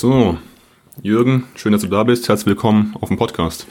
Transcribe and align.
So, 0.00 0.38
Jürgen, 1.02 1.44
schön, 1.56 1.72
dass 1.72 1.82
du 1.82 1.88
da 1.88 2.04
bist. 2.04 2.26
Herzlich 2.26 2.46
willkommen 2.46 2.96
auf 3.02 3.08
dem 3.08 3.18
Podcast. 3.18 3.66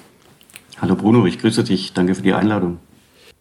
Hallo 0.80 0.96
Bruno, 0.96 1.26
ich 1.26 1.40
grüße 1.40 1.64
dich. 1.64 1.94
Danke 1.94 2.14
für 2.14 2.22
die 2.22 2.34
Einladung. 2.34 2.78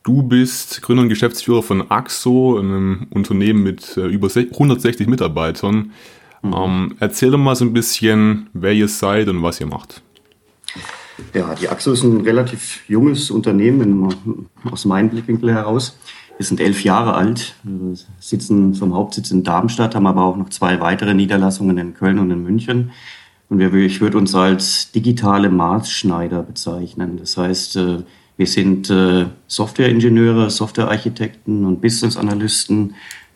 Du 0.04 0.22
bist 0.22 0.80
Gründer 0.80 1.02
und 1.02 1.10
Geschäftsführer 1.10 1.62
von 1.62 1.90
AXO, 1.90 2.58
einem 2.58 3.06
Unternehmen 3.10 3.62
mit 3.62 3.98
äh, 3.98 4.06
über 4.06 4.30
160 4.34 5.06
Mitarbeitern. 5.06 5.92
Mhm. 6.40 6.54
Ähm, 6.54 6.94
erzähl 6.98 7.30
doch 7.30 7.36
mal 7.36 7.54
so 7.56 7.66
ein 7.66 7.74
bisschen, 7.74 8.48
wer 8.54 8.72
ihr 8.72 8.88
seid 8.88 9.28
und 9.28 9.42
was 9.42 9.60
ihr 9.60 9.66
macht. 9.66 10.00
Ja, 11.34 11.54
die 11.56 11.68
AXO 11.68 11.92
ist 11.92 12.04
ein 12.04 12.22
relativ 12.22 12.88
junges 12.88 13.30
Unternehmen 13.30 14.14
aus 14.64 14.86
meinem 14.86 15.10
Blickwinkel 15.10 15.52
heraus. 15.52 15.98
Wir 16.38 16.46
sind 16.46 16.60
elf 16.60 16.84
Jahre 16.84 17.14
alt, 17.14 17.56
sitzen 18.20 18.72
vom 18.74 18.94
Hauptsitz 18.94 19.32
in 19.32 19.42
Darmstadt, 19.42 19.96
haben 19.96 20.06
aber 20.06 20.22
auch 20.22 20.36
noch 20.36 20.50
zwei 20.50 20.78
weitere 20.80 21.12
Niederlassungen 21.12 21.78
in 21.78 21.94
Köln 21.94 22.20
und 22.20 22.30
in 22.30 22.44
München. 22.44 22.92
Und 23.48 23.58
wir, 23.58 23.74
ich 23.74 24.00
würde 24.00 24.18
uns 24.18 24.36
als 24.36 24.92
digitale 24.92 25.50
Maßschneider 25.50 26.44
bezeichnen. 26.44 27.16
Das 27.18 27.36
heißt, 27.36 27.76
äh, 27.76 27.98
wir 28.36 28.46
sind 28.46 28.88
äh, 28.88 29.26
Softwareingenieure, 29.48 30.48
Softwarearchitekten 30.48 31.64
und 31.64 31.80
Business-Analysten, 31.80 32.94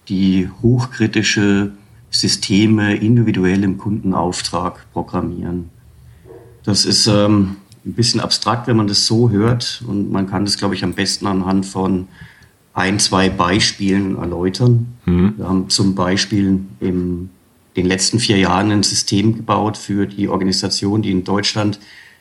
die 0.08 0.48
hochkritische 0.62 1.72
Systeme 2.10 2.94
individuell 2.94 3.64
im 3.64 3.78
Kundenauftrag 3.78 4.86
programmieren. 4.92 5.70
Das 6.62 6.84
ist 6.84 7.08
ähm, 7.08 7.56
ein 7.84 7.94
bisschen 7.94 8.20
abstrakt, 8.20 8.68
wenn 8.68 8.76
man 8.76 8.86
das 8.86 9.06
so 9.06 9.30
hört. 9.30 9.82
Und 9.88 10.12
man 10.12 10.30
kann 10.30 10.44
das, 10.44 10.56
glaube 10.56 10.76
ich, 10.76 10.84
am 10.84 10.92
besten 10.92 11.26
anhand 11.26 11.66
von 11.66 12.06
ein, 12.74 12.98
zwei 12.98 13.28
Beispielen 13.28 14.16
erläutern. 14.16 14.94
Mhm. 15.04 15.34
Wir 15.36 15.48
haben 15.48 15.68
zum 15.68 15.94
Beispiel 15.94 16.60
in 16.80 17.30
den 17.76 17.86
letzten 17.86 18.18
vier 18.18 18.38
Jahren 18.38 18.70
ein 18.70 18.82
System 18.82 19.36
gebaut 19.36 19.76
für 19.76 20.06
die 20.06 20.28
Organisation, 20.28 21.02
die 21.02 21.10
in 21.10 21.24
Deutschland 21.24 21.78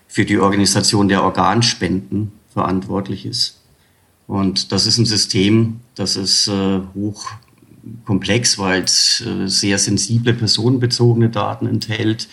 für 0.08 0.26
die 0.26 0.40
Organisation 0.40 1.08
der 1.08 1.24
Organspenden 1.24 2.32
verantwortlich 2.54 3.26
ist. 3.26 3.62
Und 4.28 4.72
das 4.72 4.86
ist 4.86 4.98
ein 4.98 5.06
System, 5.06 5.80
das 5.96 6.16
ist 6.16 6.48
äh, 6.48 6.80
hoch 6.94 7.32
komplex, 8.06 8.58
weil 8.58 8.84
es 8.84 9.22
äh, 9.26 9.48
sehr 9.48 9.78
sensible 9.78 10.34
personenbezogene 10.34 11.30
Daten 11.30 11.66
enthält 11.66 12.28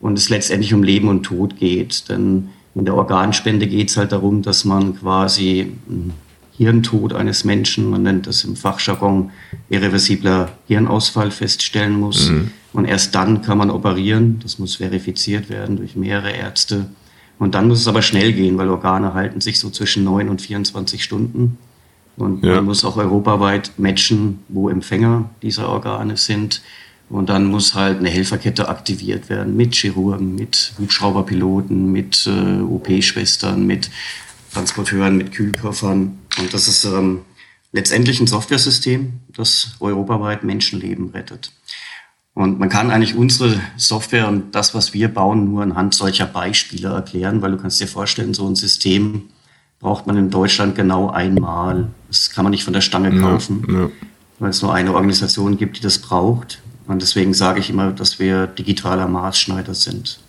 und 0.00 0.18
es 0.18 0.28
letztendlich 0.28 0.72
um 0.74 0.82
Leben 0.82 1.08
und 1.08 1.24
Tod 1.24 1.56
geht. 1.56 2.08
Denn 2.08 2.48
in 2.74 2.84
der 2.84 2.94
Organspende 2.94 3.66
geht 3.66 3.90
es 3.90 3.96
halt 3.96 4.12
darum, 4.12 4.42
dass 4.42 4.64
man 4.64 4.96
quasi 4.98 5.72
hm, 5.86 6.12
Hirntod 6.56 7.12
eines 7.12 7.44
Menschen, 7.44 7.90
man 7.90 8.02
nennt 8.02 8.26
das 8.26 8.44
im 8.44 8.56
Fachjargon 8.56 9.30
irreversibler 9.68 10.50
Hirnausfall, 10.66 11.30
feststellen 11.30 11.98
muss. 11.98 12.30
Mhm. 12.30 12.50
Und 12.72 12.84
erst 12.86 13.14
dann 13.14 13.42
kann 13.42 13.58
man 13.58 13.70
operieren. 13.70 14.40
Das 14.42 14.58
muss 14.58 14.76
verifiziert 14.76 15.48
werden 15.50 15.76
durch 15.76 15.96
mehrere 15.96 16.30
Ärzte. 16.30 16.86
Und 17.38 17.54
dann 17.54 17.68
muss 17.68 17.80
es 17.80 17.88
aber 17.88 18.02
schnell 18.02 18.32
gehen, 18.32 18.56
weil 18.56 18.70
Organe 18.70 19.12
halten 19.14 19.40
sich 19.40 19.58
so 19.58 19.70
zwischen 19.70 20.04
9 20.04 20.28
und 20.28 20.40
24 20.40 21.04
Stunden. 21.04 21.58
Und 22.16 22.44
ja. 22.44 22.56
man 22.56 22.64
muss 22.64 22.84
auch 22.84 22.96
europaweit 22.96 23.72
matchen, 23.76 24.38
wo 24.48 24.70
Empfänger 24.70 25.28
dieser 25.42 25.68
Organe 25.68 26.16
sind. 26.16 26.62
Und 27.08 27.28
dann 27.28 27.46
muss 27.46 27.74
halt 27.74 27.98
eine 27.98 28.08
Helferkette 28.08 28.68
aktiviert 28.68 29.28
werden 29.28 29.56
mit 29.56 29.74
Chirurgen, 29.74 30.34
mit 30.34 30.72
Hubschrauberpiloten, 30.78 31.92
mit 31.92 32.26
äh, 32.26 32.62
OP-Schwestern, 32.62 33.66
mit 33.66 33.90
Transporteuren, 34.52 35.16
mit 35.18 35.32
Kühlkoffern. 35.32 36.18
Und 36.38 36.52
das 36.52 36.68
ist 36.68 36.84
ähm, 36.84 37.22
letztendlich 37.72 38.20
ein 38.20 38.26
Softwaresystem, 38.26 39.20
das 39.34 39.76
europaweit 39.80 40.44
Menschenleben 40.44 41.10
rettet. 41.10 41.52
Und 42.34 42.58
man 42.58 42.68
kann 42.68 42.90
eigentlich 42.90 43.16
unsere 43.16 43.58
Software 43.78 44.28
und 44.28 44.54
das, 44.54 44.74
was 44.74 44.92
wir 44.92 45.08
bauen, 45.08 45.46
nur 45.46 45.62
anhand 45.62 45.94
solcher 45.94 46.26
Beispiele 46.26 46.88
erklären, 46.88 47.40
weil 47.40 47.52
du 47.52 47.56
kannst 47.56 47.80
dir 47.80 47.88
vorstellen, 47.88 48.34
so 48.34 48.46
ein 48.46 48.56
System 48.56 49.22
braucht 49.80 50.06
man 50.06 50.18
in 50.18 50.30
Deutschland 50.30 50.74
genau 50.74 51.08
einmal. 51.08 51.88
Das 52.08 52.30
kann 52.30 52.44
man 52.44 52.50
nicht 52.50 52.64
von 52.64 52.74
der 52.74 52.82
Stange 52.82 53.20
kaufen, 53.20 53.66
ja, 53.68 53.80
ja. 53.80 53.90
weil 54.38 54.50
es 54.50 54.60
nur 54.60 54.74
eine 54.74 54.92
Organisation 54.92 55.56
gibt, 55.56 55.78
die 55.78 55.80
das 55.80 55.98
braucht. 55.98 56.60
Und 56.86 57.00
deswegen 57.00 57.32
sage 57.32 57.60
ich 57.60 57.70
immer, 57.70 57.90
dass 57.92 58.18
wir 58.18 58.46
digitaler 58.46 59.08
Maßschneider 59.08 59.74
sind. 59.74 60.20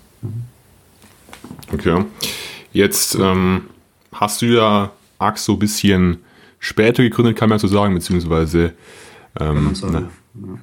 Okay. 1.72 2.06
Jetzt 2.72 3.16
ähm, 3.16 3.64
hast 4.14 4.42
du 4.42 4.46
ja 4.46 4.92
Ax 5.20 5.46
so 5.46 5.54
ein 5.54 5.60
bisschen 5.60 6.18
später 6.60 7.04
gegründet, 7.04 7.38
kann 7.38 7.50
man 7.50 7.58
ja 7.58 7.60
so 7.60 7.68
sagen, 7.68 7.94
beziehungsweise 7.94 8.74
ähm, 9.40 9.74
na, 9.84 10.10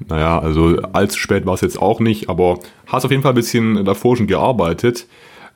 naja, 0.09 0.39
also 0.39 0.77
allzu 0.93 1.19
spät 1.19 1.47
war 1.47 1.55
es 1.55 1.61
jetzt 1.61 1.81
auch 1.81 2.01
nicht, 2.01 2.29
aber 2.29 2.61
hast 2.87 3.05
auf 3.05 3.11
jeden 3.11 3.23
Fall 3.23 3.33
ein 3.33 3.37
bisschen 3.37 3.85
davor 3.85 4.17
schon 4.17 4.27
gearbeitet. 4.27 5.07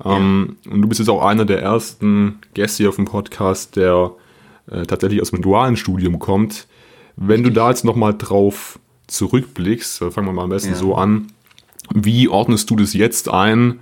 Ähm, 0.04 0.56
ja. 0.64 0.72
Und 0.72 0.82
du 0.82 0.88
bist 0.88 1.00
jetzt 1.00 1.08
auch 1.08 1.24
einer 1.24 1.44
der 1.44 1.60
ersten 1.62 2.38
Gäste 2.54 2.84
hier 2.84 2.88
auf 2.88 2.96
dem 2.96 3.04
Podcast, 3.04 3.76
der 3.76 4.12
äh, 4.70 4.84
tatsächlich 4.84 5.20
aus 5.20 5.30
dem 5.30 5.42
dualen 5.42 5.76
Studium 5.76 6.18
kommt. 6.18 6.66
Wenn 7.16 7.42
du 7.42 7.50
da 7.50 7.70
jetzt 7.70 7.84
nochmal 7.84 8.14
drauf 8.16 8.78
zurückblickst, 9.06 10.02
äh, 10.02 10.10
fangen 10.10 10.28
wir 10.28 10.32
mal 10.32 10.44
am 10.44 10.50
besten 10.50 10.72
ja. 10.72 10.76
so 10.76 10.94
an, 10.94 11.28
wie 11.94 12.28
ordnest 12.28 12.70
du 12.70 12.76
das 12.76 12.94
jetzt 12.94 13.28
ein 13.28 13.80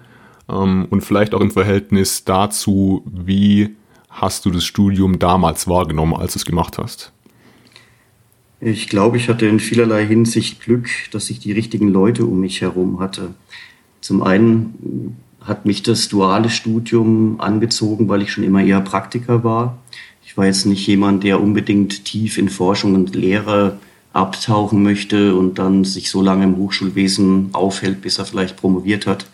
ähm, 0.48 0.86
und 0.90 1.02
vielleicht 1.02 1.34
auch 1.34 1.40
im 1.40 1.50
Verhältnis 1.50 2.24
dazu, 2.24 3.02
wie 3.06 3.74
hast 4.16 4.44
du 4.44 4.50
das 4.50 4.64
Studium 4.64 5.18
damals 5.18 5.68
wahrgenommen, 5.68 6.14
als 6.14 6.32
du 6.32 6.38
es 6.38 6.44
gemacht 6.44 6.78
hast? 6.78 7.12
Ich 8.60 8.88
glaube, 8.88 9.18
ich 9.18 9.28
hatte 9.28 9.46
in 9.46 9.60
vielerlei 9.60 10.06
Hinsicht 10.06 10.62
Glück, 10.62 10.88
dass 11.12 11.28
ich 11.28 11.38
die 11.38 11.52
richtigen 11.52 11.88
Leute 11.88 12.24
um 12.24 12.40
mich 12.40 12.62
herum 12.62 13.00
hatte. 13.00 13.34
Zum 14.00 14.22
einen 14.22 15.16
hat 15.42 15.66
mich 15.66 15.82
das 15.82 16.08
duale 16.08 16.48
Studium 16.48 17.40
angezogen, 17.40 18.08
weil 18.08 18.22
ich 18.22 18.32
schon 18.32 18.44
immer 18.44 18.64
eher 18.64 18.80
Praktiker 18.80 19.44
war. 19.44 19.78
Ich 20.24 20.36
war 20.36 20.46
jetzt 20.46 20.64
nicht 20.64 20.86
jemand, 20.86 21.22
der 21.22 21.40
unbedingt 21.40 22.04
tief 22.06 22.38
in 22.38 22.48
Forschung 22.48 22.94
und 22.94 23.14
Lehre 23.14 23.78
abtauchen 24.14 24.82
möchte 24.82 25.36
und 25.36 25.58
dann 25.58 25.84
sich 25.84 26.10
so 26.10 26.22
lange 26.22 26.44
im 26.44 26.56
Hochschulwesen 26.56 27.50
aufhält, 27.52 28.00
bis 28.00 28.18
er 28.18 28.24
vielleicht 28.24 28.56
promoviert 28.56 29.06
hat, 29.06 29.26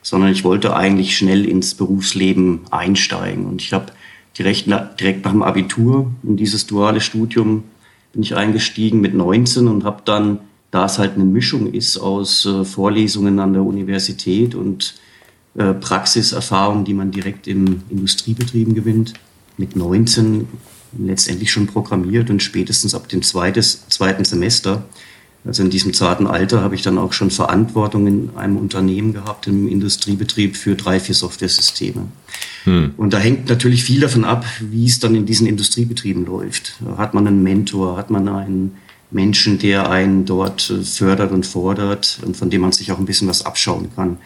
sondern 0.00 0.32
ich 0.32 0.42
wollte 0.42 0.74
eigentlich 0.74 1.16
schnell 1.16 1.44
ins 1.44 1.74
Berufsleben 1.74 2.60
einsteigen. 2.70 3.44
Und 3.44 3.60
ich 3.60 3.74
habe 3.74 3.92
direkt, 4.38 4.66
direkt 5.00 5.24
nach 5.24 5.32
dem 5.32 5.42
Abitur 5.42 6.10
in 6.22 6.36
dieses 6.36 6.66
duale 6.66 7.00
Studium 7.00 7.64
bin 8.12 8.22
ich 8.22 8.34
eingestiegen 8.34 9.00
mit 9.00 9.14
19 9.14 9.68
und 9.68 9.84
habe 9.84 10.02
dann, 10.04 10.40
da 10.70 10.86
es 10.86 10.98
halt 10.98 11.14
eine 11.14 11.24
Mischung 11.24 11.72
ist 11.72 11.98
aus 11.98 12.46
äh, 12.46 12.64
Vorlesungen 12.64 13.38
an 13.38 13.52
der 13.52 13.62
Universität 13.62 14.54
und 14.54 14.94
äh, 15.54 15.74
Praxiserfahrung, 15.74 16.84
die 16.84 16.94
man 16.94 17.10
direkt 17.10 17.46
im 17.46 17.82
Industriebetrieben 17.90 18.74
gewinnt, 18.74 19.14
mit 19.56 19.76
19 19.76 20.48
letztendlich 20.98 21.50
schon 21.52 21.66
programmiert 21.66 22.30
und 22.30 22.42
spätestens 22.42 22.94
ab 22.94 23.08
dem 23.08 23.22
zweites, 23.22 23.86
zweiten 23.88 24.24
Semester 24.24 24.84
also 25.44 25.62
in 25.62 25.70
diesem 25.70 25.94
zarten 25.94 26.26
Alter 26.26 26.60
habe 26.60 26.74
ich 26.74 26.82
dann 26.82 26.98
auch 26.98 27.12
schon 27.12 27.30
Verantwortung 27.30 28.06
in 28.06 28.30
einem 28.36 28.56
Unternehmen 28.56 29.14
gehabt, 29.14 29.46
im 29.46 29.68
Industriebetrieb 29.68 30.56
für 30.56 30.74
drei, 30.74 31.00
vier 31.00 31.14
Softwaresysteme. 31.14 32.08
Hm. 32.64 32.94
Und 32.96 33.12
da 33.12 33.18
hängt 33.18 33.48
natürlich 33.48 33.84
viel 33.84 34.00
davon 34.00 34.24
ab, 34.24 34.44
wie 34.60 34.86
es 34.86 35.00
dann 35.00 35.14
in 35.14 35.24
diesen 35.24 35.46
Industriebetrieben 35.46 36.26
läuft. 36.26 36.74
Hat 36.98 37.14
man 37.14 37.26
einen 37.26 37.42
Mentor, 37.42 37.96
hat 37.96 38.10
man 38.10 38.28
einen 38.28 38.76
Menschen, 39.10 39.58
der 39.58 39.90
einen 39.90 40.26
dort 40.26 40.72
fördert 40.84 41.32
und 41.32 41.46
fordert 41.46 42.20
und 42.24 42.36
von 42.36 42.50
dem 42.50 42.60
man 42.60 42.72
sich 42.72 42.92
auch 42.92 42.98
ein 42.98 43.06
bisschen 43.06 43.28
was 43.28 43.44
abschauen 43.44 43.88
kann 43.96 44.18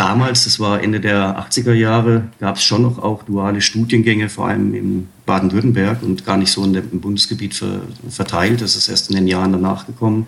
damals, 0.00 0.44
das 0.44 0.58
war 0.58 0.82
Ende 0.82 0.98
der 0.98 1.38
80er 1.38 1.74
Jahre, 1.74 2.28
gab 2.40 2.56
es 2.56 2.62
schon 2.62 2.82
noch 2.82 2.98
auch 2.98 3.22
duale 3.22 3.60
Studiengänge, 3.60 4.30
vor 4.30 4.48
allem 4.48 4.74
in 4.74 5.08
Baden-Württemberg 5.26 6.02
und 6.02 6.24
gar 6.24 6.38
nicht 6.38 6.50
so 6.50 6.64
in 6.64 6.72
dem, 6.72 6.84
im 6.90 7.00
Bundesgebiet 7.00 7.54
ver, 7.54 7.82
verteilt. 8.08 8.62
Das 8.62 8.76
ist 8.76 8.88
erst 8.88 9.10
in 9.10 9.16
den 9.16 9.28
Jahren 9.28 9.52
danach 9.52 9.86
gekommen. 9.86 10.26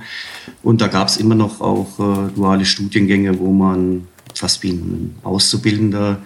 Und 0.62 0.82
da 0.82 0.88
gab 0.88 1.08
es 1.08 1.16
immer 1.16 1.34
noch 1.34 1.62
auch 1.62 1.98
äh, 1.98 2.30
duale 2.34 2.66
Studiengänge, 2.66 3.38
wo 3.38 3.50
man 3.50 4.06
fast 4.34 4.62
wie 4.62 4.72
ein 4.72 5.16
Auszubildender 5.22 6.18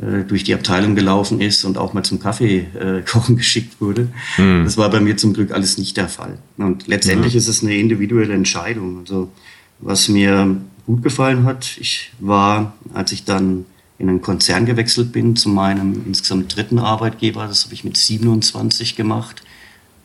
äh, 0.00 0.24
durch 0.24 0.44
die 0.44 0.52
Abteilung 0.52 0.94
gelaufen 0.94 1.40
ist 1.40 1.64
und 1.64 1.78
auch 1.78 1.94
mal 1.94 2.02
zum 2.02 2.20
Kaffee 2.20 2.66
äh, 2.78 3.00
kochen 3.10 3.38
geschickt 3.38 3.80
wurde. 3.80 4.08
Mhm. 4.36 4.64
Das 4.64 4.76
war 4.76 4.90
bei 4.90 5.00
mir 5.00 5.16
zum 5.16 5.32
Glück 5.32 5.50
alles 5.50 5.78
nicht 5.78 5.96
der 5.96 6.08
Fall. 6.08 6.36
Und 6.58 6.88
letztendlich 6.88 7.32
mhm. 7.32 7.38
ist 7.38 7.48
es 7.48 7.62
eine 7.62 7.74
individuelle 7.74 8.34
Entscheidung. 8.34 8.98
Also 9.00 9.32
was 9.80 10.08
mir 10.08 10.56
gut 10.86 11.02
gefallen 11.02 11.44
hat. 11.44 11.76
Ich 11.78 12.12
war, 12.18 12.72
als 12.92 13.12
ich 13.12 13.24
dann 13.24 13.64
in 13.98 14.08
einen 14.08 14.22
Konzern 14.22 14.66
gewechselt 14.66 15.12
bin, 15.12 15.36
zu 15.36 15.48
meinem 15.48 16.02
insgesamt 16.06 16.56
dritten 16.56 16.78
Arbeitgeber, 16.78 17.46
das 17.46 17.64
habe 17.64 17.74
ich 17.74 17.84
mit 17.84 17.96
27 17.96 18.96
gemacht. 18.96 19.42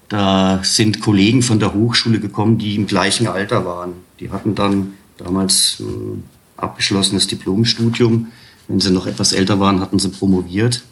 Da 0.09 0.61
sind 0.63 1.01
Kollegen 1.01 1.41
von 1.41 1.59
der 1.59 1.73
Hochschule 1.73 2.19
gekommen, 2.19 2.57
die 2.57 2.75
im 2.75 2.87
gleichen 2.87 3.27
Alter 3.27 3.65
waren. 3.65 3.93
Die 4.19 4.29
hatten 4.29 4.55
dann 4.55 4.93
damals 5.17 5.79
ein 5.79 6.23
abgeschlossenes 6.55 7.27
Diplomstudium. 7.27 8.27
Wenn 8.67 8.79
sie 8.79 8.91
noch 8.91 9.07
etwas 9.07 9.31
älter 9.31 9.59
waren, 9.59 9.79
hatten 9.79 9.99
sie 9.99 10.09
promoviert. 10.09 10.83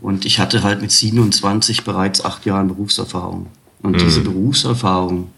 Und 0.00 0.24
ich 0.24 0.38
hatte 0.38 0.62
halt 0.62 0.82
mit 0.82 0.92
27 0.92 1.84
bereits 1.84 2.24
acht 2.24 2.46
Jahre 2.46 2.64
Berufserfahrung. 2.64 3.46
Und 3.82 3.92
mhm. 3.92 3.98
diese 3.98 4.20
Berufserfahrung 4.20 5.28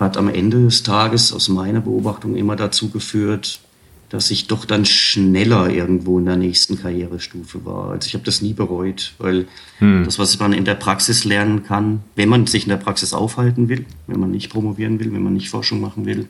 hat 0.00 0.16
am 0.16 0.28
Ende 0.28 0.64
des 0.64 0.82
Tages 0.82 1.32
aus 1.32 1.48
meiner 1.48 1.80
Beobachtung 1.80 2.34
immer 2.34 2.56
dazu 2.56 2.88
geführt, 2.90 3.60
dass 4.08 4.30
ich 4.32 4.48
doch 4.48 4.64
dann 4.64 4.84
schneller 4.84 5.70
irgendwo 5.70 6.18
in 6.18 6.24
der 6.24 6.36
nächsten 6.36 6.76
Karrierestufe 6.76 7.64
war. 7.64 7.90
Also 7.92 8.08
ich 8.08 8.14
habe 8.14 8.24
das 8.24 8.42
nie 8.42 8.52
bereut, 8.52 9.14
weil 9.18 9.46
hm. 9.78 10.04
das, 10.04 10.18
was 10.18 10.38
man 10.40 10.52
in 10.52 10.64
der 10.64 10.74
Praxis 10.74 11.24
lernen 11.24 11.62
kann, 11.62 12.00
wenn 12.16 12.28
man 12.28 12.46
sich 12.46 12.64
in 12.64 12.70
der 12.70 12.76
Praxis 12.76 13.14
aufhalten 13.14 13.68
will, 13.68 13.86
wenn 14.08 14.18
man 14.18 14.32
nicht 14.32 14.50
promovieren 14.50 14.98
will, 14.98 15.12
wenn 15.12 15.22
man 15.22 15.34
nicht 15.34 15.48
Forschung 15.48 15.80
machen 15.80 16.06
will, 16.06 16.28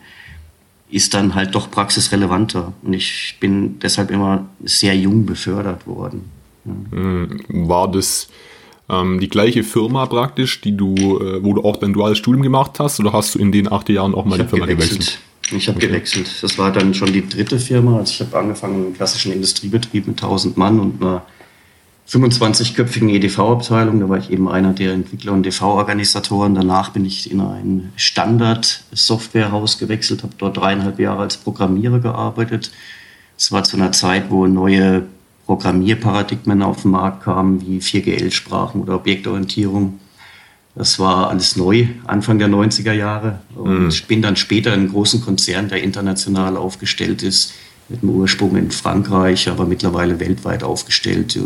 ist 0.90 1.14
dann 1.14 1.34
halt 1.34 1.54
doch 1.54 1.70
praxisrelevanter. 1.70 2.74
Und 2.82 2.92
ich 2.92 3.38
bin 3.40 3.78
deshalb 3.78 4.10
immer 4.10 4.48
sehr 4.62 4.94
jung 4.94 5.24
befördert 5.24 5.86
worden. 5.86 6.24
Hm. 6.64 7.40
War 7.48 7.90
das 7.90 8.28
ähm, 8.90 9.20
die 9.20 9.28
gleiche 9.28 9.62
Firma 9.62 10.06
praktisch, 10.06 10.60
die 10.60 10.76
du, 10.76 10.94
äh, 11.20 11.42
wo 11.42 11.54
du 11.54 11.62
auch 11.62 11.76
dein 11.76 11.92
duales 11.92 12.18
Studium 12.18 12.42
gemacht 12.42 12.78
hast, 12.78 12.98
oder 13.00 13.12
hast 13.12 13.34
du 13.34 13.38
in 13.38 13.52
den 13.52 13.70
acht 13.70 13.88
Jahren 13.88 14.14
auch 14.14 14.24
mal 14.24 14.36
ich 14.36 14.42
die 14.42 14.48
Firma 14.48 14.66
gewechselt? 14.66 14.98
gewechselt? 14.98 15.20
Ich 15.52 15.68
habe 15.68 15.78
okay. 15.78 15.88
gewechselt. 15.88 16.30
Das 16.42 16.58
war 16.58 16.70
dann 16.72 16.94
schon 16.94 17.12
die 17.12 17.26
dritte 17.28 17.58
Firma. 17.58 17.98
Also 17.98 18.12
ich 18.12 18.20
habe 18.20 18.38
angefangen 18.38 18.88
im 18.88 18.94
klassischen 18.94 19.32
Industriebetrieb 19.32 20.06
mit 20.06 20.22
1000 20.22 20.56
Mann 20.56 20.78
und 20.78 21.02
einer 21.02 21.22
25-köpfigen 22.08 23.08
EDV-Abteilung. 23.08 24.00
Da 24.00 24.08
war 24.08 24.18
ich 24.18 24.30
eben 24.30 24.48
einer 24.48 24.72
der 24.72 24.92
Entwickler 24.92 25.32
und 25.32 25.44
DV-Organisatoren. 25.44 26.54
Danach 26.54 26.90
bin 26.90 27.04
ich 27.04 27.30
in 27.30 27.40
ein 27.40 27.92
Standard-Softwarehaus 27.96 29.78
gewechselt, 29.78 30.22
habe 30.22 30.34
dort 30.38 30.56
dreieinhalb 30.56 30.98
Jahre 30.98 31.22
als 31.22 31.36
Programmierer 31.36 32.00
gearbeitet. 32.00 32.70
Es 33.36 33.50
war 33.52 33.64
zu 33.64 33.76
einer 33.76 33.92
Zeit, 33.92 34.30
wo 34.30 34.46
neue 34.46 35.06
Programmierparadigmen 35.50 36.62
auf 36.62 36.82
den 36.82 36.92
Markt 36.92 37.24
kamen, 37.24 37.60
wie 37.66 37.80
4GL-Sprachen 37.80 38.80
oder 38.80 38.94
Objektorientierung. 38.94 39.98
Das 40.76 41.00
war 41.00 41.28
alles 41.28 41.56
neu, 41.56 41.88
Anfang 42.06 42.38
der 42.38 42.46
90er 42.46 42.92
Jahre. 42.92 43.40
Und 43.56 43.86
mhm. 43.86 44.06
bin 44.06 44.22
dann 44.22 44.36
später 44.36 44.72
in 44.72 44.78
einem 44.78 44.92
großen 44.92 45.20
Konzern, 45.20 45.68
der 45.68 45.82
international 45.82 46.56
aufgestellt 46.56 47.24
ist, 47.24 47.54
mit 47.88 48.00
einem 48.00 48.12
Ursprung 48.12 48.54
in 48.54 48.70
Frankreich, 48.70 49.48
aber 49.48 49.66
mittlerweile 49.66 50.20
weltweit 50.20 50.62
aufgestellt, 50.62 51.34
äh, 51.34 51.40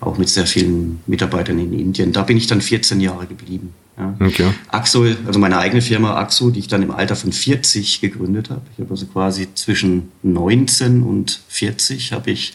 auch 0.00 0.18
mit 0.18 0.28
sehr 0.28 0.46
vielen 0.46 0.98
Mitarbeitern 1.06 1.60
in 1.60 1.78
Indien. 1.78 2.12
Da 2.12 2.22
bin 2.22 2.36
ich 2.36 2.48
dann 2.48 2.60
14 2.60 3.00
Jahre 3.00 3.26
geblieben. 3.26 3.72
Ja. 3.96 4.16
Okay. 4.18 4.48
Axo, 4.66 5.06
also 5.26 5.38
meine 5.38 5.58
eigene 5.58 5.80
Firma 5.80 6.16
Axo, 6.16 6.50
die 6.50 6.58
ich 6.58 6.66
dann 6.66 6.82
im 6.82 6.90
Alter 6.90 7.14
von 7.14 7.30
40 7.30 8.00
gegründet 8.00 8.50
habe. 8.50 8.62
Ich 8.74 8.80
habe 8.80 8.90
also 8.90 9.06
quasi 9.06 9.46
zwischen 9.54 10.10
19 10.24 11.04
und 11.04 11.40
40 11.46 12.12
habe 12.12 12.32
ich 12.32 12.54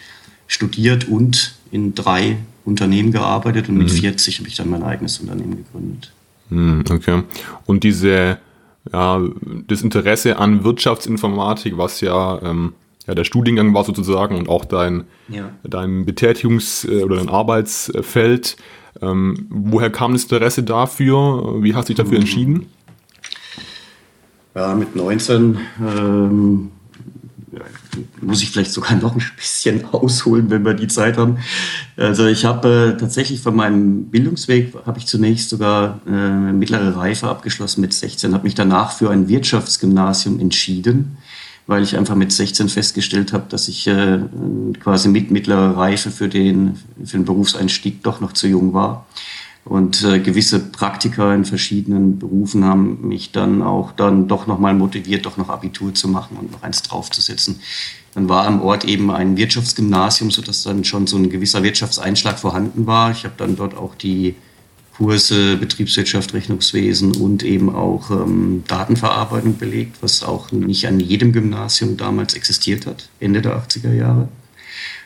studiert 0.53 1.07
und 1.07 1.55
in 1.71 1.95
drei 1.95 2.37
Unternehmen 2.65 3.11
gearbeitet 3.11 3.67
und 3.69 3.77
mit 3.77 3.91
mhm. 3.91 3.97
40 3.97 4.39
habe 4.39 4.47
ich 4.47 4.55
dann 4.55 4.69
mein 4.69 4.83
eigenes 4.83 5.19
Unternehmen 5.19 5.57
gegründet. 5.57 6.13
Mhm, 6.49 6.83
okay. 6.89 7.23
Und 7.65 7.83
diese, 7.83 8.37
ja, 8.91 9.21
das 9.67 9.81
Interesse 9.81 10.37
an 10.37 10.63
Wirtschaftsinformatik, 10.63 11.77
was 11.77 12.01
ja, 12.01 12.41
ähm, 12.41 12.73
ja 13.07 13.15
der 13.15 13.23
Studiengang 13.23 13.73
war 13.73 13.83
sozusagen 13.83 14.37
und 14.37 14.47
auch 14.47 14.65
dein, 14.65 15.05
ja. 15.27 15.49
dein 15.63 16.05
Betätigungs- 16.05 16.87
äh, 16.87 17.03
oder 17.03 17.17
dein 17.17 17.29
Arbeitsfeld, 17.29 18.55
ähm, 19.01 19.47
woher 19.49 19.89
kam 19.89 20.13
das 20.13 20.23
Interesse 20.23 20.63
dafür? 20.63 21.63
Wie 21.63 21.73
hast 21.73 21.89
du 21.89 21.93
dich 21.93 21.97
dafür 21.97 22.17
mhm. 22.17 22.21
entschieden? 22.21 22.65
Ja, 24.55 24.75
mit 24.75 24.95
19 24.95 25.57
ähm, 25.81 26.71
muss 28.21 28.41
ich 28.41 28.51
vielleicht 28.51 28.71
sogar 28.71 28.95
noch 28.95 29.15
ein 29.15 29.23
bisschen 29.35 29.85
ausholen, 29.91 30.49
wenn 30.49 30.65
wir 30.65 30.73
die 30.73 30.87
Zeit 30.87 31.17
haben. 31.17 31.37
Also 31.97 32.25
ich 32.25 32.45
habe 32.45 32.93
äh, 32.95 32.99
tatsächlich 32.99 33.41
von 33.41 33.55
meinem 33.55 34.05
Bildungsweg 34.05 34.73
habe 34.85 34.99
ich 34.99 35.05
zunächst 35.05 35.49
sogar 35.49 36.01
äh, 36.07 36.51
mittlere 36.51 36.95
Reife 36.95 37.27
abgeschlossen 37.27 37.81
mit 37.81 37.93
16, 37.93 38.33
habe 38.33 38.43
mich 38.43 38.55
danach 38.55 38.91
für 38.91 39.09
ein 39.09 39.27
Wirtschaftsgymnasium 39.27 40.39
entschieden, 40.39 41.17
weil 41.67 41.83
ich 41.83 41.97
einfach 41.97 42.15
mit 42.15 42.31
16 42.31 42.69
festgestellt 42.69 43.33
habe, 43.33 43.45
dass 43.49 43.67
ich 43.67 43.87
äh, 43.87 44.19
quasi 44.79 45.09
mit 45.09 45.31
mittlerer 45.31 45.77
Reife 45.77 46.11
für 46.11 46.29
den, 46.29 46.79
für 47.03 47.17
den 47.17 47.25
Berufseinstieg 47.25 48.03
doch 48.03 48.19
noch 48.19 48.33
zu 48.33 48.47
jung 48.47 48.73
war. 48.73 49.05
Und 49.65 50.03
äh, 50.03 50.19
gewisse 50.19 50.59
Praktika 50.59 51.33
in 51.33 51.45
verschiedenen 51.45 52.19
Berufen 52.19 52.65
haben 52.65 53.07
mich 53.07 53.31
dann 53.31 53.61
auch 53.61 53.93
dann 53.93 54.27
doch 54.27 54.45
nochmal 54.45 54.73
motiviert, 54.73 55.25
doch 55.25 55.37
noch 55.37 55.49
Abitur 55.49 55.93
zu 55.93 56.09
machen 56.09 56.37
und 56.37 56.51
noch 56.51 56.63
eins 56.63 56.81
draufzusetzen. 56.81 57.61
Dann 58.13 58.27
war 58.27 58.45
am 58.45 58.61
Ort 58.61 58.83
eben 58.85 59.09
ein 59.09 59.37
Wirtschaftsgymnasium, 59.37 60.31
sodass 60.31 60.63
dann 60.63 60.83
schon 60.83 61.07
so 61.07 61.17
ein 61.17 61.29
gewisser 61.29 61.63
Wirtschaftseinschlag 61.63 62.39
vorhanden 62.39 62.85
war. 62.87 63.11
Ich 63.11 63.23
habe 63.23 63.35
dann 63.37 63.55
dort 63.55 63.75
auch 63.77 63.95
die 63.95 64.35
Kurse 64.97 65.57
Betriebswirtschaft, 65.57 66.33
Rechnungswesen 66.33 67.15
und 67.15 67.41
eben 67.41 67.73
auch 67.73 68.11
ähm, 68.11 68.63
Datenverarbeitung 68.67 69.57
belegt, 69.57 69.97
was 70.01 70.23
auch 70.23 70.51
nicht 70.51 70.87
an 70.87 70.99
jedem 70.99 71.31
Gymnasium 71.31 71.97
damals 71.97 72.35
existiert 72.35 72.85
hat, 72.85 73.09
Ende 73.19 73.41
der 73.41 73.57
80er 73.57 73.93
Jahre. 73.93 74.27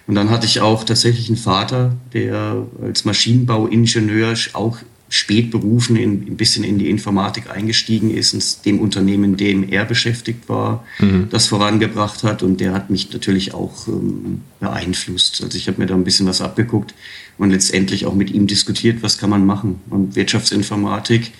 Und 0.07 0.15
dann 0.15 0.30
hatte 0.30 0.45
ich 0.45 0.62
auch 0.62 0.83
tatsächlich 0.83 1.27
einen 1.27 1.38
Vater, 1.38 1.95
der 2.13 2.65
als 2.81 3.04
Maschinenbauingenieur 3.04 4.36
auch 4.54 4.80
spät 5.09 5.51
berufen 5.51 5.95
in, 5.95 6.27
ein 6.27 6.38
bisschen 6.38 6.63
in 6.63 6.80
die 6.80 6.89
Informatik 6.89 7.50
eingestiegen 7.50 8.12
ist 8.12 8.33
und 8.33 8.65
dem 8.65 8.80
Unternehmen, 8.80 9.24
in 9.31 9.38
dem 9.38 9.69
er 9.69 9.86
beschäftigt 9.86 10.50
war, 10.50 10.83
mhm. 11.00 11.27
das 11.30 11.48
vorangebracht 11.48 12.24
hat. 12.24 12.44
Und 12.44 12.59
der 12.59 12.74
hat 12.74 12.89
mich 12.89 13.12
natürlich 13.13 13.54
auch 13.54 13.88
ähm, 13.88 14.42
beeinflusst. 14.59 15.42
Also 15.44 15.57
ich 15.57 15.68
habe 15.68 15.80
mir 15.80 15.88
da 15.88 15.95
ein 15.95 16.04
bisschen 16.04 16.27
was 16.27 16.42
abgeguckt 16.42 16.94
und 17.38 17.51
letztendlich 17.51 18.06
auch 18.06 18.15
mit 18.15 18.31
ihm 18.31 18.48
diskutiert, 18.48 19.01
was 19.01 19.18
kann 19.18 19.30
man 19.30 19.45
machen. 19.45 19.81
Und 19.89 20.15
Wirtschaftsinformatik 20.15 21.31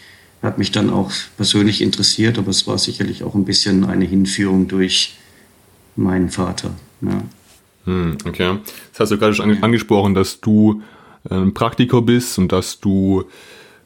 hat 0.42 0.58
mich 0.58 0.72
dann 0.72 0.90
auch 0.90 1.12
persönlich 1.36 1.82
interessiert, 1.82 2.38
aber 2.38 2.52
es 2.52 2.68
war 2.68 2.78
sicherlich 2.78 3.24
auch 3.24 3.36
ein 3.36 3.46
bisschen 3.46 3.86
eine 3.86 4.06
Hinführung 4.06 4.68
durch 4.68 5.18
meinen 5.96 6.30
Vater. 6.30 6.76
Ja. 7.02 7.24
Hm, 7.88 8.18
okay. 8.26 8.58
Das 8.92 9.00
hast 9.00 9.12
du 9.12 9.18
gerade 9.18 9.34
schon 9.34 9.64
angesprochen, 9.64 10.14
dass 10.14 10.40
du 10.40 10.82
ein 11.30 11.42
ähm, 11.44 11.54
Praktiker 11.54 12.02
bist 12.02 12.38
und 12.38 12.52
dass 12.52 12.80
du 12.80 13.26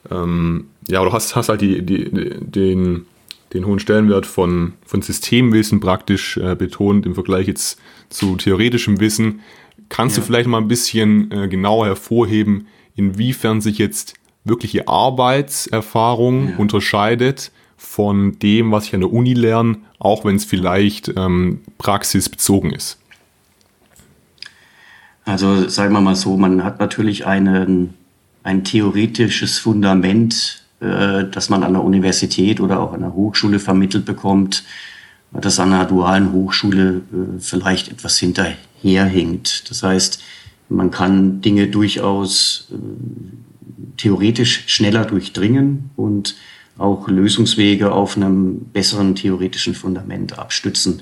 ähm, 0.09 0.65
ja, 0.88 1.03
du 1.03 1.12
hast, 1.12 1.36
hast 1.36 1.50
halt 1.50 1.62
die, 1.62 1.81
die, 1.81 2.09
den, 2.09 3.06
den 3.53 3.65
hohen 3.65 3.80
Stellenwert 3.80 4.25
von, 4.25 4.74
von 4.86 5.01
Systemwissen 5.01 5.80
praktisch 5.80 6.38
äh, 6.38 6.56
betont 6.56 7.06
im 7.06 7.13
Vergleich 7.13 7.48
jetzt 7.48 7.80
zu 8.09 8.36
theoretischem 8.36 9.00
Wissen. 9.00 9.42
Kannst 9.89 10.18
ja. 10.18 10.21
du 10.21 10.27
vielleicht 10.27 10.48
mal 10.48 10.57
ein 10.57 10.68
bisschen 10.68 11.31
äh, 11.31 11.48
genauer 11.48 11.86
hervorheben, 11.86 12.67
inwiefern 12.96 13.62
sich 13.62 13.77
jetzt 13.77 14.15
wirkliche 14.43 14.88
Arbeitserfahrung 14.88 16.50
ja. 16.50 16.58
unterscheidet 16.58 17.51
von 17.77 18.39
dem, 18.39 18.72
was 18.72 18.86
ich 18.86 18.93
an 18.93 19.01
der 19.01 19.12
Uni 19.12 19.34
lerne, 19.34 19.77
auch 20.00 20.25
wenn 20.25 20.36
es 20.36 20.46
vielleicht 20.46 21.13
ähm, 21.15 21.62
praxisbezogen 21.77 22.72
ist? 22.72 23.00
Also 25.25 25.67
sagen 25.69 25.93
wir 25.93 26.01
mal 26.01 26.15
so, 26.15 26.37
man 26.37 26.63
hat 26.63 26.79
natürlich 26.79 27.25
einen, 27.25 27.93
ein 28.43 28.63
theoretisches 28.63 29.59
Fundament, 29.59 30.63
äh, 30.79 31.25
das 31.25 31.49
man 31.49 31.63
an 31.63 31.73
der 31.73 31.83
Universität 31.83 32.59
oder 32.59 32.79
auch 32.79 32.93
an 32.93 33.01
der 33.01 33.13
Hochschule 33.13 33.59
vermittelt 33.59 34.05
bekommt, 34.05 34.63
das 35.31 35.59
an 35.59 35.73
einer 35.73 35.85
dualen 35.85 36.33
Hochschule 36.33 37.01
äh, 37.13 37.39
vielleicht 37.39 37.89
etwas 37.89 38.17
hinterherhinkt. 38.17 39.69
Das 39.69 39.83
heißt, 39.83 40.21
man 40.69 40.91
kann 40.91 41.41
Dinge 41.41 41.67
durchaus 41.67 42.67
äh, 42.71 42.75
theoretisch 43.97 44.63
schneller 44.67 45.05
durchdringen 45.05 45.91
und 45.95 46.35
auch 46.77 47.07
Lösungswege 47.07 47.91
auf 47.91 48.17
einem 48.17 48.65
besseren 48.73 49.15
theoretischen 49.15 49.75
Fundament 49.75 50.39
abstützen. 50.39 51.01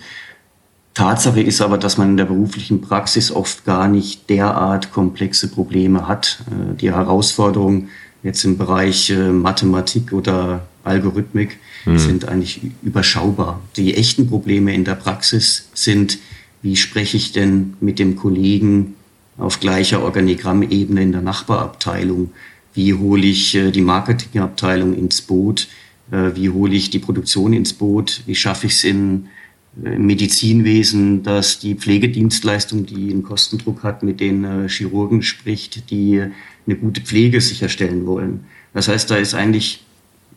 Tatsache 1.00 1.41
ist 1.41 1.62
aber, 1.62 1.77
dass 1.77 1.98
man 1.98 2.10
in 2.10 2.18
der 2.18 2.25
beruflichen 2.25 2.82
Praxis 2.82 3.32
oft 3.32 3.63
gar 3.63 3.88
nicht 3.88 4.29
derart 4.29 4.91
komplexe 4.91 5.48
Probleme 5.48 6.10
hat. 6.10 6.44
Äh, 6.48 6.75
die 6.75 6.91
Herausforderungen 6.91 7.88
jetzt 8.22 8.44
im 8.44 8.58
Bereich 8.58 9.10
äh, 9.10 9.29
Mathematik 9.32 10.12
oder 10.12 10.68
Algorithmik 10.84 11.58
mhm. 11.86 11.98
sind 11.98 12.27
eigentlich 12.27 12.60
überschaubar. 12.82 13.62
Die 13.77 13.96
echten 13.96 14.27
Probleme 14.27 14.75
in 14.75 14.84
der 14.84 14.96
Praxis 14.96 15.70
sind, 15.74 16.20
wie 16.62 16.75
spreche 16.75 17.15
ich 17.15 17.32
denn 17.32 17.75
mit 17.79 17.98
dem 17.98 18.18
Kollegen 18.18 18.96
auf 19.38 19.62
gleicher 19.62 20.03
Organigrammebene 20.03 21.01
in 21.01 21.13
der 21.13 21.22
Nachbarabteilung? 21.22 22.32
Wie 22.74 22.94
hole 22.94 23.25
ich 23.25 23.56
äh, 23.56 23.72
die 23.72 23.79
Marketingabteilung 23.79 24.94
ins 24.94 25.22
Boot? 25.22 25.70
Wie 26.12 26.50
hole 26.50 26.74
ich 26.74 26.89
die 26.89 26.98
Produktion 26.98 27.53
ins 27.53 27.72
Boot? 27.72 28.24
Wie 28.25 28.34
schaffe 28.34 28.65
ich 28.65 28.74
es 28.74 28.84
in 28.84 29.27
im 29.83 30.05
Medizinwesen, 30.05 31.24
dass 31.24 31.59
die 31.59 31.75
Pflegedienstleistung, 31.75 32.86
die 32.86 33.12
einen 33.12 33.24
Kostendruck 33.24 33.83
hat, 33.83 34.03
mit 34.03 34.19
den 34.19 34.43
äh, 34.43 34.69
Chirurgen 34.69 35.21
spricht, 35.21 35.89
die 35.91 36.24
eine 36.65 36.75
gute 36.75 37.01
Pflege 37.01 37.41
sicherstellen 37.41 38.05
wollen. 38.05 38.45
Das 38.74 38.88
heißt, 38.88 39.09
da 39.09 39.15
ist 39.15 39.33
eigentlich, 39.33 39.83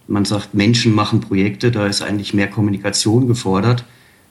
man 0.06 0.24
sagt, 0.24 0.54
Menschen 0.54 0.94
machen 0.94 1.20
Projekte, 1.20 1.70
da 1.70 1.86
ist 1.86 2.02
eigentlich 2.02 2.34
mehr 2.34 2.48
Kommunikation 2.48 3.26
gefordert. 3.26 3.84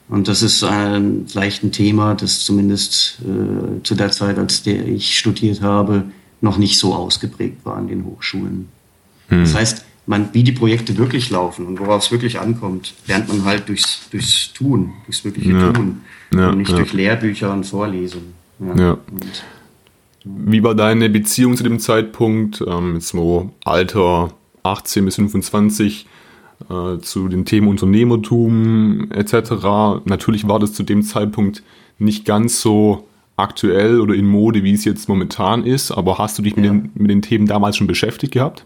Und 0.08 0.28
das 0.28 0.42
ist 0.42 0.62
ein, 0.62 1.26
vielleicht 1.26 1.62
ein 1.62 1.72
Thema, 1.72 2.14
das 2.14 2.40
zumindest 2.40 3.20
äh, 3.22 3.82
zu 3.82 3.94
der 3.94 4.10
Zeit, 4.10 4.38
als 4.38 4.62
der 4.62 4.86
ich 4.86 5.16
studiert 5.16 5.62
habe, 5.62 6.04
noch 6.40 6.58
nicht 6.58 6.78
so 6.78 6.94
ausgeprägt 6.94 7.64
war 7.64 7.76
an 7.76 7.86
den 7.86 8.04
Hochschulen. 8.04 8.68
Hm. 9.28 9.40
Das 9.40 9.54
heißt, 9.54 9.84
man, 10.06 10.30
wie 10.32 10.42
die 10.42 10.52
Projekte 10.52 10.96
wirklich 10.96 11.30
laufen 11.30 11.66
und 11.66 11.78
worauf 11.78 12.04
es 12.04 12.10
wirklich 12.10 12.40
ankommt, 12.40 12.94
lernt 13.06 13.28
man 13.28 13.44
halt 13.44 13.68
durchs, 13.68 14.08
durchs 14.10 14.52
Tun, 14.52 14.92
durchs 15.06 15.24
wirkliche 15.24 15.52
ja. 15.52 15.72
Tun 15.72 16.00
ja, 16.34 16.50
und 16.50 16.58
nicht 16.58 16.70
ja. 16.70 16.76
durch 16.76 16.92
Lehrbücher 16.92 17.52
und 17.52 17.64
Vorlesungen. 17.64 18.34
Ja. 18.76 18.92
Und, 18.92 19.44
wie 20.24 20.62
war 20.62 20.74
deine 20.74 21.10
Beziehung 21.10 21.56
zu 21.56 21.64
dem 21.64 21.80
Zeitpunkt, 21.80 22.62
ähm, 22.66 22.94
jetzt 22.94 23.08
so 23.08 23.50
Alter 23.64 24.32
18 24.62 25.04
bis 25.04 25.16
25, 25.16 26.06
äh, 26.70 26.98
zu 26.98 27.28
den 27.28 27.44
Themen 27.44 27.68
Unternehmertum 27.68 29.10
etc.? 29.10 30.04
Natürlich 30.04 30.46
war 30.46 30.60
das 30.60 30.74
zu 30.74 30.84
dem 30.84 31.02
Zeitpunkt 31.02 31.62
nicht 31.98 32.24
ganz 32.24 32.60
so 32.60 33.08
aktuell 33.36 34.00
oder 34.00 34.14
in 34.14 34.26
Mode, 34.26 34.62
wie 34.62 34.72
es 34.72 34.84
jetzt 34.84 35.08
momentan 35.08 35.64
ist, 35.64 35.90
aber 35.90 36.18
hast 36.18 36.38
du 36.38 36.42
dich 36.42 36.54
mit, 36.54 36.64
den, 36.64 36.90
mit 36.94 37.10
den 37.10 37.22
Themen 37.22 37.46
damals 37.46 37.76
schon 37.76 37.86
beschäftigt 37.86 38.32
gehabt? 38.32 38.64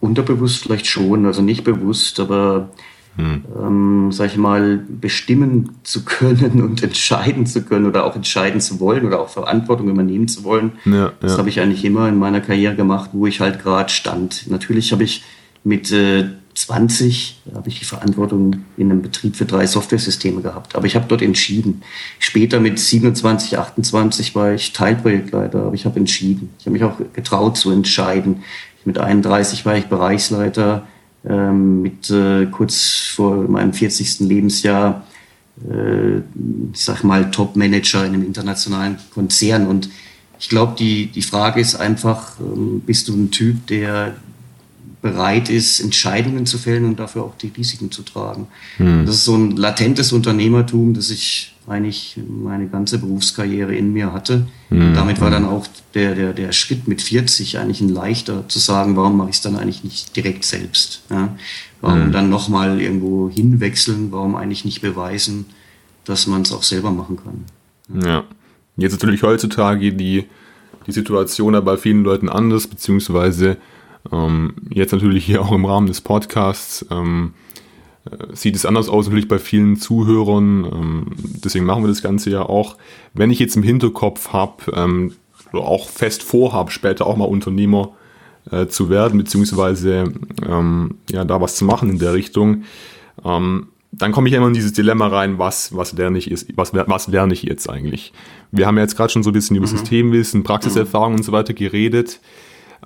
Unterbewusst 0.00 0.62
vielleicht 0.62 0.86
schon, 0.86 1.26
also 1.26 1.42
nicht 1.42 1.64
bewusst, 1.64 2.20
aber 2.20 2.70
hm. 3.16 3.44
ähm, 3.60 4.12
sag 4.12 4.30
ich 4.30 4.36
mal, 4.36 4.84
bestimmen 4.88 5.70
zu 5.82 6.04
können 6.04 6.62
und 6.62 6.82
entscheiden 6.82 7.46
zu 7.46 7.62
können 7.62 7.86
oder 7.86 8.04
auch 8.04 8.16
entscheiden 8.16 8.60
zu 8.60 8.80
wollen 8.80 9.04
oder 9.04 9.20
auch 9.20 9.28
Verantwortung 9.28 9.88
übernehmen 9.88 10.28
zu 10.28 10.44
wollen. 10.44 10.72
Ja, 10.84 11.12
das 11.20 11.32
ja. 11.32 11.38
habe 11.38 11.48
ich 11.48 11.60
eigentlich 11.60 11.84
immer 11.84 12.08
in 12.08 12.18
meiner 12.18 12.40
Karriere 12.40 12.74
gemacht, 12.74 13.10
wo 13.12 13.26
ich 13.26 13.40
halt 13.40 13.62
gerade 13.62 13.90
stand. 13.90 14.48
Natürlich 14.48 14.92
habe 14.92 15.04
ich 15.04 15.22
mit 15.64 15.92
äh, 15.92 16.28
20 16.54 17.40
habe 17.54 17.68
ich 17.68 17.78
die 17.78 17.84
Verantwortung 17.84 18.64
in 18.76 18.90
einem 18.90 19.02
Betrieb 19.02 19.36
für 19.36 19.44
drei 19.44 19.66
Softwaresysteme 19.66 20.42
gehabt. 20.42 20.74
Aber 20.74 20.86
ich 20.86 20.96
habe 20.96 21.06
dort 21.08 21.22
entschieden. 21.22 21.82
Später 22.18 22.60
mit 22.60 22.78
27, 22.78 23.58
28 23.58 24.34
war 24.34 24.52
ich 24.52 24.72
Teilprojektleiter, 24.72 25.62
aber 25.64 25.74
ich 25.74 25.84
habe 25.84 25.98
entschieden. 25.98 26.50
Ich 26.58 26.66
habe 26.66 26.72
mich 26.72 26.84
auch 26.84 26.96
getraut 27.12 27.56
zu 27.56 27.70
entscheiden. 27.70 28.42
Mit 28.84 28.98
31 28.98 29.64
war 29.66 29.76
ich 29.76 29.86
Bereichsleiter. 29.86 30.86
Ähm, 31.28 31.82
mit 31.82 32.10
äh, 32.10 32.46
kurz 32.46 33.12
vor 33.14 33.36
meinem 33.46 33.74
40. 33.74 34.20
Lebensjahr, 34.20 35.04
äh, 35.70 36.18
ich 36.72 36.82
sag 36.82 37.04
mal, 37.04 37.30
Top-Manager 37.30 38.06
in 38.06 38.14
einem 38.14 38.24
internationalen 38.24 38.96
Konzern. 39.12 39.66
Und 39.66 39.90
ich 40.38 40.48
glaube, 40.48 40.76
die, 40.78 41.08
die 41.08 41.20
Frage 41.20 41.60
ist 41.60 41.74
einfach, 41.74 42.40
ähm, 42.40 42.80
bist 42.86 43.08
du 43.08 43.14
ein 43.14 43.30
Typ, 43.30 43.66
der 43.66 44.14
bereit 45.02 45.50
ist, 45.50 45.80
Entscheidungen 45.80 46.46
zu 46.46 46.58
fällen 46.58 46.84
und 46.84 46.98
dafür 46.98 47.24
auch 47.24 47.36
die 47.36 47.52
Risiken 47.56 47.90
zu 47.90 48.02
tragen. 48.02 48.48
Hm. 48.76 49.06
Das 49.06 49.16
ist 49.16 49.24
so 49.24 49.34
ein 49.34 49.56
latentes 49.56 50.12
Unternehmertum, 50.12 50.94
das 50.94 51.10
ich 51.10 51.54
eigentlich 51.70 52.18
meine 52.28 52.68
ganze 52.68 52.98
Berufskarriere 52.98 53.74
in 53.74 53.92
mir 53.92 54.12
hatte. 54.12 54.46
Hm. 54.68 54.94
Damit 54.94 55.20
war 55.20 55.30
dann 55.30 55.44
auch 55.44 55.66
der, 55.94 56.14
der, 56.14 56.32
der 56.32 56.52
Schritt 56.52 56.88
mit 56.88 57.00
40 57.00 57.58
eigentlich 57.58 57.80
ein 57.80 57.88
leichter 57.88 58.48
zu 58.48 58.58
sagen, 58.58 58.96
warum 58.96 59.16
mache 59.16 59.30
ich 59.30 59.36
es 59.36 59.42
dann 59.42 59.56
eigentlich 59.56 59.84
nicht 59.84 60.14
direkt 60.16 60.44
selbst? 60.44 61.02
Ja? 61.10 61.36
Warum 61.80 62.04
hm. 62.04 62.12
dann 62.12 62.30
nochmal 62.30 62.80
irgendwo 62.80 63.30
hinwechseln? 63.30 64.12
Warum 64.12 64.36
eigentlich 64.36 64.64
nicht 64.64 64.82
beweisen, 64.82 65.46
dass 66.04 66.26
man 66.26 66.42
es 66.42 66.52
auch 66.52 66.62
selber 66.62 66.90
machen 66.90 67.16
kann? 67.16 68.02
Ja. 68.02 68.24
Jetzt 68.76 68.92
natürlich 68.92 69.22
heutzutage 69.22 69.92
die, 69.92 70.26
die 70.86 70.92
Situation 70.92 71.54
aber 71.54 71.72
bei 71.72 71.76
vielen 71.76 72.02
Leuten 72.02 72.28
anders, 72.28 72.66
beziehungsweise 72.66 73.58
ähm, 74.10 74.54
jetzt 74.70 74.92
natürlich 74.92 75.24
hier 75.24 75.42
auch 75.42 75.52
im 75.52 75.64
Rahmen 75.64 75.86
des 75.86 76.00
Podcasts 76.00 76.86
ähm, 76.90 77.34
äh, 77.34 77.49
sieht 78.32 78.56
es 78.56 78.64
anders 78.64 78.88
aus, 78.88 79.06
natürlich 79.06 79.28
bei 79.28 79.38
vielen 79.38 79.76
Zuhörern. 79.76 80.64
Ähm, 80.64 81.06
deswegen 81.44 81.66
machen 81.66 81.82
wir 81.82 81.88
das 81.88 82.02
Ganze 82.02 82.30
ja 82.30 82.42
auch. 82.42 82.76
Wenn 83.14 83.30
ich 83.30 83.38
jetzt 83.38 83.56
im 83.56 83.62
Hinterkopf 83.62 84.32
habe 84.32 84.72
ähm, 84.74 85.12
oder 85.52 85.62
auch 85.62 85.88
fest 85.88 86.22
vorhabe, 86.22 86.70
später 86.70 87.06
auch 87.06 87.16
mal 87.16 87.24
Unternehmer 87.24 87.92
äh, 88.50 88.66
zu 88.66 88.88
werden, 88.88 89.18
beziehungsweise 89.18 90.12
ähm, 90.46 90.96
ja, 91.10 91.24
da 91.24 91.40
was 91.40 91.56
zu 91.56 91.64
machen 91.64 91.90
in 91.90 91.98
der 91.98 92.14
Richtung, 92.14 92.64
dann 93.22 94.12
komme 94.12 94.28
ich 94.28 94.34
immer 94.34 94.46
in 94.46 94.54
dieses 94.54 94.72
Dilemma 94.72 95.08
rein, 95.08 95.38
was, 95.38 95.76
was 95.76 95.92
lerne 95.92 96.16
ich 96.16 96.30
ist, 96.30 96.48
was, 96.56 96.72
was 96.72 97.08
lerne 97.08 97.34
ich 97.34 97.42
jetzt 97.42 97.68
eigentlich? 97.68 98.14
Wir 98.50 98.66
haben 98.66 98.76
ja 98.76 98.82
jetzt 98.82 98.96
gerade 98.96 99.12
schon 99.12 99.22
so 99.22 99.28
ein 99.28 99.34
bisschen 99.34 99.56
über 99.56 99.66
mhm. 99.66 99.72
Systemwissen, 99.72 100.42
Praxiserfahrung 100.42 101.16
und 101.16 101.22
so 101.22 101.32
weiter 101.32 101.52
geredet. 101.52 102.20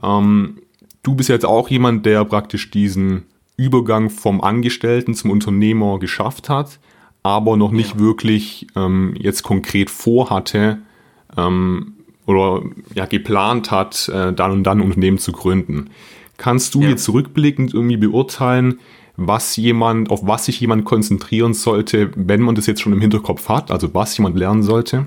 Ähm, 0.03 0.57
Du 1.05 1.15
bist 1.15 1.29
jetzt 1.29 1.45
auch 1.45 1.69
jemand, 1.69 2.07
der 2.07 2.25
praktisch 2.25 2.71
diesen 2.71 3.25
Übergang 3.57 4.11
vom 4.11 4.41
Angestellten 4.41 5.15
zum 5.15 5.31
Unternehmer 5.31 5.99
geschafft 5.99 6.49
hat, 6.49 6.81
aber 7.23 7.57
noch 7.57 7.71
nicht 7.71 7.95
ja. 7.95 8.01
wirklich 8.01 8.67
ähm, 8.77 9.15
jetzt 9.19 9.43
konkret 9.43 9.91
vorhatte 9.91 10.79
ähm, 11.37 11.95
oder 12.27 12.63
ja 12.95 13.07
geplant 13.07 13.71
hat, 13.71 14.09
äh, 14.09 14.33
dann 14.33 14.51
und 14.51 14.65
dann 14.65 14.81
ein 14.81 14.85
Unternehmen 14.85 15.19
zu 15.19 15.33
gründen. 15.33 15.91
Kannst 16.37 16.75
du 16.75 16.83
ja. 16.83 16.89
jetzt 16.89 17.09
rückblickend 17.09 17.75
irgendwie 17.75 17.97
beurteilen, 17.97 18.81
was 19.17 19.57
jemand, 19.57 20.11
auf 20.11 20.27
was 20.27 20.47
sich 20.47 20.61
jemand 20.61 20.85
konzentrieren 20.85 21.55
sollte, 21.55 22.11
wenn 22.17 22.41
man 22.41 22.57
das 22.57 22.67
jetzt 22.67 22.81
schon 22.81 22.93
im 22.93 23.01
Hinterkopf 23.01 23.49
hat, 23.49 23.71
also 23.71 23.95
was 23.95 24.17
jemand 24.19 24.37
lernen 24.37 24.63
sollte? 24.65 25.07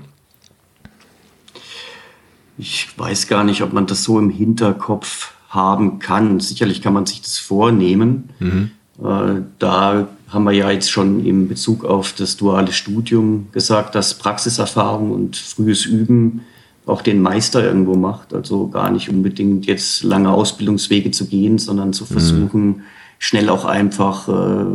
Ich 2.56 2.98
weiß 2.98 3.28
gar 3.28 3.44
nicht, 3.44 3.62
ob 3.62 3.72
man 3.72 3.86
das 3.86 4.02
so 4.02 4.18
im 4.18 4.30
Hinterkopf 4.30 5.34
haben 5.48 5.98
kann. 5.98 6.40
Sicherlich 6.40 6.82
kann 6.82 6.92
man 6.92 7.06
sich 7.06 7.22
das 7.22 7.38
vornehmen. 7.38 8.30
Mhm. 8.38 8.70
Äh, 9.02 9.42
da 9.58 10.08
haben 10.28 10.44
wir 10.44 10.52
ja 10.52 10.70
jetzt 10.70 10.90
schon 10.90 11.24
im 11.24 11.48
Bezug 11.48 11.84
auf 11.84 12.12
das 12.12 12.36
duale 12.36 12.72
Studium 12.72 13.46
gesagt, 13.52 13.94
dass 13.94 14.18
Praxiserfahrung 14.18 15.10
und 15.10 15.36
frühes 15.36 15.86
Üben 15.86 16.42
auch 16.84 17.02
den 17.02 17.20
Meister 17.20 17.64
irgendwo 17.64 17.94
macht. 17.94 18.34
Also 18.34 18.68
gar 18.68 18.90
nicht 18.90 19.08
unbedingt 19.08 19.66
jetzt 19.66 20.02
lange 20.02 20.30
Ausbildungswege 20.30 21.10
zu 21.10 21.26
gehen, 21.26 21.58
sondern 21.58 21.92
zu 21.92 22.04
mhm. 22.04 22.08
versuchen, 22.08 22.66
mhm. 22.66 22.82
schnell 23.18 23.48
auch 23.48 23.64
einfach 23.64 24.28
äh, 24.28 24.66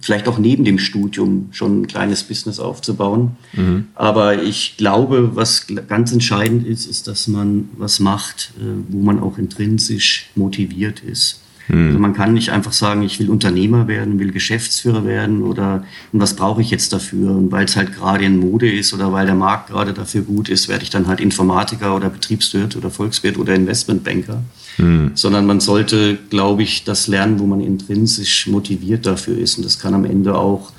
vielleicht 0.00 0.28
auch 0.28 0.38
neben 0.38 0.64
dem 0.64 0.78
Studium 0.78 1.48
schon 1.50 1.82
ein 1.82 1.86
kleines 1.86 2.22
Business 2.24 2.58
aufzubauen. 2.58 3.36
Mhm. 3.52 3.86
Aber 3.94 4.42
ich 4.42 4.76
glaube, 4.76 5.36
was 5.36 5.66
ganz 5.88 6.12
entscheidend 6.12 6.66
ist, 6.66 6.86
ist, 6.86 7.06
dass 7.06 7.28
man 7.28 7.68
was 7.76 8.00
macht, 8.00 8.52
äh, 8.58 8.62
wo 8.88 9.00
man 9.02 9.20
auch 9.20 9.38
intrinsisch 9.38 10.30
motiviert 10.34 11.00
ist. 11.00 11.40
Mhm. 11.70 11.86
Also 11.88 11.98
man 11.98 12.12
kann 12.12 12.34
nicht 12.34 12.50
einfach 12.50 12.72
sagen, 12.72 13.02
ich 13.02 13.18
will 13.20 13.30
Unternehmer 13.30 13.86
werden, 13.88 14.18
will 14.18 14.32
Geschäftsführer 14.32 15.04
werden 15.04 15.42
oder 15.42 15.84
und 16.12 16.20
was 16.20 16.34
brauche 16.34 16.60
ich 16.60 16.70
jetzt 16.70 16.92
dafür? 16.92 17.30
Und 17.30 17.52
weil 17.52 17.64
es 17.64 17.76
halt 17.76 17.94
gerade 17.94 18.24
in 18.24 18.38
Mode 18.38 18.70
ist 18.70 18.92
oder 18.92 19.12
weil 19.12 19.26
der 19.26 19.34
Markt 19.34 19.70
gerade 19.70 19.92
dafür 19.92 20.22
gut 20.22 20.48
ist, 20.48 20.68
werde 20.68 20.82
ich 20.82 20.90
dann 20.90 21.06
halt 21.06 21.20
Informatiker 21.20 21.94
oder 21.94 22.10
Betriebswirt 22.10 22.76
oder 22.76 22.90
Volkswirt 22.90 23.38
oder 23.38 23.54
Investmentbanker. 23.54 24.42
Mhm. 24.78 25.12
Sondern 25.14 25.46
man 25.46 25.60
sollte, 25.60 26.18
glaube 26.30 26.62
ich, 26.62 26.84
das 26.84 27.06
lernen, 27.06 27.38
wo 27.38 27.46
man 27.46 27.60
intrinsisch 27.60 28.46
motiviert 28.46 29.06
dafür 29.06 29.38
ist. 29.38 29.56
Und 29.56 29.64
das 29.64 29.78
kann 29.78 29.94
am 29.94 30.04
Ende 30.04 30.36
auch 30.36 30.72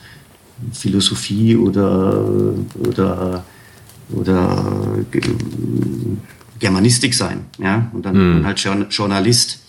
Philosophie 0.73 1.55
oder, 1.55 2.53
oder, 2.87 3.43
oder 4.09 4.99
Germanistik 6.59 7.13
sein. 7.13 7.45
Ja? 7.57 7.89
Und 7.93 8.05
dann 8.05 8.39
mhm. 8.39 8.45
halt 8.45 8.59
Journalist. 8.89 9.59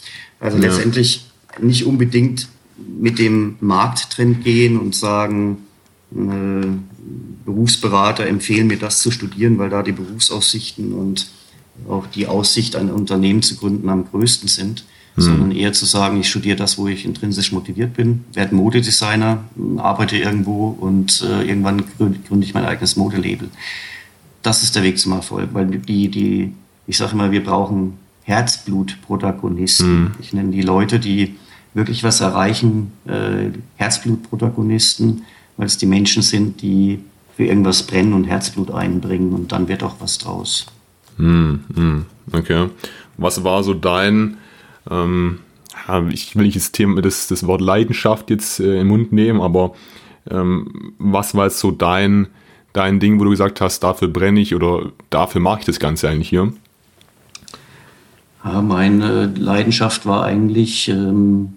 Also 0.43 0.59
ja. 0.59 0.65
letztendlich 0.65 1.25
nicht 1.61 1.87
unbedingt 1.87 2.49
mit 2.77 3.19
dem 3.19 3.55
Markttrend 3.61 4.45
gehen 4.45 4.79
und 4.79 4.95
sagen, 4.95 5.59
äh, 6.15 6.67
Berufsberater 7.45 8.27
empfehlen 8.27 8.67
mir 8.67 8.79
das 8.79 9.01
zu 9.01 9.11
studieren, 9.11 9.59
weil 9.59 9.71
da 9.71 9.83
die 9.83 9.93
Berufsaussichten 9.93 10.93
und 10.93 11.29
auch 11.89 12.07
die 12.07 12.27
Aussicht, 12.27 12.77
ein 12.77 12.91
Unternehmen 12.91 13.43
zu 13.43 13.57
gründen, 13.57 13.89
am 13.89 14.05
größten 14.05 14.49
sind, 14.49 14.85
mhm. 15.17 15.23
sondern 15.23 15.53
eher 15.53 15.73
zu 15.73 15.87
sagen, 15.87 16.21
ich 16.21 16.29
studiere 16.29 16.57
das, 16.57 16.77
wo 16.77 16.89
ich 16.89 17.05
intrinsisch 17.05 17.53
motiviert 17.53 17.95
bin, 17.95 18.25
werde 18.33 18.55
Modedesigner, 18.55 19.45
arbeite 19.77 20.17
irgendwo 20.17 20.69
und 20.69 21.23
äh, 21.23 21.45
irgendwann 21.45 21.85
gründe 21.99 22.45
ich 22.45 22.55
mein 22.55 22.65
eigenes 22.65 22.97
Modelabel. 22.97 23.49
Das 24.43 24.65
ist 24.65 24.75
der 24.75 24.83
Weg 24.83 24.99
zum 24.99 25.13
Erfolg, 25.13 25.51
weil 25.53 25.67
die, 25.67 26.09
die, 26.09 26.53
ich 26.87 26.97
sage 26.97 27.13
immer, 27.13 27.31
wir 27.31 27.45
brauchen 27.45 27.99
Herzblutprotagonisten. 28.25 30.03
Mhm. 30.03 30.11
Ich 30.21 30.33
nenne 30.33 30.51
die 30.51 30.63
Leute, 30.63 30.99
die 30.99 31.37
wirklich 31.75 32.05
was 32.05 32.21
erreichen, 32.21 32.93
äh, 33.07 33.51
Herzblutprotagonisten, 33.77 35.25
weil 35.57 35.67
es 35.67 35.79
die 35.79 35.87
Menschen 35.87 36.23
sind, 36.23 36.63
die 36.63 37.01
für 37.37 37.45
irgendwas 37.45 37.87
brennen 37.87 38.13
und 38.13 38.25
Herzblut 38.25 38.71
einbringen 38.71 39.33
und 39.33 39.53
dann 39.53 39.69
wird 39.69 39.83
auch 39.83 39.97
was 40.01 40.19
draus. 40.19 40.67
Mm, 41.17 42.03
okay. 42.33 42.69
Was 43.17 43.43
war 43.45 43.63
so 43.63 43.75
dein, 43.75 44.37
ähm, 44.91 45.39
ich 46.11 46.37
will 46.37 46.45
nicht 46.45 46.57
das, 46.57 46.73
Thema, 46.73 47.01
das, 47.01 47.29
das 47.29 47.47
Wort 47.47 47.61
Leidenschaft 47.61 48.31
jetzt 48.31 48.61
äh, 48.61 48.81
im 48.81 48.89
Mund 48.89 49.13
nehmen, 49.13 49.41
aber 49.41 49.73
ähm, 50.31 50.95
was 50.99 51.35
war 51.35 51.45
jetzt 51.47 51.59
so 51.59 51.71
dein, 51.71 52.29
dein 52.73 53.01
Ding, 53.01 53.19
wo 53.19 53.25
du 53.25 53.31
gesagt 53.31 53.61
hast, 53.61 53.81
dafür 53.81 54.09
brenne 54.09 54.41
ich 54.41 54.55
oder 54.55 54.93
dafür 55.11 55.41
mache 55.41 55.61
ich 55.61 55.67
das 55.67 55.81
Ganze 55.81 56.09
eigentlich 56.09 56.29
hier? 56.29 56.53
Ja, 58.45 58.61
meine 58.61 59.27
Leidenschaft 59.27 60.05
war 60.05 60.25
eigentlich, 60.25 60.89
ähm, 60.89 61.55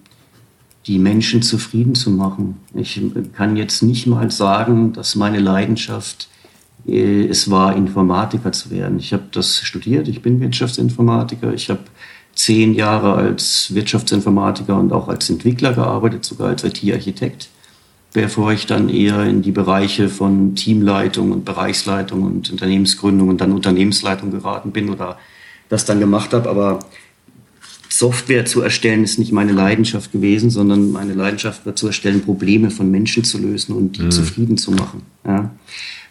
die 0.87 0.99
Menschen 0.99 1.41
zufrieden 1.41 1.95
zu 1.95 2.11
machen. 2.11 2.57
Ich 2.75 3.01
kann 3.35 3.57
jetzt 3.57 3.81
nicht 3.81 4.05
mal 4.05 4.29
sagen, 4.29 4.93
dass 4.93 5.15
meine 5.15 5.39
Leidenschaft 5.39 6.29
äh, 6.87 7.25
es 7.25 7.49
war, 7.49 7.75
Informatiker 7.75 8.51
zu 8.51 8.69
werden. 8.69 8.99
Ich 8.99 9.13
habe 9.13 9.23
das 9.31 9.57
studiert, 9.61 10.07
ich 10.07 10.21
bin 10.21 10.39
Wirtschaftsinformatiker, 10.39 11.53
ich 11.53 11.69
habe 11.69 11.81
zehn 12.35 12.73
Jahre 12.73 13.13
als 13.13 13.73
Wirtschaftsinformatiker 13.73 14.77
und 14.77 14.91
auch 14.93 15.07
als 15.07 15.29
Entwickler 15.29 15.73
gearbeitet, 15.73 16.25
sogar 16.25 16.49
als 16.49 16.63
IT-Architekt, 16.63 17.49
bevor 18.13 18.51
ich 18.51 18.67
dann 18.67 18.89
eher 18.89 19.23
in 19.23 19.41
die 19.41 19.53
Bereiche 19.53 20.09
von 20.09 20.53
Teamleitung 20.53 21.31
und 21.31 21.45
Bereichsleitung 21.45 22.23
und 22.23 22.51
Unternehmensgründung 22.51 23.29
und 23.29 23.41
dann 23.41 23.53
Unternehmensleitung 23.53 24.31
geraten 24.31 24.71
bin 24.71 24.89
oder 24.89 25.17
das 25.69 25.85
dann 25.85 25.99
gemacht 25.99 26.33
habe. 26.33 26.49
Aber 26.49 26.79
Software 27.89 28.45
zu 28.45 28.61
erstellen 28.61 29.03
ist 29.03 29.19
nicht 29.19 29.31
meine 29.31 29.53
Leidenschaft 29.53 30.11
gewesen, 30.11 30.49
sondern 30.49 30.91
meine 30.91 31.13
Leidenschaft 31.13 31.65
war 31.65 31.75
zu 31.75 31.87
erstellen, 31.87 32.21
Probleme 32.21 32.69
von 32.69 32.91
Menschen 32.91 33.23
zu 33.23 33.37
lösen 33.37 33.75
und 33.75 33.97
die 33.97 34.03
mhm. 34.03 34.11
zufrieden 34.11 34.57
zu 34.57 34.71
machen. 34.71 35.03
Ja. 35.25 35.51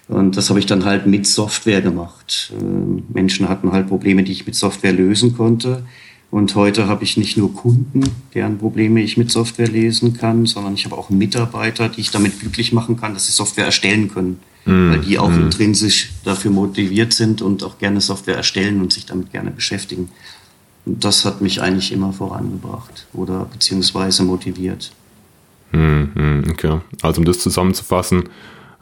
Und 0.09 0.37
das 0.37 0.51
habe 0.51 0.59
ich 0.59 0.67
dann 0.67 0.85
halt 0.85 1.07
mit 1.07 1.27
Software 1.27 1.81
gemacht. 1.81 2.53
Ähm, 2.61 3.05
Menschen 3.13 3.49
hatten 3.49 3.73
halt 3.73 3.89
Probleme, 3.89 4.23
die 4.23 4.33
ich 4.33 4.47
mit 4.47 4.55
Software 4.55 4.93
lösen 4.93 5.37
konnte. 5.37 5.85
Und 6.31 6.55
heute 6.57 6.89
habe 6.89 7.05
ich 7.05 7.17
nicht 7.17 7.37
nur 7.37 7.55
Kunden, 7.55 8.03
deren 8.35 8.59
Probleme 8.59 9.03
ich 9.03 9.17
mit 9.17 9.31
Software 9.31 9.69
lesen 9.69 10.15
kann, 10.15 10.47
sondern 10.47 10.75
ich 10.75 10.85
habe 10.85 10.97
auch 10.97 11.09
Mitarbeiter, 11.09 11.89
die 11.89 12.01
ich 12.01 12.11
damit 12.11 12.41
glücklich 12.41 12.73
machen 12.73 12.97
kann, 12.99 13.15
dass 13.15 13.27
sie 13.27 13.33
Software 13.33 13.67
erstellen 13.67 14.09
können. 14.09 14.41
Mm. 14.65 14.91
Weil 14.91 15.01
die 15.01 15.19
auch 15.19 15.31
mm. 15.31 15.41
intrinsisch 15.41 16.13
dafür 16.25 16.51
motiviert 16.51 17.13
sind 17.13 17.43
und 17.43 17.63
auch 17.63 17.79
gerne 17.79 18.01
Software 18.01 18.37
erstellen 18.37 18.81
und 18.81 18.93
sich 18.93 19.07
damit 19.07 19.33
gerne 19.33 19.51
beschäftigen. 19.51 20.11
Und 20.87 21.05
das 21.05 21.25
hat 21.25 21.41
mich 21.41 21.61
eigentlich 21.61 21.93
immer 21.93 22.13
vorangebracht 22.13 23.07
oder 23.13 23.47
beziehungsweise 23.47 24.23
motiviert. 24.23 24.93
Mm, 25.73 26.43
okay. 26.51 26.81
Also 27.03 27.21
um 27.21 27.25
das 27.25 27.39
zusammenzufassen, 27.39 28.29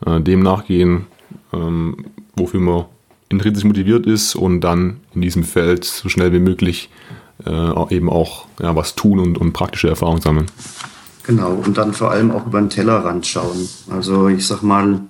äh, 0.05 0.21
dem 0.21 0.41
nachgehen, 0.41 1.07
ähm, 1.53 2.07
wofür 2.37 2.61
man 2.61 2.85
intrinsisch 3.29 3.65
motiviert 3.65 4.07
ist 4.07 4.35
und 4.35 4.61
dann 4.61 5.01
in 5.15 5.23
diesem 5.23 5.43
Feld 5.43 5.85
so 5.85 6.09
schnell 6.09 6.33
wie 6.33 6.39
möglich 6.39 6.91
äh, 7.47 7.95
eben 7.95 8.11
auch 8.11 8.47
ja, 8.61 8.77
was 8.77 8.95
tun 8.95 9.19
und, 9.19 9.39
und 9.39 9.53
praktische 9.53 9.89
Erfahrungen 9.89 10.21
sammeln. 10.21 10.47
Genau, 11.25 11.53
und 11.53 11.79
dann 11.79 11.93
vor 11.93 12.11
allem 12.11 12.31
auch 12.31 12.47
über 12.47 12.61
den 12.61 12.69
Tellerrand 12.69 13.27
schauen. 13.27 13.69
Also 13.91 14.29
ich 14.29 14.47
sag 14.47 14.63
mal, 14.63 15.01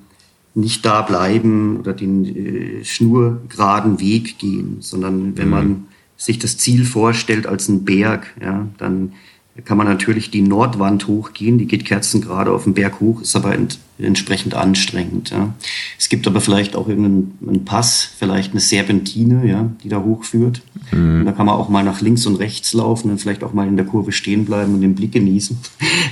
nicht 0.54 0.85
da 0.85 1.02
bleiben 1.02 1.78
oder 1.78 1.92
den 1.92 2.25
äh, 2.25 2.85
schnurgeraden 2.85 4.00
Weg 4.00 4.38
gehen, 4.38 4.76
sondern 4.80 5.37
wenn 5.37 5.47
mhm. 5.47 5.50
man 5.50 5.87
sich 6.16 6.38
das 6.38 6.59
Ziel 6.59 6.85
vorstellt 6.85 7.47
als 7.47 7.68
ein 7.68 7.85
Berg, 7.85 8.35
ja, 8.40 8.68
dann 8.78 9.12
kann 9.61 9.76
man 9.76 9.87
natürlich 9.87 10.30
die 10.30 10.40
Nordwand 10.40 11.06
hochgehen, 11.09 11.59
die 11.59 11.66
geht 11.66 11.85
kerzengerade 11.85 12.50
auf 12.50 12.64
den 12.64 12.73
Berg 12.73 13.00
hoch, 13.00 13.21
ist 13.21 13.37
aber 13.37 13.54
ent 13.54 13.78
entsprechend 13.99 14.54
anstrengend. 14.54 15.30
Ja. 15.30 15.54
Es 15.97 16.09
gibt 16.09 16.26
aber 16.26 16.40
vielleicht 16.40 16.75
auch 16.75 16.88
irgendeinen 16.88 17.64
Pass, 17.64 18.09
vielleicht 18.18 18.50
eine 18.50 18.61
Serpentine, 18.61 19.47
ja, 19.47 19.71
die 19.85 19.88
da 19.88 20.02
hochführt. 20.02 20.62
Mhm. 20.90 21.21
Und 21.21 21.26
da 21.26 21.32
kann 21.32 21.47
man 21.47 21.54
auch 21.54 21.68
mal 21.68 21.85
nach 21.85 22.00
links 22.00 22.26
und 22.26 22.37
rechts 22.37 22.73
laufen 22.73 23.11
und 23.11 23.21
vielleicht 23.21 23.44
auch 23.44 23.52
mal 23.52 23.68
in 23.68 23.76
der 23.76 23.87
Kurve 23.87 24.11
stehen 24.11 24.44
bleiben 24.44 24.75
und 24.75 24.80
den 24.80 24.94
Blick 24.97 25.12
genießen. 25.12 25.56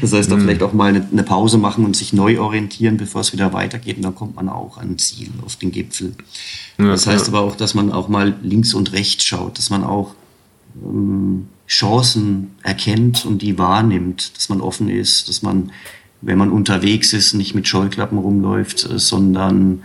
Das 0.00 0.12
heißt, 0.12 0.30
da 0.30 0.36
mhm. 0.36 0.42
vielleicht 0.42 0.62
auch 0.62 0.72
mal 0.72 0.90
eine, 0.90 1.08
eine, 1.10 1.22
Pause 1.24 1.58
machen 1.58 1.84
und 1.84 1.96
sich 1.96 2.12
neu 2.12 2.38
orientieren, 2.38 2.96
bevor 2.96 3.22
es 3.22 3.32
wieder 3.32 3.52
weitergeht. 3.52 3.96
Und 3.96 4.02
dann 4.02 4.14
kommt 4.14 4.36
man 4.36 4.48
auch 4.48 4.78
an 4.78 4.98
Ziel, 4.98 5.30
auf 5.44 5.56
den 5.56 5.72
Gipfel. 5.72 6.12
Ja, 6.78 6.86
das 6.86 7.06
heißt 7.06 7.26
ja. 7.26 7.32
aber 7.32 7.44
auch, 7.44 7.56
dass 7.56 7.74
man 7.74 7.90
auch 7.90 8.08
mal 8.08 8.36
links 8.42 8.72
und 8.74 8.92
rechts 8.92 9.24
schaut, 9.24 9.58
dass 9.58 9.70
man 9.70 9.82
auch 9.82 10.14
Chancen 11.66 12.50
erkennt 12.62 13.24
und 13.24 13.42
die 13.42 13.58
wahrnimmt, 13.58 14.36
dass 14.36 14.48
man 14.48 14.60
offen 14.60 14.88
ist, 14.88 15.28
dass 15.28 15.42
man, 15.42 15.72
wenn 16.20 16.38
man 16.38 16.50
unterwegs 16.50 17.12
ist, 17.12 17.34
nicht 17.34 17.54
mit 17.54 17.68
Scheuklappen 17.68 18.18
rumläuft, 18.18 18.88
äh, 18.90 18.98
sondern 18.98 19.84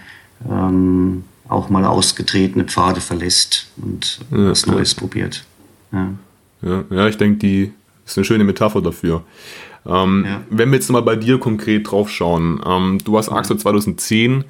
ähm, 0.50 1.24
auch 1.48 1.70
mal 1.70 1.86
ausgetretene 1.86 2.66
Pfade 2.66 3.02
verlässt 3.02 3.68
und 3.78 4.20
ja, 4.32 4.50
was 4.50 4.66
Neues 4.66 4.94
ja. 4.94 5.00
probiert. 5.00 5.46
Ja. 5.92 6.10
ja, 6.64 6.84
ja 6.90 7.08
ich 7.08 7.18
denke, 7.18 7.38
die 7.38 7.72
ist 8.06 8.18
eine 8.18 8.26
schöne 8.26 8.44
Metapher 8.44 8.82
dafür. 8.82 9.24
Ähm. 9.86 10.26
Wenn 10.50 10.70
wir 10.70 10.78
jetzt 10.78 10.90
mal 10.90 11.02
bei 11.02 11.16
dir 11.16 11.40
konkret 11.40 11.92
drauf 11.92 12.10
schauen, 12.10 12.62
ähm, 12.66 12.98
du 13.04 13.18
hast 13.18 13.30
AXO 13.30 13.56
2010 13.56 14.44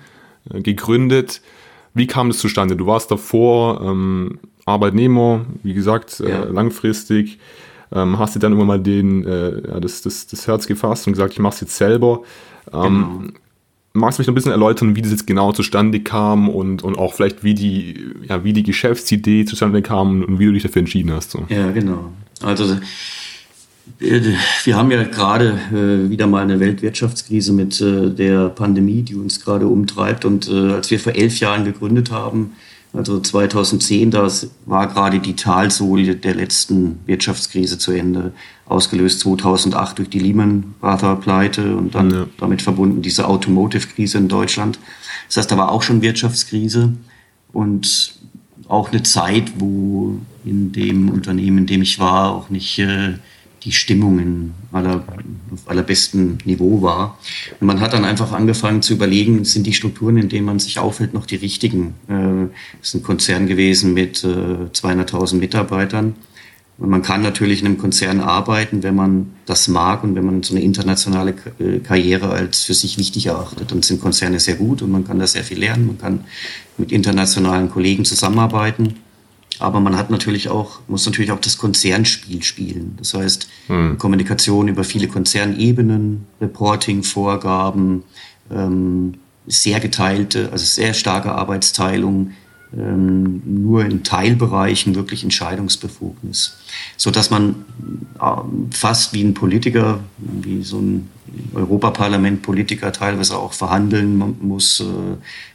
äh, 0.50 0.62
gegründet. 0.62 1.42
Wie 1.94 2.08
kam 2.08 2.30
das 2.30 2.40
zustande? 2.40 2.76
Du 2.76 2.88
warst 2.88 3.12
davor 3.12 3.82
ähm, 3.82 4.40
Arbeitnehmer, 4.66 5.46
wie 5.64 5.74
gesagt, 5.74 6.20
äh, 6.20 6.30
ja. 6.30 6.44
äh, 6.44 6.50
langfristig. 6.50 7.40
Ähm, 7.92 8.18
hast 8.18 8.36
du 8.36 8.40
dann 8.40 8.52
immer 8.52 8.66
mal 8.66 8.80
den, 8.80 9.26
äh, 9.26 9.80
das, 9.80 10.02
das, 10.02 10.28
das 10.28 10.48
Herz 10.48 10.68
gefasst 10.68 11.08
und 11.08 11.14
gesagt, 11.14 11.34
ich 11.34 11.40
mache 11.40 11.54
es 11.54 11.62
jetzt 11.62 11.78
selber. 11.78 12.24
Ähm, 12.74 12.82
genau. 12.82 13.34
Magst 13.94 14.18
du 14.18 14.22
mich 14.22 14.28
noch 14.28 14.34
ein 14.34 14.36
bisschen 14.36 14.52
erläutern, 14.52 14.96
wie 14.96 15.02
das 15.02 15.12
jetzt 15.12 15.26
genau 15.26 15.54
zustande 15.54 16.02
kam 16.02 16.50
und, 16.50 16.84
und 16.84 16.98
auch 16.98 17.14
vielleicht, 17.14 17.46
wie 17.46 17.54
die, 17.54 18.12
ja, 18.28 18.44
wie 18.44 18.52
die 18.52 18.64
Geschäftsidee 18.64 19.46
zustande 19.46 19.82
kam 19.82 20.24
und 20.24 20.40
wie 20.40 20.46
du 20.46 20.52
dich 20.52 20.64
dafür 20.64 20.82
entschieden 20.82 21.14
hast? 21.14 21.32
So. 21.32 21.46
Ja, 21.48 21.72
genau. 21.72 22.12
Also 22.42 22.76
wir 24.00 24.76
haben 24.76 24.92
ja 24.92 25.04
gerade 25.04 25.60
äh, 25.72 26.10
wieder 26.10 26.28
mal 26.28 26.44
eine 26.44 26.60
Weltwirtschaftskrise 26.60 27.54
mit 27.54 27.80
äh, 27.80 28.10
der 28.10 28.50
Pandemie, 28.50 29.04
die 29.04 29.16
uns 29.16 29.40
gerade 29.44 29.68
umtreibt. 29.68 30.26
Und 30.26 30.50
äh, 30.50 30.74
als 30.74 30.92
wir 30.92 31.00
vor 31.00 31.14
elf 31.14 31.40
Jahren 31.40 31.66
gegründet 31.66 32.12
haben, 32.12 32.54
also 32.96 33.20
2010, 33.20 34.12
das 34.12 34.50
war 34.66 34.88
gerade 34.88 35.20
die 35.20 35.36
Talsohle 35.36 36.16
der 36.16 36.36
letzten 36.36 37.00
Wirtschaftskrise 37.06 37.78
zu 37.78 37.92
Ende, 37.92 38.34
ausgelöst 38.66 39.20
2008 39.22 40.00
durch 40.00 40.10
die 40.10 40.20
Lehman 40.20 40.76
Brothers 40.80 41.20
Pleite 41.22 41.76
und 41.76 41.96
dann 41.96 42.12
ja. 42.12 42.28
damit 42.38 42.62
verbunden 42.62 43.02
diese 43.02 43.28
Automotive-Krise 43.28 44.18
in 44.18 44.28
Deutschland. 44.28 44.80
Das 45.28 45.38
heißt, 45.38 45.52
da 45.52 45.58
war 45.58 45.72
auch 45.72 45.84
schon 45.84 46.02
Wirtschaftskrise 46.02 46.94
und 47.54 48.16
auch 48.68 48.92
eine 48.92 49.04
Zeit, 49.04 49.54
wo 49.60 50.20
in 50.44 50.72
dem 50.72 51.10
Unternehmen, 51.10 51.60
in 51.60 51.68
dem 51.68 51.82
ich 51.82 52.00
war, 52.00 52.34
auch 52.34 52.50
nicht 52.50 52.80
äh, 52.80 53.14
die 53.66 53.72
Stimmung 53.72 54.20
in 54.20 54.54
aller, 54.72 55.04
auf 55.52 55.68
allerbesten 55.68 56.38
Niveau 56.46 56.82
war. 56.82 57.18
Und 57.60 57.68
man 57.68 57.82
hat 57.82 57.94
dann 57.94 58.06
einfach 58.06 58.32
angefangen 58.32 58.84
zu 58.84 58.94
überlegen, 58.94 59.44
sind 59.44 59.66
die 59.66 59.74
Strukturen, 59.74 60.18
in 60.18 60.30
denen 60.30 60.46
man 60.46 60.60
sich 60.60 60.78
aufhält, 60.80 61.14
noch 61.14 61.26
die 61.26 61.36
richtigen? 61.36 61.96
Äh, 62.08 62.54
es 62.82 62.90
ist 62.90 62.94
ein 62.96 63.04
Konzern 63.04 63.48
gewesen 63.48 63.94
mit 63.94 64.24
äh, 64.24 64.28
200.000 64.28 65.36
Mitarbeitern. 65.36 66.16
Und 66.78 66.90
man 66.90 67.02
kann 67.02 67.22
natürlich 67.22 67.62
in 67.62 67.68
einem 67.68 67.78
Konzern 67.78 68.20
arbeiten, 68.20 68.84
wenn 68.84 68.96
man 68.96 69.32
das 69.46 69.68
mag 69.68 70.04
und 70.04 70.16
wenn 70.16 70.26
man 70.26 70.44
so 70.44 70.54
eine 70.54 70.64
internationale 70.64 71.34
äh, 71.60 71.80
Karriere 71.80 72.30
als 72.30 72.64
für 72.64 72.74
sich 72.74 72.98
wichtig 72.98 73.28
erachtet. 73.28 73.72
Dann 73.72 73.82
sind 73.82 74.02
Konzerne 74.02 74.40
sehr 74.40 74.56
gut 74.56 74.82
und 74.82 74.92
man 74.92 75.08
kann 75.08 75.18
da 75.18 75.26
sehr 75.26 75.44
viel 75.44 75.60
lernen. 75.60 75.88
Man 75.88 75.98
kann 75.98 76.26
mit 76.78 76.92
internationalen 76.92 77.70
Kollegen 77.70 78.04
zusammenarbeiten. 78.04 78.98
Aber 79.60 79.80
man 79.80 79.96
hat 79.96 80.10
natürlich 80.10 80.50
auch, 80.50 80.80
muss 80.88 81.06
natürlich 81.06 81.32
auch 81.32 81.40
das 81.40 81.58
Konzernspiel 81.58 82.44
spielen. 82.44 82.96
Das 82.98 83.14
heißt, 83.14 83.48
hm. 83.68 83.98
Kommunikation 83.98 84.68
über 84.68 84.84
viele 84.84 85.08
Konzernebenen, 85.08 86.26
Reporting, 86.42 87.04
Vorgaben, 87.04 88.04
ähm, 88.52 89.16
sehr 89.48 89.80
geteilte, 89.80 90.50
also 90.52 90.66
sehr 90.66 90.94
starke 90.94 91.32
Arbeitsteilung, 91.32 92.32
ähm, 92.76 93.42
nur 93.46 93.86
in 93.86 94.04
Teilbereichen 94.04 94.96
wirklich 94.96 95.24
Entscheidungsbefugnis. 95.24 96.58
So 96.98 97.12
dass 97.12 97.30
man 97.30 97.66
äh, 98.20 98.26
fast 98.72 99.14
wie 99.14 99.24
ein 99.24 99.34
Politiker, 99.34 100.00
wie 100.18 100.64
so 100.64 100.80
ein 100.80 101.10
Europaparlament-Politiker 101.54 102.92
teilweise 102.92 103.38
auch 103.38 103.54
verhandeln 103.54 104.36
muss, 104.42 104.82
äh, 104.82 104.84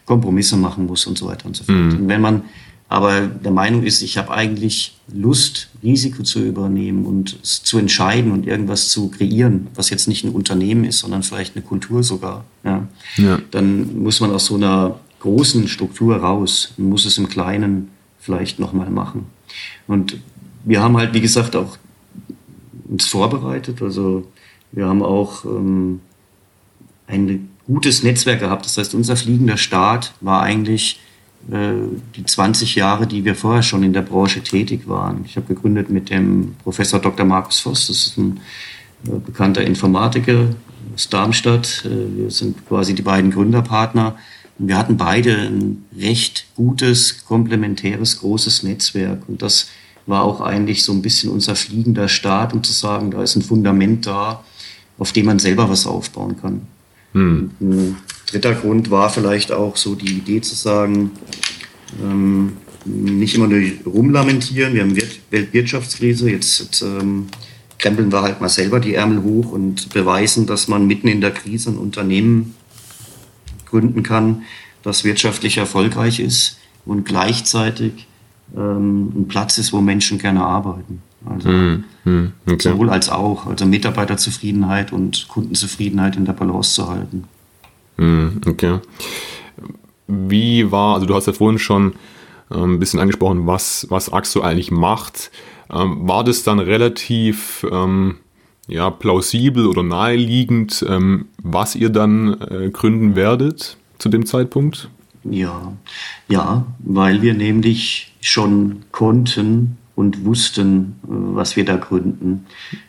Kompromisse 0.06 0.56
machen 0.56 0.86
muss 0.86 1.06
und 1.06 1.18
so 1.18 1.26
weiter 1.26 1.46
und 1.46 1.56
so 1.56 1.64
fort. 1.64 1.76
Mhm. 1.76 1.96
Und 1.98 2.08
wenn 2.08 2.20
man 2.20 2.42
aber 2.90 3.29
der 3.29 3.53
Meinung 3.53 3.85
ist, 3.85 4.03
ich 4.03 4.18
habe 4.18 4.33
eigentlich 4.33 4.96
Lust, 5.14 5.68
Risiko 5.81 6.24
zu 6.24 6.42
übernehmen 6.42 7.07
und 7.07 7.38
zu 7.46 7.79
entscheiden 7.79 8.33
und 8.33 8.48
irgendwas 8.48 8.88
zu 8.88 9.09
kreieren, 9.11 9.68
was 9.76 9.90
jetzt 9.90 10.09
nicht 10.09 10.24
ein 10.24 10.33
Unternehmen 10.33 10.83
ist, 10.83 10.98
sondern 10.98 11.22
vielleicht 11.22 11.55
eine 11.55 11.64
Kultur 11.64 12.03
sogar. 12.03 12.44
Ja. 12.64 12.88
ja. 13.16 13.38
Dann 13.53 14.03
muss 14.03 14.18
man 14.18 14.33
aus 14.33 14.46
so 14.46 14.57
einer 14.57 14.98
großen 15.20 15.68
Struktur 15.68 16.16
raus 16.16 16.74
und 16.79 16.88
muss 16.88 17.05
es 17.05 17.16
im 17.16 17.29
Kleinen 17.29 17.90
vielleicht 18.18 18.59
nochmal 18.59 18.90
machen. 18.90 19.26
Und 19.87 20.18
wir 20.64 20.83
haben 20.83 20.96
halt, 20.96 21.14
wie 21.14 21.20
gesagt, 21.20 21.55
auch 21.55 21.79
uns 22.88 23.07
vorbereitet. 23.07 23.83
Also 23.83 24.26
wir 24.72 24.87
haben 24.87 25.05
auch 25.05 25.44
ähm, 25.44 26.00
ein 27.07 27.50
gutes 27.68 28.03
Netzwerk 28.03 28.40
gehabt. 28.40 28.64
Das 28.64 28.79
heißt, 28.79 28.96
unser 28.96 29.14
fliegender 29.14 29.59
Start 29.59 30.12
war 30.20 30.42
eigentlich 30.42 30.98
die 31.42 32.24
20 32.24 32.74
Jahre, 32.74 33.07
die 33.07 33.24
wir 33.24 33.35
vorher 33.35 33.62
schon 33.62 33.83
in 33.83 33.92
der 33.92 34.03
Branche 34.03 34.42
tätig 34.42 34.87
waren. 34.87 35.24
Ich 35.24 35.37
habe 35.37 35.53
gegründet 35.53 35.90
mit 35.90 36.11
dem 36.11 36.55
Professor 36.62 37.00
Dr. 37.00 37.24
Markus 37.26 37.61
Voss, 37.61 37.87
das 37.87 38.07
ist 38.07 38.18
ein 38.18 38.40
äh, 39.07 39.18
bekannter 39.18 39.62
Informatiker 39.62 40.50
aus 40.94 41.09
Darmstadt. 41.09 41.85
Äh, 41.85 42.18
wir 42.18 42.31
sind 42.31 42.66
quasi 42.66 42.94
die 42.94 43.03
beiden 43.03 43.31
Gründerpartner. 43.31 44.16
Und 44.59 44.68
wir 44.68 44.76
hatten 44.76 44.96
beide 44.96 45.35
ein 45.35 45.85
recht 45.98 46.46
gutes, 46.55 47.24
komplementäres, 47.24 48.20
großes 48.20 48.62
Netzwerk. 48.62 49.22
Und 49.29 49.42
das 49.42 49.68
war 50.07 50.22
auch 50.22 50.40
eigentlich 50.40 50.85
so 50.85 50.92
ein 50.92 51.03
bisschen 51.03 51.31
unser 51.31 51.57
fliegender 51.57 52.09
Start, 52.09 52.53
um 52.53 52.62
zu 52.62 52.72
sagen, 52.72 53.11
da 53.11 53.22
ist 53.22 53.37
ein 53.37 53.42
Fundament 53.42 54.07
da, 54.07 54.44
auf 54.98 55.12
dem 55.12 55.26
man 55.26 55.38
selber 55.38 55.68
was 55.70 55.87
aufbauen 55.87 56.37
kann. 56.40 56.62
Hm. 57.12 57.96
Dritter 58.30 58.54
Grund 58.54 58.90
war 58.90 59.10
vielleicht 59.10 59.52
auch 59.52 59.76
so 59.76 59.94
die 59.94 60.18
Idee 60.18 60.40
zu 60.40 60.54
sagen, 60.54 61.12
ähm, 62.02 62.52
nicht 62.84 63.34
immer 63.34 63.46
nur 63.46 63.60
rumlamentieren. 63.86 64.74
Wir 64.74 64.82
haben 64.82 64.96
Weltwirtschaftskrise. 65.30 66.30
Jetzt, 66.30 66.60
jetzt 66.60 66.82
ähm, 66.82 67.26
krempeln 67.78 68.12
wir 68.12 68.22
halt 68.22 68.40
mal 68.40 68.48
selber 68.48 68.80
die 68.80 68.94
Ärmel 68.94 69.22
hoch 69.22 69.52
und 69.52 69.92
beweisen, 69.92 70.46
dass 70.46 70.68
man 70.68 70.86
mitten 70.86 71.08
in 71.08 71.20
der 71.20 71.32
Krise 71.32 71.70
ein 71.70 71.78
Unternehmen 71.78 72.54
gründen 73.66 74.02
kann, 74.02 74.42
das 74.82 75.04
wirtschaftlich 75.04 75.58
erfolgreich 75.58 76.20
ist 76.20 76.58
und 76.86 77.04
gleichzeitig 77.04 78.06
ähm, 78.56 79.12
ein 79.14 79.28
Platz 79.28 79.58
ist, 79.58 79.72
wo 79.72 79.80
Menschen 79.80 80.18
gerne 80.18 80.42
arbeiten. 80.42 81.02
Also 81.28 81.48
mm, 81.48 81.84
mm, 82.04 82.32
okay. 82.46 82.70
sowohl 82.70 82.90
als 82.90 83.10
auch, 83.10 83.46
also 83.46 83.66
Mitarbeiterzufriedenheit 83.66 84.92
und 84.92 85.28
Kundenzufriedenheit 85.28 86.16
in 86.16 86.24
der 86.24 86.32
Balance 86.32 86.74
zu 86.74 86.88
halten. 86.88 87.24
Mm, 87.96 88.29
okay. 88.46 88.79
Wie 90.07 90.70
war, 90.70 90.94
also 90.94 91.07
du 91.07 91.14
hast 91.14 91.26
ja 91.26 91.33
vorhin 91.33 91.59
schon 91.59 91.94
ähm, 92.50 92.74
ein 92.74 92.79
bisschen 92.79 93.00
angesprochen, 93.00 93.46
was, 93.46 93.87
was 93.90 94.12
Axo 94.12 94.40
eigentlich 94.40 94.70
macht. 94.70 95.31
Ähm, 95.72 96.09
war 96.09 96.24
das 96.24 96.42
dann 96.42 96.59
relativ 96.59 97.66
ähm, 97.70 98.16
ja, 98.66 98.90
plausibel 98.90 99.66
oder 99.66 99.83
naheliegend, 99.83 100.85
ähm, 100.88 101.26
was 101.42 101.74
ihr 101.74 101.90
dann 101.90 102.40
äh, 102.40 102.70
gründen 102.70 103.16
werdet 103.16 103.76
zu 103.98 104.09
dem 104.09 104.26
Zeitpunkt? 104.26 104.88
Ja, 105.24 105.72
ja, 106.29 106.66
weil 106.79 107.20
wir 107.22 107.35
nämlich 107.35 108.14
schon 108.20 108.83
konnten 108.90 109.76
und 109.94 110.24
wussten, 110.24 110.96
äh, 111.05 111.09
was 111.09 111.57
wir 111.57 111.64
da 111.64 111.76
gründen. 111.76 112.46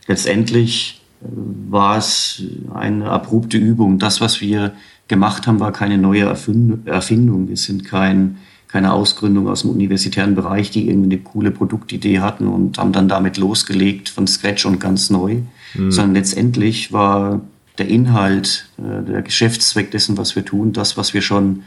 Letztendlich 0.07 1.01
äh, 1.21 1.27
war 1.69 1.97
es 1.97 2.43
eine 2.73 3.09
abrupte 3.09 3.57
Übung. 3.57 3.99
Das, 3.99 4.21
was 4.21 4.39
wir 4.41 4.73
gemacht 5.11 5.45
haben, 5.45 5.59
war 5.59 5.73
keine 5.73 5.97
neue 5.97 6.21
Erfindung. 6.21 7.49
Wir 7.49 7.57
sind 7.57 7.83
kein, 7.83 8.37
keine 8.69 8.93
Ausgründung 8.93 9.49
aus 9.49 9.61
dem 9.61 9.71
universitären 9.71 10.35
Bereich, 10.35 10.71
die 10.71 10.87
irgendwie 10.87 11.15
eine 11.15 11.21
coole 11.21 11.51
Produktidee 11.51 12.21
hatten 12.21 12.47
und 12.47 12.77
haben 12.77 12.93
dann 12.93 13.09
damit 13.09 13.35
losgelegt 13.37 14.07
von 14.07 14.25
Scratch 14.25 14.65
und 14.65 14.79
ganz 14.79 15.09
neu, 15.09 15.41
mhm. 15.73 15.91
sondern 15.91 16.15
letztendlich 16.15 16.93
war 16.93 17.41
der 17.77 17.89
Inhalt, 17.89 18.69
äh, 18.77 19.03
der 19.05 19.21
Geschäftszweck 19.21 19.91
dessen, 19.91 20.17
was 20.17 20.37
wir 20.37 20.45
tun, 20.45 20.71
das, 20.71 20.95
was 20.95 21.13
wir 21.13 21.21
schon 21.21 21.63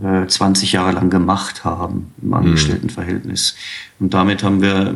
20 0.00 0.70
Jahre 0.70 0.92
lang 0.92 1.10
gemacht 1.10 1.64
haben 1.64 2.12
im 2.22 2.32
Angestelltenverhältnis. 2.32 3.56
Und 3.98 4.14
damit 4.14 4.44
haben 4.44 4.62
wir 4.62 4.94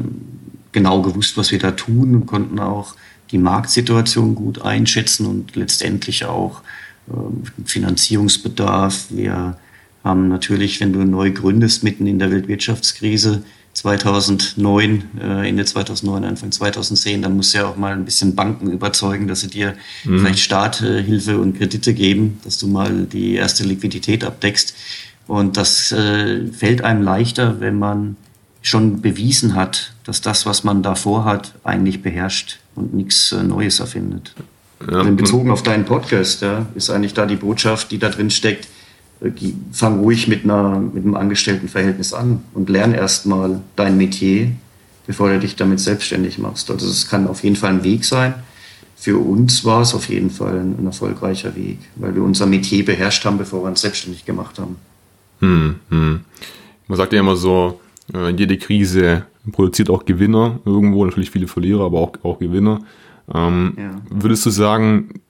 genau 0.71 1.03
gewusst, 1.03 1.37
was 1.37 1.51
wir 1.51 1.59
da 1.59 1.73
tun 1.73 2.15
und 2.15 2.27
konnten 2.27 2.61
auch 2.61 2.95
die 3.33 3.39
Marktsituation 3.39 4.37
gut 4.37 4.63
einschätzen 4.63 5.27
und 5.27 5.57
letztendlich 5.57 6.25
auch 6.25 6.61
äh, 6.61 6.63
Finanzierungsbedarf. 7.65 9.07
Wir 9.11 9.57
haben 10.05 10.29
natürlich, 10.29 10.81
wenn 10.81 10.93
du 10.93 11.05
neu 11.05 11.31
gründest, 11.31 11.85
mitten 11.85 12.07
in 12.07 12.19
der 12.19 12.31
Weltwirtschaftskrise 12.31 13.43
2009, 13.75 15.05
äh, 15.21 15.49
Ende 15.49 15.65
2009, 15.65 16.25
Anfang 16.25 16.53
2010, 16.53 17.23
dann 17.23 17.37
musst 17.37 17.55
du 17.55 17.59
ja 17.59 17.67
auch 17.67 17.77
mal 17.77 17.93
ein 17.93 18.05
bisschen 18.05 18.35
Banken 18.35 18.71
überzeugen, 18.71 19.29
dass 19.29 19.41
sie 19.41 19.49
dir 19.49 19.75
mhm. 20.05 20.21
vielleicht 20.21 20.41
Starthilfe 20.41 21.39
und 21.39 21.57
Kredite 21.57 21.95
geben, 21.95 22.39
dass 22.45 22.59
du 22.59 22.67
mal 22.67 23.07
die 23.07 23.35
erste 23.35 23.65
Liquidität 23.65 24.25
abdeckst. 24.25 24.75
Und 25.27 25.57
das 25.57 25.93
äh, 25.93 26.49
fällt 26.49 26.83
einem 26.83 27.03
leichter, 27.03 27.61
wenn 27.61 27.79
man 27.79 28.17
schon 28.61 29.01
bewiesen 29.01 29.55
hat, 29.55 29.95
dass 30.05 30.21
das, 30.21 30.47
was 30.47 30.65
man 30.65 30.83
davor 30.83 31.25
hat, 31.25 31.55
eigentlich 31.65 32.03
beherrscht 32.03 32.59
und 32.75 32.95
nichts 32.95 33.33
äh, 33.33 33.43
Neues 33.43 33.81
erfindet. 33.81 34.35
Ja. 34.91 35.03
Bezogen 35.03 35.51
auf 35.51 35.63
deinen 35.63 35.85
Podcast, 35.85 36.43
ja, 36.43 36.67
ist 36.75 36.91
eigentlich 36.91 37.15
da 37.15 37.27
die 37.27 37.37
Botschaft, 37.37 37.91
die 37.91 37.99
da 37.99 38.09
drin 38.09 38.31
steckt, 38.31 38.69
äh, 39.21 39.31
fang 39.73 40.01
ruhig 40.01 40.29
mit, 40.29 40.45
einer, 40.45 40.79
mit 40.81 41.05
einem 41.05 41.15
Angestelltenverhältnis 41.15 42.13
an 42.13 42.43
und 42.55 42.69
lern 42.69 42.95
erstmal 42.95 43.61
dein 43.77 43.97
Metier, 43.97 44.53
bevor 45.07 45.31
du 45.31 45.39
dich 45.39 45.57
damit 45.57 45.81
selbstständig 45.81 46.39
machst. 46.39 46.71
Also 46.71 46.89
es 46.89 47.09
kann 47.09 47.27
auf 47.27 47.43
jeden 47.45 47.57
Fall 47.57 47.71
ein 47.71 47.85
Weg 47.85 48.05
sein. 48.05 48.35
Für 48.97 49.19
uns 49.19 49.65
war 49.65 49.83
es 49.83 49.95
auf 49.95 50.09
jeden 50.09 50.31
Fall 50.31 50.59
ein, 50.59 50.77
ein 50.79 50.87
erfolgreicher 50.87 51.57
Weg, 51.57 51.79
weil 51.97 52.15
wir 52.15 52.23
unser 52.23 52.47
Metier 52.47 52.85
beherrscht 52.85 53.25
haben, 53.25 53.39
bevor 53.39 53.65
wir 53.65 53.69
uns 53.69 53.81
selbstständig 53.81 54.25
gemacht 54.25 54.59
haben. 54.59 54.77
Hm, 55.41 55.75
hm. 55.89 56.21
Man 56.87 56.97
sagt 56.97 57.13
ja 57.13 57.21
immer 57.21 57.37
so, 57.37 57.81
äh, 58.15 58.31
jede 58.31 58.57
Krise 58.59 59.25
produziert 59.51 59.91
auch 59.91 60.05
Gewinner 60.05 60.61
irgendwo, 60.65 61.05
natürlich 61.05 61.31
viele 61.31 61.49
Verlierer, 61.49 61.85
aber 61.85 61.99
auch, 61.99 62.13
auch 62.23 62.39
Gewinner. 62.39 62.81
Ähm, 63.33 63.75
ja. 63.77 63.91
Würdest 64.11 64.47
du 64.47 64.51
sagen, 64.51 65.21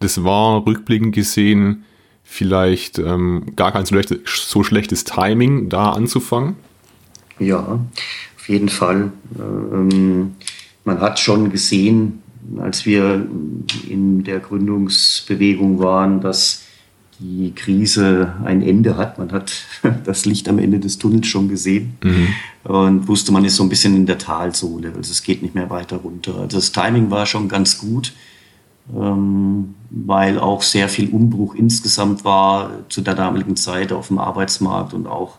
das 0.00 0.24
war 0.24 0.66
rückblickend 0.66 1.14
gesehen 1.14 1.84
vielleicht 2.24 2.98
ähm, 2.98 3.52
gar 3.56 3.72
kein 3.72 3.84
so, 3.84 3.94
schlecht, 3.94 4.14
so 4.26 4.62
schlechtes 4.62 5.04
Timing, 5.04 5.68
da 5.68 5.90
anzufangen? 5.90 6.56
Ja, 7.38 7.80
auf 8.36 8.48
jeden 8.48 8.68
Fall. 8.68 9.12
Ähm, 9.38 10.32
man 10.84 11.00
hat 11.00 11.18
schon 11.18 11.50
gesehen, 11.50 12.22
als 12.58 12.86
wir 12.86 13.26
in 13.88 14.24
der 14.24 14.40
Gründungsbewegung 14.40 15.78
waren, 15.78 16.20
dass 16.20 16.61
die 17.22 17.52
Krise 17.54 18.34
ein 18.44 18.62
Ende 18.62 18.96
hat. 18.96 19.18
Man 19.18 19.32
hat 19.32 19.52
das 20.04 20.24
Licht 20.24 20.48
am 20.48 20.58
Ende 20.58 20.80
des 20.80 20.98
Tunnels 20.98 21.26
schon 21.26 21.48
gesehen 21.48 21.94
mhm. 22.02 22.28
und 22.64 23.08
wusste, 23.08 23.32
man 23.32 23.44
ist 23.44 23.56
so 23.56 23.62
ein 23.62 23.68
bisschen 23.68 23.94
in 23.94 24.06
der 24.06 24.18
Talsohle. 24.18 24.92
Also 24.96 25.12
es 25.12 25.22
geht 25.22 25.42
nicht 25.42 25.54
mehr 25.54 25.70
weiter 25.70 25.96
runter. 25.96 26.34
Also 26.40 26.58
das 26.58 26.72
Timing 26.72 27.10
war 27.10 27.26
schon 27.26 27.48
ganz 27.48 27.78
gut 27.78 28.12
ähm, 28.94 29.74
weil 29.90 30.38
auch 30.38 30.62
sehr 30.62 30.88
viel 30.88 31.10
Umbruch 31.10 31.54
insgesamt 31.54 32.24
war 32.24 32.70
zu 32.88 33.00
der 33.00 33.14
damaligen 33.14 33.56
Zeit 33.56 33.92
auf 33.92 34.08
dem 34.08 34.18
Arbeitsmarkt 34.18 34.92
und 34.94 35.06
auch 35.06 35.38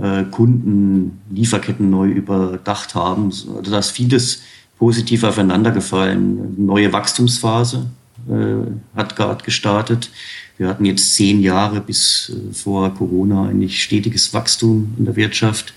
äh, 0.00 0.24
Kunden 0.24 1.20
Lieferketten 1.30 1.88
neu 1.88 2.08
überdacht 2.08 2.94
haben. 2.94 3.26
Also 3.26 3.62
da 3.62 3.78
ist 3.78 3.90
vieles 3.90 4.42
positiv 4.78 5.24
aufeinander 5.24 5.70
gefallen. 5.70 6.54
Neue 6.58 6.92
Wachstumsphase 6.92 7.86
äh, 8.28 8.96
hat 8.96 9.16
gerade 9.16 9.44
gestartet. 9.44 10.10
Wir 10.56 10.68
hatten 10.68 10.84
jetzt 10.84 11.14
zehn 11.14 11.40
Jahre 11.40 11.80
bis 11.80 12.32
äh, 12.34 12.54
vor 12.54 12.94
Corona 12.94 13.48
eigentlich 13.48 13.82
stetiges 13.82 14.32
Wachstum 14.32 14.94
in 14.98 15.04
der 15.04 15.16
Wirtschaft. 15.16 15.74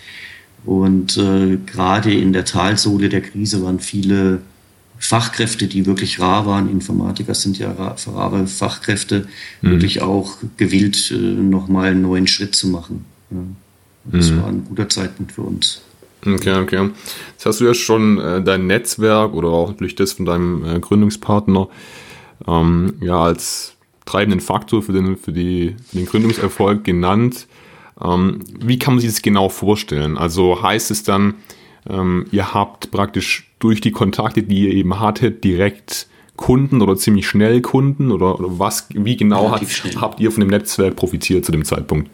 Und 0.65 1.17
äh, 1.17 1.57
gerade 1.65 2.13
in 2.13 2.33
der 2.33 2.45
Talsohle 2.45 3.09
der 3.09 3.21
Krise 3.21 3.63
waren 3.63 3.79
viele 3.79 4.41
Fachkräfte, 4.99 5.67
die 5.67 5.85
wirklich 5.85 6.19
rar 6.19 6.45
waren, 6.45 6.69
Informatiker 6.69 7.33
sind 7.35 7.59
ja 7.59 7.71
rare 7.71 8.47
Fachkräfte, 8.47 9.27
mhm. 9.61 9.71
wirklich 9.71 10.01
auch 10.01 10.37
gewillt, 10.57 11.11
äh, 11.11 11.15
nochmal 11.15 11.91
einen 11.91 12.01
neuen 12.01 12.27
Schritt 12.27 12.55
zu 12.55 12.67
machen. 12.67 13.05
Ja. 13.29 13.37
Das 14.05 14.31
mhm. 14.31 14.41
war 14.41 14.47
ein 14.47 14.65
guter 14.65 14.89
Zeitpunkt 14.89 15.31
für 15.33 15.41
uns. 15.41 15.81
Okay, 16.25 16.59
okay. 16.59 16.89
Jetzt 17.33 17.45
hast 17.45 17.59
du 17.59 17.65
ja 17.65 17.73
schon 17.73 18.19
äh, 18.19 18.43
dein 18.43 18.67
Netzwerk 18.67 19.33
oder 19.33 19.49
auch 19.49 19.69
natürlich 19.69 19.95
das 19.95 20.13
von 20.13 20.25
deinem 20.25 20.65
äh, 20.65 20.79
Gründungspartner 20.79 21.69
ähm, 22.47 22.95
ja 23.01 23.21
als 23.21 23.76
treibenden 24.07 24.39
Faktor 24.39 24.81
für 24.81 24.93
den, 24.93 25.17
für, 25.17 25.31
die, 25.31 25.75
für 25.87 25.97
den 25.97 26.05
Gründungserfolg 26.05 26.83
genannt. 26.83 27.47
Ähm, 28.03 28.39
wie 28.59 28.79
kann 28.79 28.95
man 28.95 29.01
sich 29.01 29.11
das 29.11 29.21
genau 29.21 29.49
vorstellen? 29.49 30.17
Also 30.17 30.61
heißt 30.61 30.91
es 30.91 31.03
dann, 31.03 31.35
ähm, 31.89 32.25
ihr 32.31 32.53
habt 32.53 32.91
praktisch 32.91 33.51
durch 33.59 33.81
die 33.81 33.91
Kontakte, 33.91 34.43
die 34.43 34.67
ihr 34.67 34.73
eben 34.73 34.99
hattet, 34.99 35.43
direkt 35.43 36.07
Kunden 36.35 36.81
oder 36.81 36.95
ziemlich 36.95 37.27
schnell 37.27 37.61
Kunden 37.61 38.11
oder, 38.11 38.39
oder 38.39 38.59
was, 38.59 38.87
wie 38.89 39.17
genau 39.17 39.51
hat, 39.51 39.61
habt 39.99 40.19
ihr 40.19 40.31
von 40.31 40.41
dem 40.41 40.49
Netzwerk 40.49 40.95
profitiert 40.95 41.45
zu 41.45 41.51
dem 41.51 41.65
Zeitpunkt? 41.65 42.09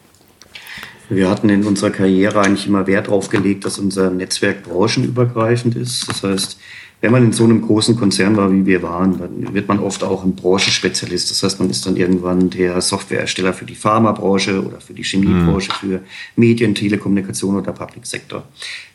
Wir 1.10 1.30
hatten 1.30 1.50
in 1.50 1.64
unserer 1.66 1.92
Karriere 1.92 2.42
eigentlich 2.42 2.68
immer 2.68 2.88
Wert 2.88 3.08
darauf 3.08 3.30
gelegt, 3.30 3.66
dass 3.66 3.78
unser 3.78 4.10
Netzwerk 4.10 4.64
branchenübergreifend 4.64 5.76
ist. 5.76 6.08
Das 6.10 6.24
heißt, 6.24 6.58
wenn 7.04 7.12
man 7.12 7.26
in 7.26 7.34
so 7.34 7.44
einem 7.44 7.62
großen 7.62 7.98
Konzern 7.98 8.38
war, 8.38 8.50
wie 8.50 8.66
wir 8.66 8.82
waren, 8.82 9.20
dann 9.20 9.54
wird 9.54 9.68
man 9.68 9.80
oft 9.80 10.06
auch 10.06 10.24
ein 10.24 10.36
Branchenspezialist. 10.36 11.30
Das 11.30 11.44
heißt, 11.44 11.60
man 11.60 11.70
ist 11.70 11.86
dann 11.86 11.98
irgendwann 11.98 12.50
der 12.50 12.80
Softwareersteller 12.80 13.52
für 13.52 13.66
die 13.66 13.76
Pharmabranche 13.76 14.66
oder 14.66 14.80
für 14.80 14.94
die 14.94 15.04
Chemiebranche, 15.04 15.70
mhm. 15.70 15.88
für 15.90 16.00
Medien, 16.38 16.74
Telekommunikation 16.74 17.58
oder 17.58 17.74
Public 17.74 18.06
Sector. 18.06 18.44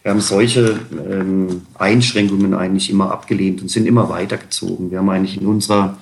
Wir 0.03 0.13
haben 0.13 0.23
solche 0.23 0.81
ähm, 1.07 1.61
Einschränkungen 1.75 2.55
eigentlich 2.55 2.89
immer 2.89 3.13
abgelehnt 3.13 3.61
und 3.61 3.71
sind 3.71 3.87
immer 3.87 4.09
weitergezogen. 4.09 4.91
Wir 4.91 5.01
haben 5.01 5.11
eigentlich 5.11 5.39
in 5.39 5.47
unserer 5.47 5.99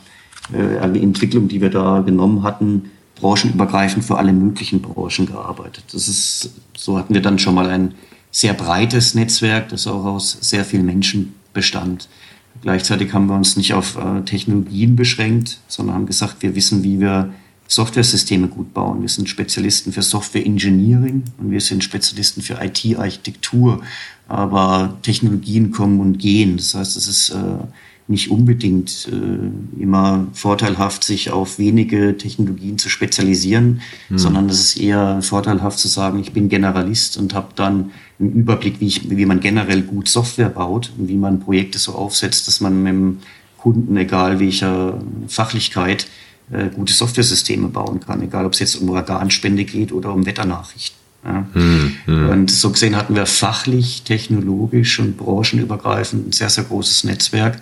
äh, 0.55 0.77
Entwicklung, 0.77 1.49
die 1.49 1.61
wir 1.61 1.71
da 1.71 2.03
genommen 2.07 2.45
hatten, 2.45 2.93
branchenübergreifend 3.17 4.05
für 4.05 4.19
alle 4.19 4.33
möglichen 4.33 4.83
Branchen 4.83 5.27
gearbeitet. 5.27 5.85
Das 5.93 6.09
ist, 6.09 6.51
so 6.77 6.99
hatten 6.99 7.15
wir 7.15 7.23
dann 7.23 7.39
schon 7.39 7.55
mal 7.55 7.69
ein 7.69 7.95
sehr 8.31 8.55
breites 8.55 9.15
Netzwerk, 9.15 9.71
das 9.71 9.87
auch 9.87 10.05
aus 10.05 10.37
sehr 10.41 10.65
vielen 10.65 10.87
Menschen 10.87 11.35
bestand. 11.53 12.09
Gleichzeitig 12.63 13.13
haben 13.13 13.27
wir 13.27 13.35
uns 13.35 13.57
nicht 13.57 13.75
auf 13.75 13.97
äh, 13.97 14.23
Technologien 14.23 14.97
beschränkt, 14.97 15.59
sondern 15.69 15.95
haben 15.95 16.07
gesagt, 16.07 16.43
wir 16.43 16.55
wissen, 16.55 16.83
wie 16.83 17.01
wir 17.01 17.33
Softwaresysteme 17.69 18.49
gut 18.49 18.73
bauen. 18.73 19.01
Wir 19.03 19.09
sind 19.09 19.29
Spezialisten 19.29 19.93
für 19.93 20.03
Software 20.03 20.47
Engineering 20.47 21.25
und 21.39 21.51
wir 21.51 21.61
sind 21.61 21.83
Spezialisten 21.83 22.43
für 22.43 22.59
IT-Architektur. 22.63 23.83
Aber 24.29 24.97
Technologien 25.03 25.71
kommen 25.71 26.01
und 26.01 26.19
gehen. 26.19 26.57
Das 26.57 26.75
heißt, 26.75 26.97
es 26.97 27.09
ist 27.09 27.31
äh, 27.31 27.37
nicht 28.09 28.31
unbedingt 28.31 29.09
äh, 29.11 29.83
immer 29.83 30.27
vorteilhaft, 30.33 31.03
sich 31.03 31.31
auf 31.33 31.59
wenige 31.59 32.17
Technologien 32.17 32.79
zu 32.79 32.89
spezialisieren, 32.89 33.81
mhm. 34.09 34.19
sondern 34.19 34.49
es 34.49 34.61
ist 34.61 34.77
eher 34.77 35.21
vorteilhaft 35.23 35.79
zu 35.79 35.89
sagen, 35.89 36.21
ich 36.21 36.33
bin 36.33 36.49
Generalist 36.49 37.17
und 37.17 37.35
habe 37.35 37.49
dann 37.57 37.91
einen 38.21 38.33
Überblick, 38.33 38.81
wie, 38.81 38.87
ich, 38.87 39.11
wie 39.11 39.27
man 39.27 39.41
generell 39.41 39.83
gut 39.83 40.09
Software 40.09 40.49
baut 40.49 40.93
und 40.97 41.09
wie 41.09 41.17
man 41.17 41.41
Projekte 41.41 41.79
so 41.79 41.95
aufsetzt, 41.95 42.47
dass 42.47 42.61
man 42.61 42.83
mit 42.83 42.93
dem 42.93 43.19
Kunden, 43.59 43.97
egal 43.97 44.39
welcher 44.39 45.01
Fachlichkeit, 45.27 46.07
äh, 46.53 46.69
gute 46.69 46.93
Softwaresysteme 46.93 47.69
bauen 47.69 47.99
kann, 47.99 48.23
egal 48.23 48.47
ob 48.47 48.53
es 48.53 48.61
jetzt 48.61 48.77
um 48.77 48.89
Organspende 48.89 49.65
geht 49.65 49.91
oder 49.91 50.13
um 50.13 50.27
Wetternachrichten. 50.27 50.97
Ja. 51.25 51.45
Mhm. 51.55 52.29
Und 52.29 52.51
so 52.53 52.71
gesehen 52.71 52.95
hatten 52.95 53.17
wir 53.17 53.27
fachlich, 53.27 54.03
technologisch 54.03 55.01
und 55.01 55.17
branchenübergreifend 55.17 56.29
ein 56.29 56.33
sehr, 56.33 56.51
sehr 56.51 56.63
großes 56.63 57.03
Netzwerk 57.03 57.61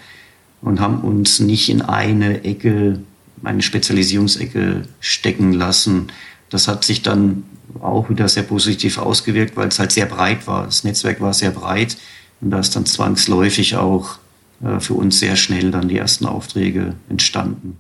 und 0.65 0.81
haben 0.81 1.01
uns 1.03 1.41
nicht 1.41 1.69
in 1.69 1.83
eine 1.83 2.43
Ecke, 2.45 3.01
eine 3.43 3.63
Spezialisierungsecke 3.63 4.83
stecken 4.99 5.53
lassen. 5.53 6.09
Das 6.49 6.69
hat 6.69 6.85
sich 6.85 7.03
dann 7.03 7.45
auch 7.81 8.09
wieder 8.09 8.29
sehr 8.29 8.45
positiv 8.45 8.99
ausgewirkt, 8.99 9.57
weil 9.57 9.69
es 9.69 9.79
halt 9.79 9.93
sehr 9.93 10.07
breit 10.07 10.47
war. 10.47 10.65
Das 10.65 10.83
Netzwerk 10.83 11.21
war 11.21 11.35
sehr 11.35 11.51
breit 11.51 11.99
und 12.41 12.51
da 12.51 12.61
ist 12.61 12.75
dann 12.75 12.87
zwangsläufig 12.87 13.77
auch 13.77 14.19
äh, 14.65 14.81
für 14.81 14.95
uns 14.95 15.21
sehr 15.21 15.37
schnell 15.37 15.71
dann 15.71 15.89
die 15.89 15.99
ersten 15.99 16.25
Aufträge 16.25 16.95
entstanden. 17.11 17.77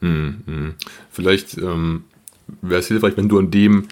Mhm. 0.00 0.74
Vielleicht 1.10 1.56
ähm, 1.56 2.04
wäre 2.60 2.80
es 2.80 2.88
hilfreich, 2.88 3.16
wenn 3.16 3.30
du 3.30 3.38
an 3.38 3.50
dem 3.50 3.88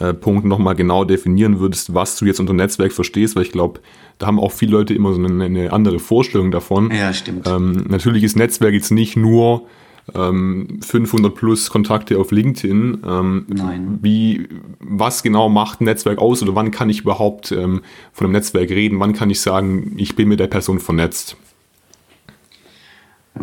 äh, 0.00 0.12
Punkt 0.12 0.44
nochmal 0.44 0.74
genau 0.74 1.04
definieren 1.04 1.60
würdest, 1.60 1.94
was 1.94 2.16
du 2.16 2.24
jetzt 2.24 2.40
unter 2.40 2.52
Netzwerk 2.52 2.92
verstehst, 2.92 3.36
weil 3.36 3.44
ich 3.44 3.52
glaube, 3.52 3.80
da 4.18 4.26
haben 4.26 4.40
auch 4.40 4.52
viele 4.52 4.72
Leute 4.72 4.94
immer 4.94 5.12
so 5.12 5.22
eine, 5.22 5.44
eine 5.44 5.72
andere 5.72 5.98
Vorstellung 5.98 6.50
davon. 6.50 6.90
Ja, 6.90 7.12
stimmt. 7.12 7.46
Ähm, 7.46 7.84
natürlich 7.88 8.24
ist 8.24 8.36
Netzwerk 8.36 8.74
jetzt 8.74 8.90
nicht 8.90 9.16
nur 9.16 9.66
ähm, 10.14 10.80
500 10.82 11.34
plus 11.34 11.70
Kontakte 11.70 12.18
auf 12.18 12.30
LinkedIn. 12.30 13.02
Ähm, 13.06 13.46
Nein. 13.48 13.98
Wie, 14.02 14.48
was 14.80 15.22
genau 15.22 15.48
macht 15.48 15.80
ein 15.80 15.84
Netzwerk 15.84 16.18
aus 16.18 16.42
oder 16.42 16.54
wann 16.54 16.70
kann 16.70 16.90
ich 16.90 17.00
überhaupt 17.00 17.52
ähm, 17.52 17.82
von 18.12 18.26
einem 18.26 18.32
Netzwerk 18.32 18.70
reden? 18.70 19.00
Wann 19.00 19.12
kann 19.12 19.30
ich 19.30 19.40
sagen, 19.40 19.94
ich 19.96 20.16
bin 20.16 20.28
mit 20.28 20.40
der 20.40 20.46
Person 20.46 20.78
vernetzt? 20.78 21.36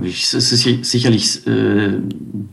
Es 0.01 0.33
ist 0.33 0.49
sicherlich 0.89 1.45
äh, 1.45 1.99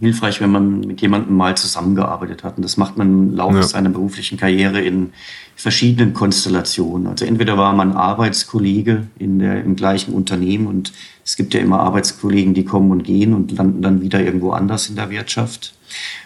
hilfreich, 0.01 0.41
wenn 0.41 0.51
man 0.51 0.81
mit 0.81 1.01
jemandem 1.01 1.37
mal 1.37 1.57
zusammengearbeitet 1.57 2.45
hat. 2.45 2.57
Und 2.57 2.65
das 2.65 2.77
macht 2.77 2.99
man 2.99 3.09
im 3.09 3.35
Laufe 3.35 3.57
ja. 3.57 3.63
seiner 3.63 3.89
beruflichen 3.89 4.37
Karriere 4.37 4.81
in 4.81 5.13
verschiedenen 5.57 6.13
Konstellationen. 6.13 7.07
Also 7.07 7.25
entweder 7.25 7.57
war 7.57 7.73
man 7.73 7.93
Arbeitskollege 7.93 9.07
in 9.19 9.39
der, 9.39 9.65
im 9.65 9.75
gleichen 9.77 10.13
Unternehmen 10.15 10.67
und 10.67 10.93
es 11.25 11.37
gibt 11.37 11.55
ja 11.55 11.61
immer 11.61 11.81
Arbeitskollegen, 11.81 12.55
die 12.55 12.65
kommen 12.65 12.91
und 12.91 13.05
gehen 13.05 13.35
und 13.35 13.53
landen 13.53 13.83
dann 13.83 14.03
wieder 14.03 14.21
irgendwo 14.21 14.53
anders 14.53 14.89
in 14.89 14.97
der 14.97 15.11
Wirtschaft. 15.11 15.75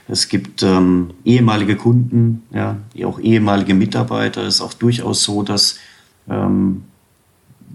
Es 0.08 0.28
gibt 0.28 0.62
ähm, 0.62 1.10
ehemalige 1.24 1.76
Kunden, 1.76 2.42
ja, 2.52 2.76
auch 3.04 3.18
ehemalige 3.20 3.74
Mitarbeiter. 3.74 4.42
Es 4.42 4.56
ist 4.56 4.60
auch 4.60 4.74
durchaus 4.74 5.22
so, 5.22 5.42
dass 5.42 5.78
ähm, 6.28 6.82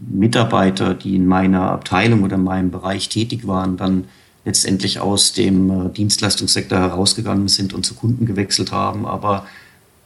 Mitarbeiter, 0.07 0.93
die 0.93 1.15
in 1.15 1.25
meiner 1.25 1.71
Abteilung 1.71 2.23
oder 2.23 2.35
in 2.35 2.43
meinem 2.43 2.71
Bereich 2.71 3.09
tätig 3.09 3.47
waren, 3.47 3.77
dann 3.77 4.05
letztendlich 4.45 4.99
aus 4.99 5.33
dem 5.33 5.69
äh, 5.69 5.89
Dienstleistungssektor 5.89 6.79
herausgegangen 6.79 7.47
sind 7.47 7.73
und 7.73 7.85
zu 7.85 7.93
Kunden 7.93 8.25
gewechselt 8.25 8.71
haben, 8.71 9.05
aber 9.05 9.45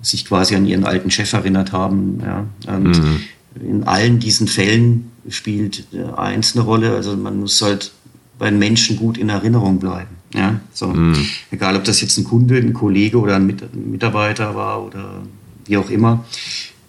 sich 0.01 0.25
quasi 0.25 0.55
an 0.55 0.65
ihren 0.65 0.83
alten 0.83 1.11
Chef 1.11 1.31
erinnert 1.33 1.71
haben. 1.71 2.21
Ja. 2.21 2.45
Und 2.67 3.01
mhm. 3.01 3.21
in 3.61 3.83
allen 3.83 4.19
diesen 4.19 4.47
Fällen 4.47 5.11
spielt 5.29 5.85
äh, 5.93 6.03
eins 6.17 6.55
eine 6.55 6.65
Rolle. 6.65 6.95
Also 6.95 7.15
man 7.15 7.39
muss 7.39 7.61
halt 7.61 7.91
bei 8.37 8.49
den 8.49 8.59
Menschen 8.59 8.97
gut 8.97 9.17
in 9.17 9.29
Erinnerung 9.29 9.79
bleiben. 9.79 10.17
Ja, 10.33 10.59
so. 10.73 10.87
Mhm. 10.87 11.15
Egal, 11.51 11.75
ob 11.75 11.83
das 11.83 12.01
jetzt 12.01 12.17
ein 12.17 12.23
Kunde, 12.23 12.57
ein 12.57 12.73
Kollege 12.73 13.19
oder 13.19 13.35
ein 13.35 13.55
Mitarbeiter 13.73 14.55
war 14.55 14.83
oder 14.83 15.21
wie 15.65 15.77
auch 15.77 15.89
immer. 15.89 16.25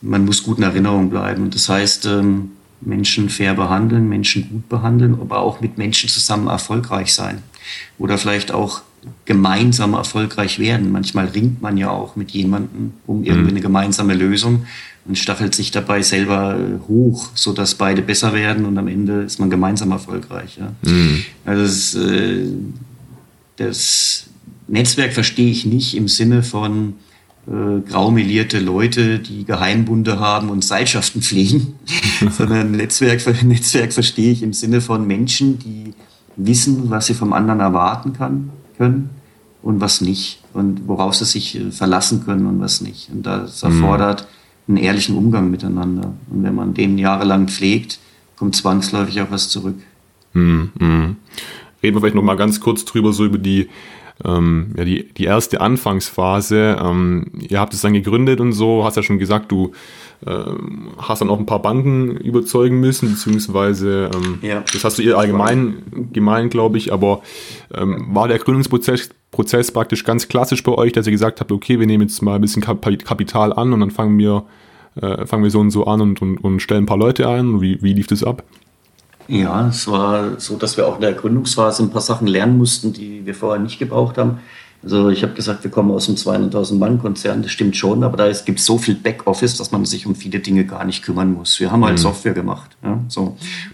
Man 0.00 0.24
muss 0.24 0.42
gut 0.42 0.58
in 0.58 0.64
Erinnerung 0.64 1.10
bleiben. 1.10 1.44
Und 1.44 1.54
das 1.54 1.68
heißt, 1.68 2.06
ähm, 2.06 2.52
Menschen 2.80 3.28
fair 3.28 3.54
behandeln, 3.54 4.08
Menschen 4.08 4.48
gut 4.48 4.68
behandeln, 4.68 5.14
aber 5.20 5.38
auch 5.38 5.60
mit 5.60 5.78
Menschen 5.78 6.08
zusammen 6.08 6.48
erfolgreich 6.48 7.14
sein. 7.14 7.42
Oder 7.98 8.18
vielleicht 8.18 8.52
auch 8.52 8.82
gemeinsam 9.24 9.94
erfolgreich 9.94 10.58
werden. 10.58 10.92
Manchmal 10.92 11.26
ringt 11.26 11.62
man 11.62 11.76
ja 11.76 11.90
auch 11.90 12.16
mit 12.16 12.30
jemandem 12.30 12.94
um 13.06 13.20
mhm. 13.20 13.24
irgendwie 13.24 13.50
eine 13.50 13.60
gemeinsame 13.60 14.14
Lösung 14.14 14.66
und 15.04 15.18
stachelt 15.18 15.54
sich 15.54 15.70
dabei 15.70 16.02
selber 16.02 16.58
äh, 16.58 16.88
hoch, 16.88 17.28
so 17.34 17.52
dass 17.52 17.74
beide 17.74 18.02
besser 18.02 18.32
werden 18.32 18.64
und 18.64 18.78
am 18.78 18.88
Ende 18.88 19.22
ist 19.22 19.38
man 19.38 19.50
gemeinsam 19.50 19.90
erfolgreich. 19.90 20.58
Ja. 20.58 20.72
Mhm. 20.90 21.24
Also 21.44 21.62
das, 21.62 21.94
äh, 21.94 22.46
das 23.56 24.26
Netzwerk 24.66 25.12
verstehe 25.12 25.50
ich 25.50 25.66
nicht 25.66 25.94
im 25.94 26.08
Sinne 26.08 26.42
von 26.42 26.94
äh, 27.46 27.80
graumelierte 27.80 28.58
Leute, 28.58 29.18
die 29.18 29.44
Geheimbunde 29.44 30.18
haben 30.18 30.48
und 30.48 30.64
Seilschaften 30.64 31.20
pflegen, 31.20 31.74
sondern 32.30 32.72
Netzwerk, 32.72 33.20
Netzwerk 33.44 33.92
verstehe 33.92 34.32
ich 34.32 34.42
im 34.42 34.52
Sinne 34.52 34.80
von 34.80 35.06
Menschen, 35.06 35.58
die 35.58 35.92
wissen, 36.36 36.90
was 36.90 37.06
sie 37.06 37.14
vom 37.14 37.32
anderen 37.32 37.60
erwarten 37.60 38.12
kann, 38.12 38.50
können 38.78 39.10
und 39.62 39.80
was 39.80 40.00
nicht 40.00 40.42
und 40.52 40.88
worauf 40.88 41.14
sie 41.14 41.24
sich 41.24 41.58
äh, 41.58 41.70
verlassen 41.70 42.24
können 42.24 42.46
und 42.46 42.60
was 42.60 42.80
nicht. 42.80 43.10
Und 43.10 43.24
das 43.24 43.62
mhm. 43.62 43.70
erfordert 43.70 44.26
einen 44.66 44.78
ehrlichen 44.78 45.16
Umgang 45.16 45.50
miteinander. 45.50 46.14
Und 46.30 46.42
wenn 46.42 46.54
man 46.54 46.72
den 46.72 46.96
jahrelang 46.96 47.48
pflegt, 47.48 47.98
kommt 48.36 48.56
zwangsläufig 48.56 49.20
auch 49.20 49.30
was 49.30 49.48
zurück. 49.50 49.76
Mhm. 50.32 51.16
Reden 51.82 51.96
wir 51.96 52.00
vielleicht 52.00 52.14
noch 52.14 52.22
mal 52.22 52.36
ganz 52.36 52.60
kurz 52.60 52.84
drüber, 52.84 53.12
so 53.12 53.26
über 53.26 53.38
die 53.38 53.68
ähm, 54.24 54.74
ja, 54.76 54.84
die, 54.84 55.12
die 55.12 55.24
erste 55.24 55.60
Anfangsphase. 55.60 56.76
Ähm, 56.80 57.26
ihr 57.38 57.58
habt 57.58 57.74
es 57.74 57.80
dann 57.80 57.94
gegründet 57.94 58.40
und 58.40 58.52
so, 58.52 58.84
hast 58.84 58.96
ja 58.96 59.02
schon 59.02 59.18
gesagt, 59.18 59.50
du 59.50 59.72
ähm, 60.26 60.90
hast 60.98 61.20
dann 61.20 61.30
auch 61.30 61.38
ein 61.38 61.46
paar 61.46 61.62
Banken 61.62 62.16
überzeugen 62.16 62.80
müssen, 62.80 63.10
beziehungsweise 63.10 64.10
ähm, 64.14 64.38
ja. 64.42 64.62
das 64.72 64.84
hast 64.84 64.98
du 64.98 65.02
ihr 65.02 65.18
allgemein 65.18 66.08
gemeint, 66.12 66.50
glaube 66.50 66.78
ich, 66.78 66.92
aber 66.92 67.22
ähm, 67.74 68.06
war 68.10 68.28
der 68.28 68.38
Gründungsprozess 68.38 69.10
Prozess 69.34 69.72
praktisch 69.72 70.04
ganz 70.04 70.28
klassisch 70.28 70.62
bei 70.62 70.72
euch, 70.72 70.92
dass 70.92 71.06
ihr 71.06 71.10
gesagt 71.10 71.40
habt, 71.40 71.50
okay, 71.50 71.80
wir 71.80 71.88
nehmen 71.88 72.08
jetzt 72.08 72.22
mal 72.22 72.36
ein 72.36 72.40
bisschen 72.40 72.62
Kapital 72.62 73.52
an 73.52 73.72
und 73.72 73.80
dann 73.80 73.90
fangen 73.90 74.16
wir, 74.16 74.44
äh, 74.94 75.26
fangen 75.26 75.42
wir 75.42 75.50
so 75.50 75.58
und 75.58 75.72
so 75.72 75.86
an 75.86 76.00
und, 76.00 76.22
und, 76.22 76.38
und 76.38 76.60
stellen 76.60 76.84
ein 76.84 76.86
paar 76.86 76.96
Leute 76.96 77.28
ein? 77.28 77.60
Wie, 77.60 77.82
wie 77.82 77.94
lief 77.94 78.06
das 78.06 78.22
ab? 78.22 78.44
Ja, 79.28 79.68
es 79.68 79.86
war 79.88 80.38
so, 80.38 80.56
dass 80.56 80.76
wir 80.76 80.86
auch 80.86 80.96
in 80.96 81.00
der 81.00 81.12
Gründungsphase 81.12 81.82
ein 81.82 81.90
paar 81.90 82.02
Sachen 82.02 82.26
lernen 82.26 82.58
mussten, 82.58 82.92
die 82.92 83.24
wir 83.24 83.34
vorher 83.34 83.62
nicht 83.62 83.78
gebraucht 83.78 84.18
haben. 84.18 84.38
Also 84.82 85.08
ich 85.08 85.22
habe 85.22 85.32
gesagt, 85.32 85.64
wir 85.64 85.70
kommen 85.70 85.90
aus 85.90 86.08
einem 86.08 86.16
200.000 86.50 86.76
Mann 86.76 86.98
Konzern, 87.00 87.42
das 87.42 87.50
stimmt 87.50 87.74
schon, 87.74 88.04
aber 88.04 88.18
da 88.18 88.26
es 88.28 88.44
gibt 88.44 88.60
so 88.60 88.76
viel 88.76 88.94
Backoffice, 88.94 89.56
dass 89.56 89.72
man 89.72 89.86
sich 89.86 90.06
um 90.06 90.14
viele 90.14 90.40
Dinge 90.40 90.66
gar 90.66 90.84
nicht 90.84 91.02
kümmern 91.02 91.32
muss. 91.32 91.58
Wir 91.58 91.72
haben 91.72 91.84
halt 91.84 91.94
mhm. 91.94 92.02
Software 92.02 92.34
gemacht, 92.34 92.76
ja, 92.82 93.00
so. 93.08 93.22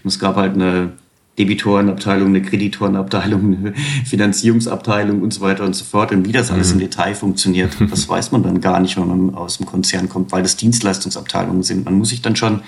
Und 0.03 0.05
es 0.05 0.19
gab 0.19 0.37
halt 0.37 0.53
eine 0.53 0.93
Debitorenabteilung, 1.37 2.29
eine 2.29 2.41
Kreditorenabteilung, 2.41 3.57
eine 3.57 3.73
Finanzierungsabteilung 4.05 5.21
und 5.21 5.33
so 5.33 5.41
weiter 5.41 5.65
und 5.65 5.75
so 5.75 5.83
fort. 5.83 6.11
Und 6.11 6.25
wie 6.27 6.31
das 6.31 6.51
alles 6.51 6.71
im 6.71 6.77
mhm. 6.77 6.81
Detail 6.81 7.15
funktioniert, 7.15 7.71
das 7.89 8.07
weiß 8.07 8.31
man 8.31 8.43
dann 8.43 8.61
gar 8.61 8.79
nicht, 8.79 8.95
wenn 8.97 9.07
man 9.07 9.35
aus 9.35 9.57
dem 9.57 9.65
Konzern 9.65 10.07
kommt, 10.07 10.31
weil 10.31 10.43
das 10.43 10.55
Dienstleistungsabteilungen 10.55 11.63
sind. 11.63 11.83
Man 11.83 11.95
muss 11.95 12.09
sich 12.09 12.21
dann 12.21 12.35
schon 12.35 12.61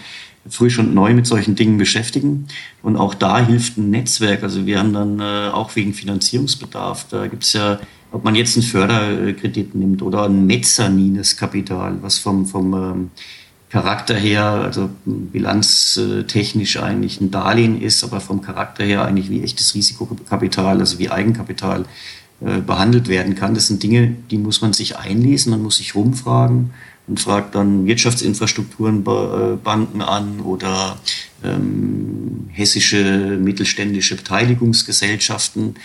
frisch 0.50 0.80
und 0.80 0.94
neu 0.94 1.14
mit 1.14 1.26
solchen 1.26 1.56
Dingen 1.56 1.78
beschäftigen. 1.78 2.48
Und 2.82 2.98
auch 2.98 3.14
da 3.14 3.40
hilft 3.46 3.78
ein 3.78 3.90
Netzwerk. 3.90 4.44
Also 4.44 4.66
wir 4.66 4.80
haben 4.80 4.94
dann 4.94 5.20
äh, 5.20 5.50
auch 5.52 5.76
wegen 5.76 5.94
Finanzierungsbedarf, 5.94 7.08
da 7.10 7.28
gibt 7.28 7.44
es 7.44 7.54
ja, 7.54 7.80
ob 8.12 8.24
man 8.24 8.36
jetzt 8.36 8.56
einen 8.56 8.66
Förderkredit 8.66 9.74
nimmt 9.74 10.02
oder 10.02 10.26
ein 10.26 10.46
mezzanines 10.46 11.38
Kapital, 11.38 11.98
was 12.02 12.18
vom, 12.20 12.46
vom 12.46 12.74
ähm, 12.74 13.12
Charakter 13.70 14.14
her, 14.14 14.44
also 14.46 14.90
bilanztechnisch 15.06 16.78
eigentlich 16.78 17.20
ein 17.20 17.32
Darlehen 17.32 17.82
ist, 17.82 18.04
aber 18.04 18.20
vom 18.20 18.42
Charakter 18.42 18.84
her 18.84 19.04
eigentlich 19.04 19.32
wie 19.32 19.42
echtes 19.42 19.74
Risikokapital, 19.74 20.80
also 20.80 21.00
wie 21.00 21.10
Eigenkapital 21.10 21.86
äh, 22.42 22.60
behandelt 22.60 23.08
werden 23.08 23.34
kann. 23.34 23.56
Das 23.56 23.68
sind 23.68 23.82
Dinge, 23.82 24.16
die 24.30 24.38
muss 24.38 24.62
man 24.62 24.74
sich 24.74 24.98
einlesen, 24.98 25.50
man 25.50 25.64
muss 25.64 25.78
sich 25.78 25.96
rumfragen 25.96 26.70
und 27.08 27.20
fragt 27.20 27.56
dann 27.56 27.86
Wirtschaftsinfrastrukturenbanken 27.86 30.02
an 30.02 30.40
oder 30.40 30.98
ähm, 31.44 32.48
hessische 32.52 33.38
mittelständische 33.42 34.16
Beteiligungsgesellschaften, 34.16 35.76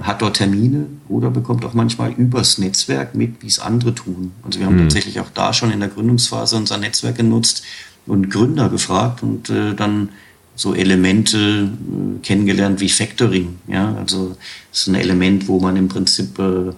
hat 0.00 0.20
dort 0.20 0.36
Termine 0.36 0.86
oder 1.08 1.30
bekommt 1.30 1.64
auch 1.64 1.72
manchmal 1.72 2.12
übers 2.12 2.58
Netzwerk 2.58 3.14
mit, 3.14 3.42
wie 3.42 3.46
es 3.46 3.58
andere 3.58 3.94
tun. 3.94 4.32
Also 4.42 4.58
wir 4.58 4.66
haben 4.66 4.76
mhm. 4.76 4.82
tatsächlich 4.82 5.20
auch 5.20 5.30
da 5.32 5.54
schon 5.54 5.70
in 5.70 5.80
der 5.80 5.88
Gründungsphase 5.88 6.56
unser 6.56 6.76
Netzwerk 6.76 7.16
genutzt 7.16 7.62
und 8.06 8.30
Gründer 8.30 8.68
gefragt 8.68 9.22
und 9.22 9.48
äh, 9.48 9.74
dann 9.74 10.10
so 10.54 10.74
Elemente 10.74 11.38
äh, 11.38 12.18
kennengelernt 12.22 12.80
wie 12.80 12.90
Factoring. 12.90 13.58
Ja, 13.68 13.94
also 13.94 14.36
das 14.70 14.80
ist 14.80 14.88
ein 14.88 14.96
Element, 14.96 15.48
wo 15.48 15.60
man 15.60 15.76
im 15.76 15.88
Prinzip 15.88 16.38
äh, 16.38 16.72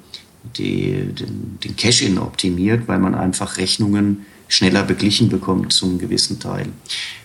die, 0.57 0.93
den, 1.19 1.59
den 1.63 1.77
Cash-In 1.77 2.19
optimiert, 2.19 2.89
weil 2.89 2.99
man 2.99 3.15
einfach 3.15 3.57
Rechnungen 3.57 4.27
schneller 4.49 4.83
beglichen 4.83 5.29
bekommt 5.29 5.73
zum 5.73 5.99
gewissen 5.99 6.39
Teil. 6.39 6.67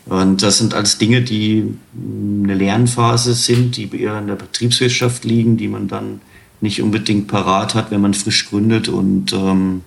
Und 0.06 0.42
das 0.42 0.60
sind 0.60 0.74
alles 0.74 0.98
Dinge, 0.98 1.22
die 1.22 1.76
eine 1.94 2.54
Lernphase 2.54 3.34
sind, 3.34 3.76
die 3.76 3.90
eher 4.02 4.20
in 4.20 4.28
der 4.28 4.36
Betriebswirtschaft 4.36 5.26
liegen, 5.26 5.58
die 5.58 5.68
man 5.68 5.90
dann 5.90 6.22
nicht 6.62 6.82
unbedingt 6.82 7.28
parat 7.28 7.76
hat, 7.76 7.92
wenn 7.92 8.02
man 8.02 8.14
frisch 8.14 8.50
gründet 8.50 8.88
und 8.88 9.34
ähm, 9.34 9.82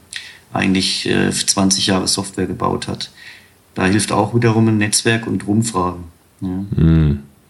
eigentlich 0.53 1.09
äh, 1.09 1.31
20 1.31 1.87
Jahre 1.87 2.07
Software 2.07 2.47
gebaut 2.47 2.87
hat. 2.87 3.11
Da 3.75 3.87
hilft 3.87 4.13
auch 4.13 4.35
wiederum 4.35 4.69
ein 4.69 4.79
Netzwerk 4.79 5.27
und 5.27 5.47
Rumfragen. 5.47 6.05
Ja. 6.41 6.65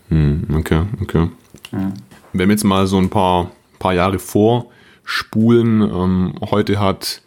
Hm, 0.08 0.44
okay, 0.54 0.82
okay. 1.00 1.28
Ja. 1.72 1.92
Wenn 2.32 2.48
wir 2.48 2.54
jetzt 2.54 2.64
mal 2.64 2.86
so 2.86 2.98
ein 2.98 3.08
paar, 3.08 3.50
paar 3.78 3.94
Jahre 3.94 4.18
vorspulen, 5.04 5.82
ähm, 5.82 6.34
heute 6.50 6.80
hat 6.80 7.22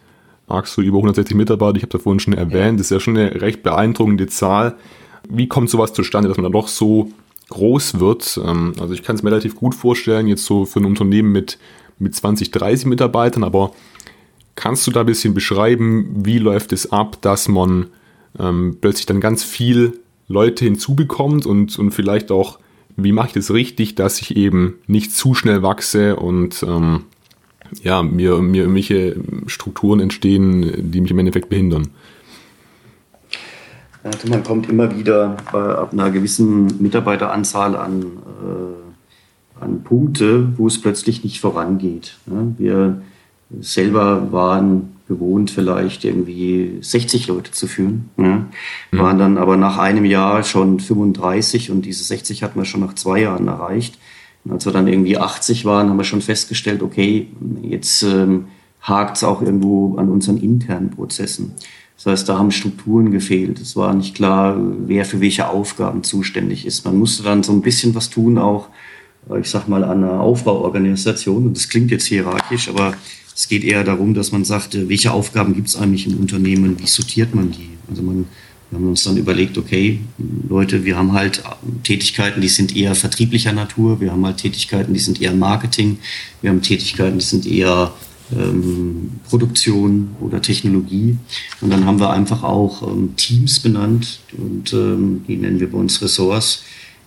Axo 0.47 0.81
über 0.81 0.97
160 0.97 1.35
Mitarbeiter, 1.35 1.77
ich 1.77 1.83
habe 1.83 1.91
da 1.91 1.99
vorhin 1.99 2.19
schon 2.19 2.33
erwähnt, 2.33 2.79
das 2.79 2.87
ist 2.87 2.91
ja 2.91 2.99
schon 2.99 3.17
eine 3.17 3.41
recht 3.41 3.63
beeindruckende 3.63 4.27
Zahl. 4.27 4.75
Wie 5.29 5.47
kommt 5.47 5.69
sowas 5.69 5.93
zustande, 5.93 6.27
dass 6.27 6.37
man 6.37 6.43
dann 6.43 6.51
doch 6.51 6.67
so 6.67 7.09
groß 7.49 7.99
wird? 7.99 8.39
Ähm, 8.43 8.73
also 8.79 8.93
ich 8.93 9.03
kann 9.03 9.15
es 9.15 9.23
mir 9.23 9.31
relativ 9.31 9.55
gut 9.55 9.73
vorstellen, 9.73 10.27
jetzt 10.27 10.45
so 10.45 10.65
für 10.65 10.79
ein 10.79 10.85
Unternehmen 10.85 11.31
mit, 11.31 11.57
mit 11.97 12.13
20, 12.13 12.51
30 12.51 12.87
Mitarbeitern, 12.87 13.43
aber 13.43 13.71
kannst 14.55 14.85
du 14.85 14.91
da 14.91 15.01
ein 15.01 15.05
bisschen 15.05 15.33
beschreiben, 15.33 16.25
wie 16.25 16.39
läuft 16.39 16.73
es 16.73 16.91
ab, 16.91 17.21
dass 17.21 17.47
man 17.47 17.87
ähm, 18.37 18.77
plötzlich 18.81 19.05
dann 19.05 19.21
ganz 19.21 19.43
viel 19.43 19.99
Leute 20.27 20.65
hinzubekommt 20.65 21.45
und, 21.45 21.77
und 21.79 21.91
vielleicht 21.91 22.31
auch, 22.31 22.59
wie 22.95 23.11
mache 23.11 23.27
ich 23.27 23.33
das 23.33 23.51
richtig, 23.51 23.95
dass 23.95 24.21
ich 24.21 24.35
eben 24.35 24.75
nicht 24.87 25.13
zu 25.13 25.33
schnell 25.33 25.63
wachse 25.63 26.15
und 26.17 26.63
ähm, 26.63 27.05
ja, 27.81 28.03
mir, 28.03 28.37
mir 28.39 28.63
irgendwelche 28.63 29.15
Strukturen 29.47 29.99
entstehen, 29.99 30.91
die 30.91 31.01
mich 31.01 31.11
im 31.11 31.19
Endeffekt 31.19 31.49
behindern. 31.49 31.89
Also 34.03 34.27
man 34.27 34.43
kommt 34.43 34.69
immer 34.69 34.97
wieder 34.97 35.37
bei, 35.51 35.75
ab 35.75 35.93
einer 35.93 36.11
gewissen 36.11 36.81
Mitarbeiteranzahl 36.81 37.75
an, 37.75 38.01
äh, 38.01 39.63
an 39.63 39.83
Punkte, 39.83 40.49
wo 40.57 40.67
es 40.67 40.81
plötzlich 40.81 41.23
nicht 41.23 41.39
vorangeht. 41.39 42.17
Ja, 42.25 42.45
wir 42.57 43.01
selber 43.61 44.31
waren 44.31 44.93
gewohnt, 45.07 45.51
vielleicht 45.51 46.03
irgendwie 46.05 46.77
60 46.81 47.27
Leute 47.27 47.51
zu 47.51 47.67
führen. 47.67 48.09
Ja. 48.17 48.23
Mhm. 48.25 48.47
Waren 48.91 49.19
dann 49.19 49.37
aber 49.37 49.57
nach 49.57 49.77
einem 49.77 50.05
Jahr 50.05 50.43
schon 50.43 50.79
35 50.79 51.71
und 51.71 51.83
diese 51.83 52.03
60 52.03 52.43
hatten 52.43 52.59
wir 52.59 52.65
schon 52.65 52.81
nach 52.81 52.95
zwei 52.95 53.21
Jahren 53.21 53.47
erreicht. 53.47 53.97
Und 54.45 54.51
als 54.51 54.65
wir 54.65 54.73
dann 54.73 54.87
irgendwie 54.87 55.17
80 55.17 55.65
waren, 55.65 55.89
haben 55.89 55.97
wir 55.97 56.03
schon 56.03 56.21
festgestellt, 56.21 56.81
okay, 56.81 57.27
jetzt 57.61 58.03
ähm, 58.03 58.45
hakt 58.81 59.17
es 59.17 59.23
auch 59.23 59.41
irgendwo 59.41 59.95
an 59.95 60.09
unseren 60.09 60.37
internen 60.37 60.89
Prozessen. 60.89 61.53
Das 61.95 62.05
heißt, 62.05 62.29
da 62.29 62.37
haben 62.37 62.51
Strukturen 62.51 63.11
gefehlt. 63.11 63.61
Es 63.61 63.75
war 63.75 63.93
nicht 63.93 64.15
klar, 64.15 64.57
wer 64.85 65.05
für 65.05 65.21
welche 65.21 65.47
Aufgaben 65.47 66.03
zuständig 66.03 66.65
ist. 66.65 66.83
Man 66.83 66.97
musste 66.97 67.23
dann 67.23 67.43
so 67.43 67.53
ein 67.53 67.61
bisschen 67.61 67.95
was 67.95 68.09
tun, 68.09 68.37
auch, 68.37 68.67
äh, 69.29 69.39
ich 69.39 69.49
sag 69.49 69.67
mal, 69.67 69.83
an 69.83 70.03
einer 70.03 70.19
Aufbauorganisation. 70.19 71.47
Und 71.47 71.55
das 71.55 71.69
klingt 71.69 71.91
jetzt 71.91 72.05
hierarchisch, 72.05 72.67
aber 72.67 72.93
es 73.33 73.47
geht 73.47 73.63
eher 73.63 73.83
darum, 73.83 74.13
dass 74.13 74.31
man 74.31 74.43
sagt, 74.43 74.75
äh, 74.75 74.89
welche 74.89 75.13
Aufgaben 75.13 75.53
gibt 75.53 75.69
es 75.69 75.77
eigentlich 75.77 76.05
im 76.07 76.19
Unternehmen, 76.19 76.77
wie 76.79 76.87
sortiert 76.87 77.33
man 77.33 77.51
die? 77.51 77.69
Also 77.89 78.01
man 78.03 78.25
wir 78.73 78.79
haben 78.79 78.87
uns 78.87 79.03
dann 79.03 79.17
überlegt, 79.17 79.57
okay, 79.59 79.99
Leute, 80.49 80.83
wir 80.83 80.97
haben 80.97 81.13
halt 81.13 81.43
Tätigkeiten, 81.83 82.41
die 82.41 82.47
sind 82.47 82.75
eher 82.75 82.95
vertrieblicher 82.95 83.53
Natur, 83.53 84.01
wir 84.01 84.11
haben 84.11 84.25
halt 84.25 84.37
Tätigkeiten, 84.37 84.95
die 84.95 84.99
sind 84.99 85.21
eher 85.21 85.35
Marketing, 85.35 85.99
wir 86.41 86.49
haben 86.49 86.63
Tätigkeiten, 86.63 87.19
die 87.19 87.25
sind 87.25 87.45
eher 87.45 87.93
ähm, 88.35 89.11
Produktion 89.29 90.15
oder 90.19 90.41
Technologie. 90.41 91.17
Und 91.61 91.69
dann 91.69 91.85
haben 91.85 91.99
wir 91.99 92.09
einfach 92.09 92.41
auch 92.41 92.81
ähm, 92.87 93.15
Teams 93.15 93.59
benannt 93.59 94.21
und 94.35 94.73
ähm, 94.73 95.23
die 95.27 95.37
nennen 95.37 95.59
wir 95.59 95.71
bei 95.71 95.77
uns 95.77 96.01
Ressorts, 96.01 96.63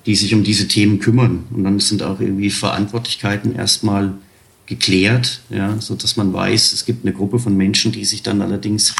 die 0.07 0.14
sich 0.14 0.35
um 0.35 0.44
diese 0.44 0.68
Themen 0.68 1.00
kümmern. 1.00 1.46
Und 1.50 1.64
dann 1.64 1.81
sind 1.81 2.05
auch 2.05 2.20
irgendwie 2.20 2.50
Verantwortlichkeiten 2.50 3.57
erstmal 3.57 4.14
geklärt, 4.66 5.40
ja, 5.50 5.81
so 5.81 5.96
dass 5.96 6.16
man 6.16 6.33
weiß, 6.33 6.72
es 6.72 6.85
gibt 6.85 7.05
eine 7.05 7.14
Gruppe 7.14 7.40
von 7.40 7.57
Menschen, 7.57 7.90
die 7.90 8.05
sich 8.05 8.22
dann 8.22 8.40
allerdings 8.40 8.94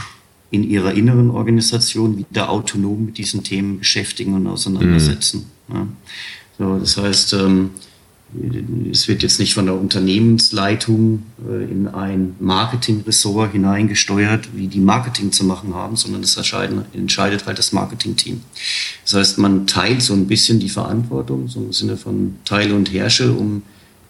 in 0.50 0.62
ihrer 0.62 0.94
inneren 0.94 1.30
Organisation 1.30 2.18
wieder 2.18 2.50
autonom 2.50 3.06
mit 3.06 3.18
diesen 3.18 3.42
Themen 3.42 3.78
beschäftigen 3.78 4.35
und 4.35 4.46
auseinandersetzen. 4.46 5.46
Mhm. 5.68 5.74
Ja. 5.74 5.87
So, 6.59 6.78
das 6.78 6.96
heißt, 6.96 7.32
ähm, 7.35 7.70
es 8.90 9.06
wird 9.09 9.22
jetzt 9.22 9.38
nicht 9.38 9.54
von 9.54 9.66
der 9.66 9.76
Unternehmensleitung 9.76 11.22
äh, 11.48 11.64
in 11.64 11.88
ein 11.88 12.35
Marketingressort 12.40 13.52
hineingesteuert, 13.52 14.48
wie 14.54 14.66
die 14.66 14.80
Marketing 14.80 15.32
zu 15.32 15.44
machen 15.44 15.74
haben, 15.74 15.96
sondern 15.96 16.22
das 16.22 16.37
entscheidet 16.37 17.46
halt 17.46 17.59
das 17.59 17.72
Marketingteam. 17.72 18.40
Das 19.04 19.14
heißt, 19.14 19.38
man 19.38 19.66
teilt 19.66 20.02
so 20.02 20.12
ein 20.12 20.26
bisschen 20.26 20.59
die 20.59 20.68
Verantwortung, 20.68 21.48
so 21.48 21.61
im 21.61 21.72
Sinne 21.72 21.96
von 21.96 22.37
Teile 22.44 22.74
und 22.74 22.92
Herrsche, 22.92 23.32
um 23.32 23.62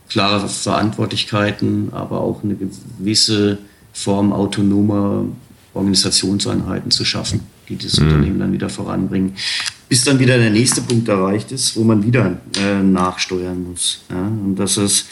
klare 0.08 0.48
Verantwortlichkeiten, 0.48 1.92
aber 1.92 2.20
auch 2.20 2.42
eine 2.42 2.56
gewisse 2.56 3.58
Form 3.92 4.32
autonomer 4.32 5.26
Organisationseinheiten 5.76 6.90
zu 6.90 7.04
schaffen, 7.04 7.40
die 7.68 7.76
das 7.76 7.98
mhm. 7.98 8.06
Unternehmen 8.06 8.38
dann 8.38 8.52
wieder 8.52 8.68
voranbringen. 8.68 9.34
Bis 9.88 10.04
dann 10.04 10.18
wieder 10.18 10.38
der 10.38 10.50
nächste 10.50 10.80
Punkt 10.82 11.08
erreicht 11.08 11.52
ist, 11.52 11.76
wo 11.76 11.84
man 11.84 12.04
wieder 12.04 12.38
äh, 12.56 12.82
nachsteuern 12.82 13.64
muss. 13.70 14.02
Ja? 14.10 14.26
Und 14.26 14.56
das 14.56 14.76
ist 14.76 15.06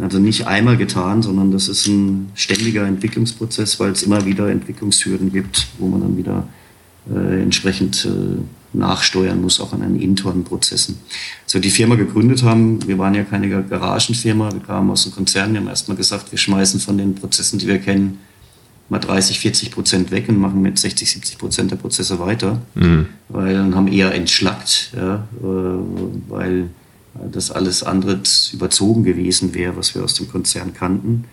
also 0.00 0.18
nicht 0.18 0.46
einmal 0.46 0.76
getan, 0.76 1.22
sondern 1.22 1.52
das 1.52 1.68
ist 1.68 1.86
ein 1.86 2.30
ständiger 2.34 2.86
Entwicklungsprozess, 2.86 3.78
weil 3.78 3.92
es 3.92 4.02
immer 4.02 4.24
wieder 4.24 4.50
Entwicklungshürden 4.50 5.32
gibt, 5.32 5.68
wo 5.78 5.88
man 5.88 6.00
dann 6.00 6.16
wieder 6.16 6.48
äh, 7.12 7.42
entsprechend 7.42 8.04
äh, 8.06 8.40
nachsteuern 8.76 9.40
muss, 9.40 9.60
auch 9.60 9.72
an 9.72 9.80
den 9.80 10.00
internen 10.00 10.42
Prozessen. 10.42 10.98
Wir 11.50 11.60
die 11.60 11.70
Firma 11.70 11.94
gegründet 11.94 12.42
haben, 12.42 12.84
wir 12.88 12.98
waren 12.98 13.14
ja 13.14 13.22
keine 13.22 13.48
Garagenfirma, 13.48 14.52
wir 14.52 14.60
kamen 14.60 14.90
aus 14.90 15.04
dem 15.04 15.12
Konzern, 15.12 15.52
wir 15.52 15.60
haben 15.60 15.68
erstmal 15.68 15.96
gesagt, 15.96 16.32
wir 16.32 16.38
schmeißen 16.38 16.80
von 16.80 16.98
den 16.98 17.14
Prozessen, 17.14 17.60
die 17.60 17.68
wir 17.68 17.78
kennen, 17.78 18.18
mal 18.88 18.98
30, 18.98 19.40
40 19.40 19.70
Prozent 19.70 20.10
weg 20.10 20.28
und 20.28 20.38
machen 20.38 20.60
mit 20.60 20.78
60, 20.78 21.10
70 21.10 21.38
Prozent 21.38 21.70
der 21.70 21.76
Prozesse 21.76 22.18
weiter, 22.18 22.60
mhm. 22.74 23.06
weil 23.28 23.54
dann 23.54 23.74
haben 23.74 23.88
eher 23.88 24.14
entschlackt, 24.14 24.92
ja, 24.96 25.26
äh, 25.42 26.28
weil 26.28 26.70
das 27.32 27.50
alles 27.50 27.82
andere 27.82 28.20
überzogen 28.52 29.04
gewesen 29.04 29.54
wäre, 29.54 29.76
was 29.76 29.94
wir 29.94 30.02
aus 30.02 30.14
dem 30.14 30.28
Konzern 30.28 30.74
kannten. 30.74 31.24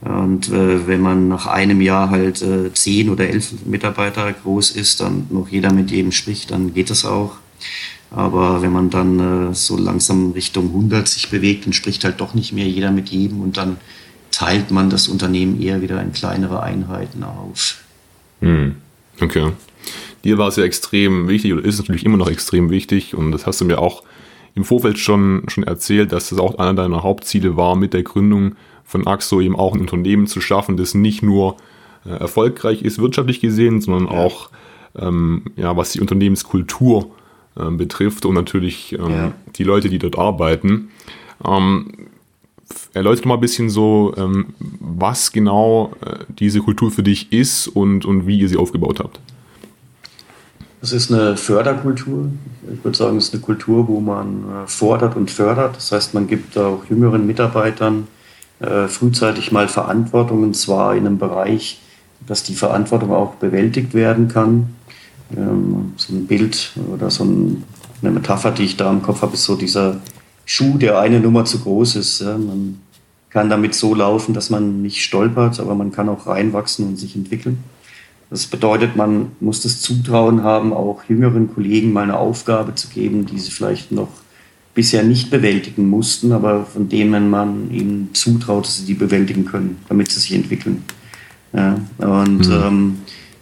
Und 0.00 0.48
äh, 0.50 0.86
wenn 0.86 1.00
man 1.00 1.28
nach 1.28 1.46
einem 1.46 1.80
Jahr 1.80 2.10
halt 2.10 2.42
äh, 2.42 2.72
zehn 2.72 3.08
oder 3.08 3.28
elf 3.28 3.52
Mitarbeiter 3.64 4.32
groß 4.32 4.70
ist, 4.72 5.00
dann 5.00 5.26
noch 5.30 5.48
jeder 5.48 5.72
mit 5.72 5.90
jedem 5.90 6.12
spricht, 6.12 6.50
dann 6.50 6.74
geht 6.74 6.90
das 6.90 7.04
auch. 7.04 7.36
Aber 8.10 8.62
wenn 8.62 8.72
man 8.72 8.90
dann 8.90 9.50
äh, 9.50 9.54
so 9.54 9.76
langsam 9.76 10.32
Richtung 10.32 10.66
100 10.66 11.08
sich 11.08 11.30
bewegt, 11.30 11.66
dann 11.66 11.72
spricht 11.72 12.04
halt 12.04 12.20
doch 12.20 12.34
nicht 12.34 12.52
mehr 12.52 12.66
jeder 12.66 12.90
mit 12.90 13.08
jedem 13.08 13.40
und 13.40 13.56
dann 13.56 13.78
teilt 14.36 14.70
man 14.70 14.90
das 14.90 15.08
Unternehmen 15.08 15.60
eher 15.62 15.80
wieder 15.80 16.00
in 16.02 16.12
kleinere 16.12 16.62
Einheiten 16.62 17.24
auf. 17.24 17.82
Hm. 18.40 18.76
Okay. 19.18 19.52
Dir 20.24 20.36
war 20.36 20.48
es 20.48 20.56
ja 20.56 20.64
extrem 20.64 21.26
wichtig 21.26 21.54
oder 21.54 21.64
ist 21.64 21.78
natürlich 21.78 22.04
immer 22.04 22.18
noch 22.18 22.28
extrem 22.28 22.68
wichtig 22.68 23.14
und 23.14 23.32
das 23.32 23.46
hast 23.46 23.62
du 23.62 23.64
mir 23.64 23.78
auch 23.78 24.02
im 24.54 24.64
Vorfeld 24.64 24.98
schon, 24.98 25.44
schon 25.48 25.64
erzählt, 25.64 26.12
dass 26.12 26.28
das 26.28 26.38
auch 26.38 26.58
einer 26.58 26.74
deiner 26.74 27.02
Hauptziele 27.02 27.56
war, 27.56 27.76
mit 27.76 27.94
der 27.94 28.02
Gründung 28.02 28.56
von 28.84 29.06
Axo 29.06 29.40
eben 29.40 29.56
auch 29.56 29.74
ein 29.74 29.80
Unternehmen 29.80 30.26
zu 30.26 30.42
schaffen, 30.42 30.76
das 30.76 30.92
nicht 30.92 31.22
nur 31.22 31.56
äh, 32.04 32.10
erfolgreich 32.10 32.82
ist 32.82 32.98
wirtschaftlich 32.98 33.40
gesehen, 33.40 33.80
sondern 33.80 34.06
auch 34.06 34.50
ähm, 34.98 35.44
ja, 35.56 35.78
was 35.78 35.92
die 35.92 36.00
Unternehmenskultur 36.00 37.10
äh, 37.58 37.70
betrifft 37.70 38.26
und 38.26 38.34
natürlich 38.34 38.92
ähm, 38.92 39.10
ja. 39.10 39.32
die 39.56 39.64
Leute, 39.64 39.88
die 39.88 39.98
dort 39.98 40.18
arbeiten. 40.18 40.90
Ähm, 41.42 42.08
erläutert 42.94 43.26
mal 43.26 43.34
ein 43.34 43.40
bisschen 43.40 43.70
so, 43.70 44.14
ähm, 44.16 44.54
was 44.58 45.32
genau 45.32 45.92
äh, 46.00 46.24
diese 46.38 46.60
Kultur 46.60 46.90
für 46.90 47.02
dich 47.02 47.32
ist 47.32 47.68
und, 47.68 48.04
und 48.04 48.26
wie 48.26 48.38
ihr 48.38 48.48
sie 48.48 48.56
aufgebaut 48.56 49.00
habt. 49.00 49.20
Es 50.82 50.92
ist 50.92 51.12
eine 51.12 51.36
Förderkultur. 51.36 52.30
Ich 52.72 52.84
würde 52.84 52.96
sagen, 52.96 53.16
es 53.16 53.28
ist 53.28 53.34
eine 53.34 53.42
Kultur, 53.42 53.88
wo 53.88 54.00
man 54.00 54.44
äh, 54.44 54.66
fordert 54.66 55.16
und 55.16 55.30
fördert. 55.30 55.76
Das 55.76 55.90
heißt, 55.90 56.14
man 56.14 56.26
gibt 56.26 56.56
auch 56.56 56.84
jüngeren 56.88 57.26
Mitarbeitern 57.26 58.06
äh, 58.60 58.86
frühzeitig 58.86 59.52
mal 59.52 59.68
Verantwortung, 59.68 60.42
und 60.42 60.56
zwar 60.56 60.94
in 60.94 61.06
einem 61.06 61.18
Bereich, 61.18 61.80
dass 62.26 62.42
die 62.42 62.54
Verantwortung 62.54 63.12
auch 63.12 63.34
bewältigt 63.34 63.94
werden 63.94 64.28
kann. 64.28 64.74
Ähm, 65.36 65.92
so 65.96 66.14
ein 66.14 66.26
Bild 66.26 66.72
oder 66.92 67.10
so 67.10 67.24
ein, 67.24 67.64
eine 68.02 68.12
Metapher, 68.12 68.50
die 68.52 68.64
ich 68.64 68.76
da 68.76 68.90
im 68.90 69.02
Kopf 69.02 69.22
habe, 69.22 69.34
ist 69.34 69.44
so 69.44 69.56
dieser 69.56 70.00
Schuh, 70.46 70.78
der 70.78 70.98
eine 70.98 71.20
Nummer 71.20 71.44
zu 71.44 71.58
groß 71.58 71.96
ist. 71.96 72.22
Man 72.22 72.80
kann 73.28 73.50
damit 73.50 73.74
so 73.74 73.94
laufen, 73.94 74.32
dass 74.32 74.48
man 74.48 74.80
nicht 74.80 75.02
stolpert, 75.02 75.60
aber 75.60 75.74
man 75.74 75.92
kann 75.92 76.08
auch 76.08 76.26
reinwachsen 76.26 76.86
und 76.86 76.96
sich 76.96 77.16
entwickeln. 77.16 77.58
Das 78.30 78.46
bedeutet, 78.46 78.96
man 78.96 79.32
muss 79.40 79.60
das 79.60 79.80
Zutrauen 79.80 80.42
haben, 80.42 80.72
auch 80.72 81.02
jüngeren 81.08 81.52
Kollegen 81.52 81.92
mal 81.92 82.04
eine 82.04 82.16
Aufgabe 82.16 82.74
zu 82.74 82.88
geben, 82.88 83.26
die 83.26 83.38
sie 83.38 83.50
vielleicht 83.50 83.92
noch 83.92 84.08
bisher 84.74 85.02
nicht 85.02 85.30
bewältigen 85.30 85.88
mussten, 85.88 86.32
aber 86.32 86.64
von 86.64 86.88
denen 86.88 87.30
man 87.30 87.70
ihnen 87.70 88.10
zutraut, 88.14 88.66
dass 88.66 88.78
sie 88.78 88.86
die 88.86 88.94
bewältigen 88.94 89.44
können, 89.44 89.78
damit 89.88 90.10
sie 90.10 90.20
sich 90.20 90.34
entwickeln. 90.34 90.82
Ja, 91.52 91.78
und 91.98 92.46
mhm. 92.46 92.52
ähm, 92.52 92.98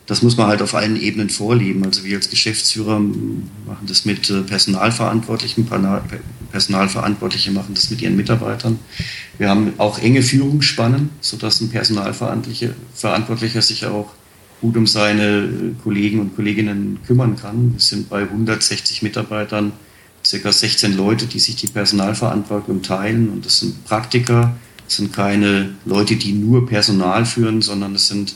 das 0.07 0.23
muss 0.23 0.37
man 0.37 0.49
halt 0.49 0.61
auf 0.61 0.75
allen 0.75 1.01
Ebenen 1.01 1.31
vorleben. 1.31 1.85
Also 1.85 2.05
wir 2.05 2.17
als 2.17 2.29
Geschäftsführer 2.29 3.01
machen 3.01 3.87
das 3.87 4.05
mit 4.05 4.29
äh, 4.29 4.43
Personalverantwortlichen, 4.43 5.67
Personalverantwortliche 6.51 7.51
machen 7.51 7.75
das 7.75 7.91
mit 7.91 8.03
ihren 8.03 8.17
Mitarbeitern. 8.17 8.79
Wir 9.39 9.49
haben 9.49 9.73
auch 9.79 9.99
enge 9.99 10.23
Führungsspannen, 10.23 11.11
sodass 11.21 11.61
ein 11.61 11.71
Personalverantwortlicher 11.71 13.63
sich 13.63 13.87
auch 13.87 14.13
gut 14.61 14.77
um 14.77 14.87
seine 14.87 15.49
Kollegen 15.83 16.21
und 16.21 16.37
Kolleginnen 16.37 16.99
kümmern 17.07 17.37
kann. 17.37 17.73
Wir 17.73 17.81
sind 17.81 18.09
bei 18.09 18.23
160 18.23 19.03
Mitarbeitern 19.03 19.73
circa 20.25 20.53
16 20.53 20.97
Leute, 20.97 21.27
die 21.27 21.39
sich 21.39 21.57
die 21.57 21.67
Personalverantwortung 21.67 22.83
teilen 22.83 23.29
und 23.31 23.45
das 23.45 23.61
sind 23.61 23.85
Praktiker, 23.85 24.57
das 24.87 24.97
sind 24.97 25.13
keine 25.13 25.75
Leute, 25.85 26.17
die 26.17 26.33
nur 26.33 26.67
Personal 26.67 27.27
führen, 27.27 27.63
sondern 27.63 27.95
es 27.95 28.09
sind 28.09 28.35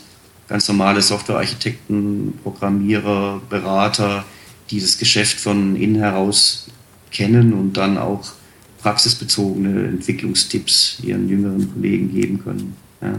ganz 0.48 0.66
normale 0.68 1.02
Softwarearchitekten, 1.02 2.34
Programmierer, 2.42 3.40
Berater, 3.48 4.24
die 4.70 4.80
das 4.80 4.98
Geschäft 4.98 5.38
von 5.38 5.76
innen 5.76 5.96
heraus 5.96 6.68
kennen 7.10 7.52
und 7.52 7.74
dann 7.74 7.98
auch 7.98 8.32
praxisbezogene 8.80 9.88
Entwicklungstipps 9.88 11.00
ihren 11.02 11.28
jüngeren 11.28 11.72
Kollegen 11.72 12.12
geben 12.12 12.42
können. 12.42 12.76
Ja. 13.00 13.18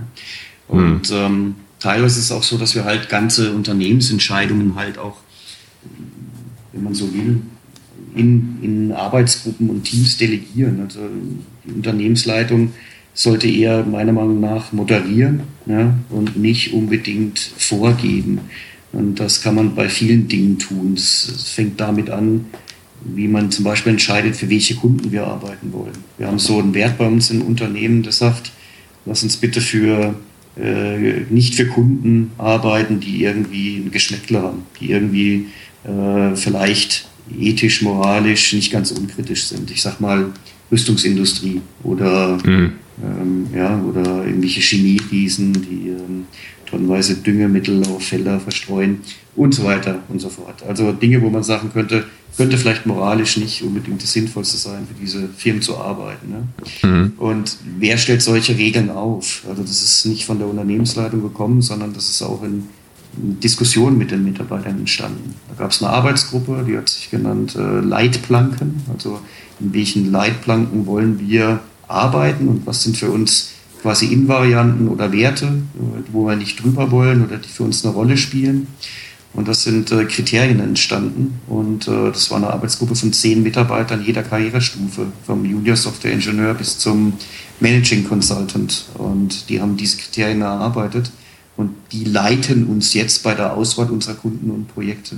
Und 0.68 1.10
mhm. 1.10 1.16
ähm, 1.16 1.56
teilweise 1.80 2.20
ist 2.20 2.26
es 2.26 2.32
auch 2.32 2.44
so, 2.44 2.58
dass 2.58 2.76
wir 2.76 2.86
halt 2.86 3.10
ganze 3.10 3.52
Unternehmensentscheidungen 3.54 4.76
halt 4.76 4.98
auch, 4.98 5.18
wenn 6.72 6.84
man 6.84 6.94
so 6.94 7.12
will, 7.14 7.42
in, 8.16 8.58
in 8.62 8.92
Arbeitsgruppen 8.92 9.70
und 9.70 9.84
Teams 9.84 10.18
delegieren. 10.18 10.82
Also 10.82 11.00
die 11.66 11.72
Unternehmensleitung 11.72 12.74
sollte 13.14 13.50
eher 13.50 13.84
meiner 13.84 14.14
Meinung 14.14 14.40
nach 14.40 14.72
moderieren 14.72 15.42
ja, 15.66 15.94
und 16.10 16.38
nicht 16.38 16.74
unbedingt 16.74 17.40
vorgeben. 17.40 18.40
Und 18.92 19.20
das 19.20 19.42
kann 19.42 19.56
man 19.56 19.76
bei 19.76 19.90
vielen 19.90 20.28
Dingen 20.28 20.58
tun. 20.58 20.94
Es 20.96 21.54
fängt 21.54 21.80
damit 21.80 22.10
an, 22.10 22.46
wie 23.04 23.28
man 23.28 23.52
zum 23.52 23.66
Beispiel 23.66 23.92
entscheidet, 23.92 24.36
für 24.36 24.50
welche 24.50 24.76
Kunden 24.76 25.12
wir 25.12 25.28
arbeiten 25.28 25.72
wollen. 25.72 25.94
Wir 26.18 26.28
haben 26.28 26.40
so 26.40 26.60
einen 26.60 26.74
Wert 26.74 26.98
bei 26.98 27.08
uns 27.08 27.30
im 27.30 27.42
Unternehmen, 27.42 28.04
der 28.04 28.12
sagt, 28.12 28.52
lass 29.06 29.24
uns 29.24 29.38
bitte 29.38 29.62
für 29.62 30.16
äh, 30.58 31.22
nicht 31.30 31.56
für 31.56 31.68
Kunden 31.68 32.32
arbeiten, 32.38 33.00
die 33.00 33.24
irgendwie 33.24 33.78
ein 33.78 33.92
Geschmäckler 33.92 34.42
haben, 34.44 34.64
die 34.80 34.92
irgendwie 34.92 35.48
äh, 35.84 36.36
vielleicht 36.36 37.08
ethisch, 37.40 37.82
moralisch 37.82 38.54
nicht 38.54 38.72
ganz 38.72 38.92
unkritisch 38.92 39.46
sind. 39.46 39.70
Ich 39.72 39.82
sag 39.82 40.02
mal 40.02 40.32
Rüstungsindustrie 40.72 41.62
oder 41.84 42.38
mhm 42.44 42.74
ähm, 43.04 43.48
ja, 43.56 43.82
oder 43.82 44.26
irgendwelche 44.26 44.62
Chemieriesen, 44.62 45.54
die 45.54 45.90
ähm, 45.90 46.26
tonnenweise 46.66 47.16
Düngemittel 47.16 47.84
auf 47.88 48.04
Felder 48.04 48.40
verstreuen 48.40 49.00
und 49.36 49.54
so 49.54 49.64
weiter 49.64 50.00
und 50.10 50.20
so 50.20 50.30
fort. 50.30 50.64
Also 50.68 50.92
Dinge, 50.92 51.22
wo 51.22 51.30
man 51.30 51.44
sagen 51.44 51.72
könnte, 51.74 52.06
könnte 52.38 52.58
vielleicht 52.58 52.86
moralisch 52.86 53.38
nicht 53.38 53.64
unbedingt 53.64 54.02
das 54.02 54.14
Sinnvollste 54.14 54.58
sein, 54.58 54.88
für 54.88 54.94
diese 55.00 55.28
Firmen 55.28 55.62
zu 55.62 55.78
arbeiten. 55.78 56.30
Ne? 56.30 56.48
Mhm. 56.90 57.14
Und 57.18 57.58
wer 57.80 57.98
stellt 57.98 58.22
solche 58.22 58.58
Regeln 58.58 58.90
auf? 58.90 59.44
Also 59.50 59.62
das 59.62 59.84
ist 59.84 60.06
nicht 60.06 60.26
von 60.26 60.40
der 60.40 60.48
Unternehmensleitung 60.48 61.22
gekommen, 61.22 61.62
sondern 61.62 61.94
das 61.94 62.10
ist 62.10 62.22
auch 62.22 62.44
in, 62.44 62.68
in 63.22 63.40
Diskussionen 63.40 63.98
mit 63.98 64.12
den 64.12 64.24
Mitarbeitern 64.24 64.80
entstanden. 64.80 65.36
Da 65.50 65.64
gab 65.64 65.72
es 65.72 65.84
eine 65.84 65.92
Arbeitsgruppe, 65.92 66.66
die 66.68 66.78
hat 66.78 66.88
sich 66.88 67.10
genannt 67.10 67.56
äh, 67.56 67.80
Leitplanken. 67.82 68.84
Also 68.94 69.20
in 69.60 69.74
welchen 69.74 70.12
Leitplanken 70.12 70.86
wollen 70.86 71.20
wir 71.20 71.60
arbeiten 71.90 72.48
und 72.48 72.66
was 72.66 72.84
sind 72.84 72.98
für 72.98 73.12
uns 73.12 73.52
quasi 73.82 74.08
Invarianten 74.08 74.88
oder 74.88 75.12
Werte, 75.12 75.62
wo 76.12 76.28
wir 76.28 76.36
nicht 76.36 76.62
drüber 76.62 76.92
wollen 76.92 77.26
oder 77.26 77.38
die 77.38 77.50
für 77.50 77.64
uns 77.64 77.84
eine 77.84 77.94
Rolle 77.94 78.18
spielen. 78.18 78.68
Und 79.34 79.48
das 79.48 79.64
sind 79.64 79.92
äh, 79.92 80.06
Kriterien 80.06 80.60
entstanden. 80.60 81.40
Und 81.48 81.88
äh, 81.88 82.12
das 82.12 82.32
war 82.32 82.38
eine 82.38 82.50
Arbeitsgruppe 82.50 82.96
von 82.96 83.14
zehn 83.14 83.44
Mitarbeitern 83.44 84.04
jeder 84.04 84.24
Karrierestufe, 84.24 85.06
vom 85.26 85.46
Junior 85.46 85.76
Software 85.76 86.12
Ingenieur 86.12 86.56
bis 86.56 86.80
zum 86.80 87.14
Managing 87.60 88.08
Consultant. 88.08 88.86
Und 88.96 89.50
die 89.50 89.62
haben 89.62 89.78
diese 89.78 89.98
Kriterien 89.98 90.42
erarbeitet. 90.42 91.12
Und 91.58 91.72
die 91.92 92.06
leiten 92.06 92.66
uns 92.66 92.94
jetzt 92.94 93.22
bei 93.22 93.36
der 93.36 93.54
Auswahl 93.54 93.92
unserer 93.92 94.16
Kunden 94.16 94.50
und 94.50 94.74
Projekte. 94.74 95.18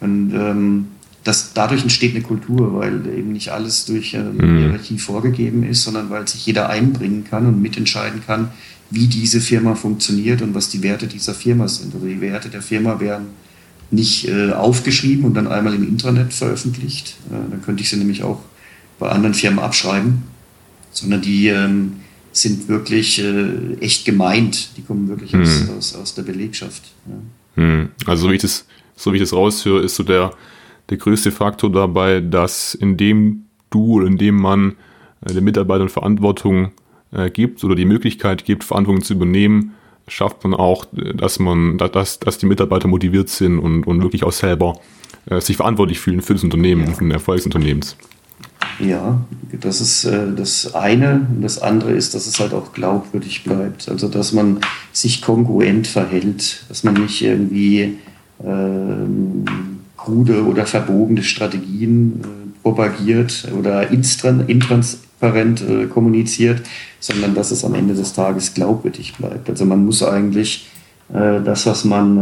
Und 0.00 0.32
ähm, 0.34 0.88
das, 1.26 1.52
dadurch 1.54 1.82
entsteht 1.82 2.14
eine 2.14 2.22
Kultur, 2.22 2.74
weil 2.74 3.04
eben 3.18 3.32
nicht 3.32 3.50
alles 3.50 3.84
durch 3.84 4.14
äh, 4.14 4.22
mhm. 4.22 4.58
Hierarchie 4.58 4.98
vorgegeben 4.98 5.64
ist, 5.64 5.82
sondern 5.82 6.08
weil 6.08 6.28
sich 6.28 6.46
jeder 6.46 6.68
einbringen 6.68 7.24
kann 7.28 7.46
und 7.46 7.60
mitentscheiden 7.60 8.22
kann, 8.24 8.50
wie 8.90 9.08
diese 9.08 9.40
Firma 9.40 9.74
funktioniert 9.74 10.40
und 10.40 10.54
was 10.54 10.68
die 10.68 10.84
Werte 10.84 11.08
dieser 11.08 11.34
Firma 11.34 11.66
sind. 11.66 11.92
Also 11.94 12.06
die 12.06 12.20
Werte 12.20 12.48
der 12.48 12.62
Firma 12.62 13.00
werden 13.00 13.26
nicht 13.90 14.28
äh, 14.28 14.52
aufgeschrieben 14.52 15.24
und 15.24 15.34
dann 15.34 15.48
einmal 15.48 15.74
im 15.74 15.82
Internet 15.82 16.32
veröffentlicht. 16.32 17.16
Äh, 17.30 17.50
dann 17.50 17.60
könnte 17.60 17.82
ich 17.82 17.90
sie 17.90 17.96
nämlich 17.96 18.22
auch 18.22 18.40
bei 19.00 19.08
anderen 19.08 19.34
Firmen 19.34 19.58
abschreiben, 19.58 20.22
sondern 20.92 21.22
die 21.22 21.48
ähm, 21.48 21.96
sind 22.30 22.68
wirklich 22.68 23.18
äh, 23.20 23.74
echt 23.80 24.04
gemeint. 24.04 24.76
Die 24.76 24.82
kommen 24.82 25.08
wirklich 25.08 25.32
mhm. 25.32 25.42
aus, 25.42 25.70
aus, 25.76 25.94
aus, 25.96 26.14
der 26.14 26.22
Belegschaft. 26.22 26.82
Ja. 27.56 27.64
Mhm. 27.64 27.88
Also 28.04 28.26
so 28.26 28.30
wie 28.30 28.36
ich 28.36 28.42
das, 28.42 28.64
so 28.94 29.12
wie 29.12 29.16
ich 29.16 29.22
das 29.22 29.32
raushöre, 29.32 29.82
ist 29.82 29.96
so 29.96 30.04
der 30.04 30.32
der 30.90 30.96
größte 30.98 31.32
Faktor 31.32 31.70
dabei, 31.70 32.20
dass 32.20 32.74
indem 32.74 33.46
du 33.70 33.94
oder 33.94 34.06
indem 34.06 34.36
man 34.36 34.76
äh, 35.24 35.32
den 35.32 35.44
Mitarbeitern 35.44 35.88
Verantwortung 35.88 36.72
äh, 37.12 37.30
gibt 37.30 37.62
oder 37.64 37.74
die 37.74 37.84
Möglichkeit 37.84 38.44
gibt, 38.44 38.64
Verantwortung 38.64 39.02
zu 39.02 39.14
übernehmen, 39.14 39.74
schafft 40.08 40.44
man 40.44 40.54
auch, 40.54 40.86
äh, 40.96 41.14
dass 41.14 41.38
man, 41.38 41.78
dass, 41.78 42.18
dass 42.20 42.38
die 42.38 42.46
Mitarbeiter 42.46 42.88
motiviert 42.88 43.28
sind 43.28 43.58
und, 43.58 43.86
und 43.86 44.02
wirklich 44.02 44.24
auch 44.24 44.32
selber 44.32 44.78
äh, 45.26 45.40
sich 45.40 45.56
verantwortlich 45.56 45.98
fühlen 45.98 46.22
für 46.22 46.34
das 46.34 46.44
Unternehmen 46.44 46.82
ja. 46.82 46.88
und 46.88 46.94
für 46.94 47.04
den 47.04 47.10
Erfolg 47.10 47.38
des 47.38 47.46
Unternehmens. 47.46 47.96
Ja, 48.78 49.20
das 49.52 49.80
ist 49.80 50.04
äh, 50.04 50.32
das 50.36 50.74
eine. 50.74 51.26
Das 51.40 51.58
andere 51.58 51.92
ist, 51.92 52.14
dass 52.14 52.26
es 52.26 52.38
halt 52.38 52.52
auch 52.52 52.72
glaubwürdig 52.72 53.44
bleibt. 53.44 53.88
Also, 53.88 54.08
dass 54.08 54.32
man 54.32 54.60
sich 54.92 55.22
kongruent 55.22 55.86
verhält, 55.86 56.64
dass 56.68 56.84
man 56.84 56.94
nicht 56.94 57.22
irgendwie 57.22 57.96
ähm, 58.44 59.44
krude 60.06 60.46
oder 60.46 60.66
verbogene 60.66 61.22
Strategien 61.22 62.20
äh, 62.22 62.62
propagiert 62.62 63.48
oder 63.58 63.90
intransparent 63.90 65.62
äh, 65.68 65.86
kommuniziert, 65.86 66.62
sondern 67.00 67.34
dass 67.34 67.50
es 67.50 67.64
am 67.64 67.74
Ende 67.74 67.94
des 67.94 68.12
Tages 68.12 68.54
glaubwürdig 68.54 69.14
bleibt. 69.16 69.50
Also 69.50 69.64
man 69.64 69.84
muss 69.84 70.02
eigentlich 70.02 70.68
äh, 71.12 71.40
das, 71.44 71.66
was 71.66 71.84
man 71.84 72.18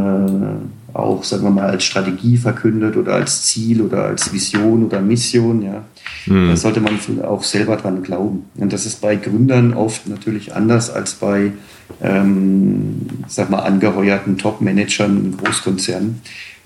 äh, 0.95 0.97
auch, 0.97 1.25
sagen 1.25 1.45
wir 1.45 1.51
mal, 1.51 1.67
als 1.67 1.85
Strategie 1.85 2.37
verkündet 2.37 2.97
oder 2.97 3.15
als 3.15 3.43
Ziel 3.43 3.83
oder 3.83 4.05
als 4.05 4.33
Vision 4.33 4.85
oder 4.87 5.01
Mission, 5.01 5.63
ja, 5.63 5.85
mhm. 6.27 6.49
da 6.49 6.57
sollte 6.57 6.81
man 6.81 6.99
auch 7.23 7.43
selber 7.43 7.77
dran 7.77 8.03
glauben. 8.03 8.45
Und 8.57 8.73
das 8.73 8.87
ist 8.87 9.01
bei 9.01 9.17
Gründern 9.17 9.75
oft 9.75 10.09
natürlich 10.09 10.55
anders 10.55 10.91
als 10.91 11.15
bei, 11.15 11.53
ähm, 12.01 13.07
sag 13.27 13.51
mal, 13.51 13.61
angeheuerten 13.61 14.39
Top-Managern 14.39 15.17
in 15.17 15.37
Großkonzernen 15.37 16.21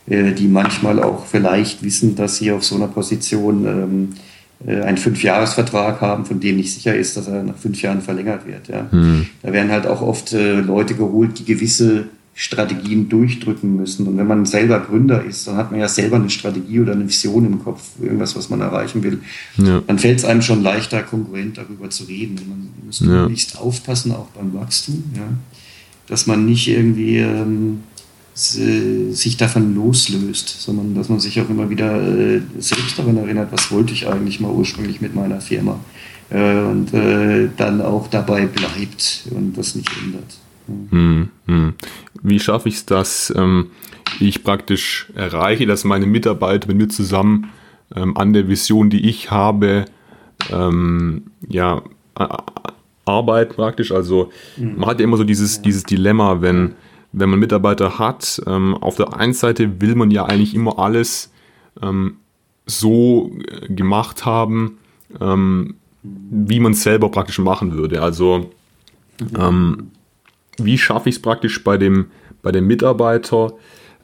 die 0.08 0.48
manchmal 0.48 1.02
auch 1.02 1.26
vielleicht 1.26 1.82
wissen, 1.82 2.16
dass 2.16 2.36
sie 2.36 2.50
auf 2.50 2.64
so 2.64 2.76
einer 2.76 2.88
Position 2.88 3.66
ähm, 3.66 4.08
äh, 4.66 4.80
einen 4.82 4.96
Fünfjahresvertrag 4.96 6.00
haben, 6.00 6.24
von 6.24 6.40
dem 6.40 6.56
nicht 6.56 6.74
sicher 6.74 6.94
ist, 6.94 7.16
dass 7.16 7.28
er 7.28 7.42
nach 7.42 7.56
fünf 7.56 7.80
Jahren 7.80 8.00
verlängert 8.00 8.46
wird. 8.46 8.68
Ja. 8.68 8.88
Mhm. 8.90 9.26
Da 9.42 9.52
werden 9.52 9.70
halt 9.70 9.86
auch 9.86 10.02
oft 10.02 10.32
äh, 10.32 10.60
Leute 10.60 10.94
geholt, 10.94 11.38
die 11.38 11.44
gewisse 11.44 12.06
Strategien 12.34 13.08
durchdrücken 13.08 13.76
müssen. 13.76 14.06
Und 14.06 14.16
wenn 14.16 14.26
man 14.26 14.46
selber 14.46 14.78
Gründer 14.80 15.24
ist, 15.24 15.48
dann 15.48 15.56
hat 15.56 15.72
man 15.72 15.80
ja 15.80 15.88
selber 15.88 16.16
eine 16.16 16.30
Strategie 16.30 16.80
oder 16.80 16.92
eine 16.92 17.08
Vision 17.08 17.44
im 17.44 17.62
Kopf, 17.62 17.82
irgendwas, 18.00 18.36
was 18.36 18.48
man 18.48 18.60
erreichen 18.60 19.02
will. 19.02 19.20
Ja. 19.56 19.82
Dann 19.86 19.98
fällt 19.98 20.20
es 20.20 20.24
einem 20.24 20.42
schon 20.42 20.62
leichter, 20.62 21.02
konkurrent 21.02 21.58
darüber 21.58 21.90
zu 21.90 22.04
reden. 22.04 22.36
Man 22.48 22.68
muss 22.86 23.00
ja. 23.00 23.28
nicht 23.28 23.58
aufpassen, 23.58 24.12
auch 24.12 24.28
beim 24.28 24.54
Wachstum, 24.54 25.02
ja, 25.16 25.26
dass 26.06 26.28
man 26.28 26.46
nicht 26.46 26.68
irgendwie 26.68 27.18
ähm, 27.18 27.80
sich 28.38 29.36
davon 29.36 29.74
loslöst, 29.74 30.60
sondern 30.60 30.94
dass 30.94 31.08
man 31.08 31.18
sich 31.18 31.40
auch 31.40 31.48
immer 31.48 31.70
wieder 31.70 32.00
äh, 32.00 32.40
selbst 32.58 32.98
daran 32.98 33.16
erinnert, 33.16 33.50
was 33.50 33.72
wollte 33.72 33.92
ich 33.92 34.06
eigentlich 34.06 34.38
mal 34.38 34.52
ursprünglich 34.52 35.00
mit 35.00 35.14
meiner 35.14 35.40
Firma 35.40 35.80
äh, 36.30 36.60
und 36.60 36.94
äh, 36.94 37.48
dann 37.56 37.80
auch 37.80 38.06
dabei 38.06 38.46
bleibt 38.46 39.24
und 39.30 39.58
das 39.58 39.74
nicht 39.74 39.90
ändert. 40.04 40.38
Hm, 40.90 41.30
hm. 41.46 41.74
Wie 42.22 42.38
schaffe 42.38 42.68
ich 42.68 42.76
es, 42.76 42.86
dass 42.86 43.32
ähm, 43.36 43.70
ich 44.20 44.44
praktisch 44.44 45.08
erreiche, 45.16 45.66
dass 45.66 45.82
meine 45.84 46.06
Mitarbeiter 46.06 46.68
mit 46.68 46.76
mir 46.76 46.88
zusammen 46.88 47.50
ähm, 47.96 48.16
an 48.16 48.32
der 48.32 48.48
Vision, 48.48 48.88
die 48.88 49.08
ich 49.08 49.32
habe, 49.32 49.86
ähm, 50.52 51.24
ja, 51.48 51.82
arbeiten 53.04 53.54
praktisch. 53.54 53.90
Also 53.90 54.30
mhm. 54.56 54.76
man 54.76 54.90
hat 54.90 55.00
ja 55.00 55.04
immer 55.04 55.16
so 55.16 55.24
dieses, 55.24 55.62
dieses 55.62 55.82
Dilemma, 55.82 56.40
wenn 56.40 56.74
wenn 57.18 57.30
man 57.30 57.38
Mitarbeiter 57.38 57.98
hat, 57.98 58.40
ähm, 58.46 58.74
auf 58.74 58.96
der 58.96 59.14
einen 59.14 59.34
Seite 59.34 59.80
will 59.80 59.94
man 59.94 60.10
ja 60.10 60.24
eigentlich 60.24 60.54
immer 60.54 60.78
alles 60.78 61.32
ähm, 61.82 62.16
so 62.66 63.32
äh, 63.46 63.72
gemacht 63.72 64.24
haben, 64.24 64.78
ähm, 65.20 65.74
wie 66.02 66.60
man 66.60 66.72
es 66.72 66.82
selber 66.82 67.10
praktisch 67.10 67.38
machen 67.38 67.72
würde. 67.72 68.02
Also 68.02 68.50
ähm, 69.36 69.90
wie 70.58 70.78
schaffe 70.78 71.08
ich 71.08 71.16
es 71.16 71.22
praktisch 71.22 71.62
bei 71.64 71.76
dem, 71.76 72.06
bei 72.42 72.52
dem 72.52 72.66
Mitarbeiter, 72.66 73.52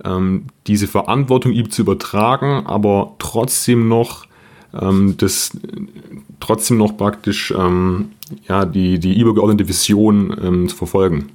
ähm, 0.05 0.47
diese 0.67 0.87
Verantwortung 0.87 1.53
ihm 1.53 1.71
zu 1.71 1.83
übertragen, 1.83 2.67
aber 2.67 3.15
trotzdem 3.19 3.89
noch 3.89 4.27
das 4.73 5.57
trotzdem 6.41 6.79
noch 6.79 6.97
praktisch 6.97 7.55
ja, 8.49 8.65
die, 8.65 8.99
die 8.99 9.21
übergeordnete 9.21 9.69
Vision 9.69 10.67
zu 10.69 10.75
verfolgen. 10.75 11.29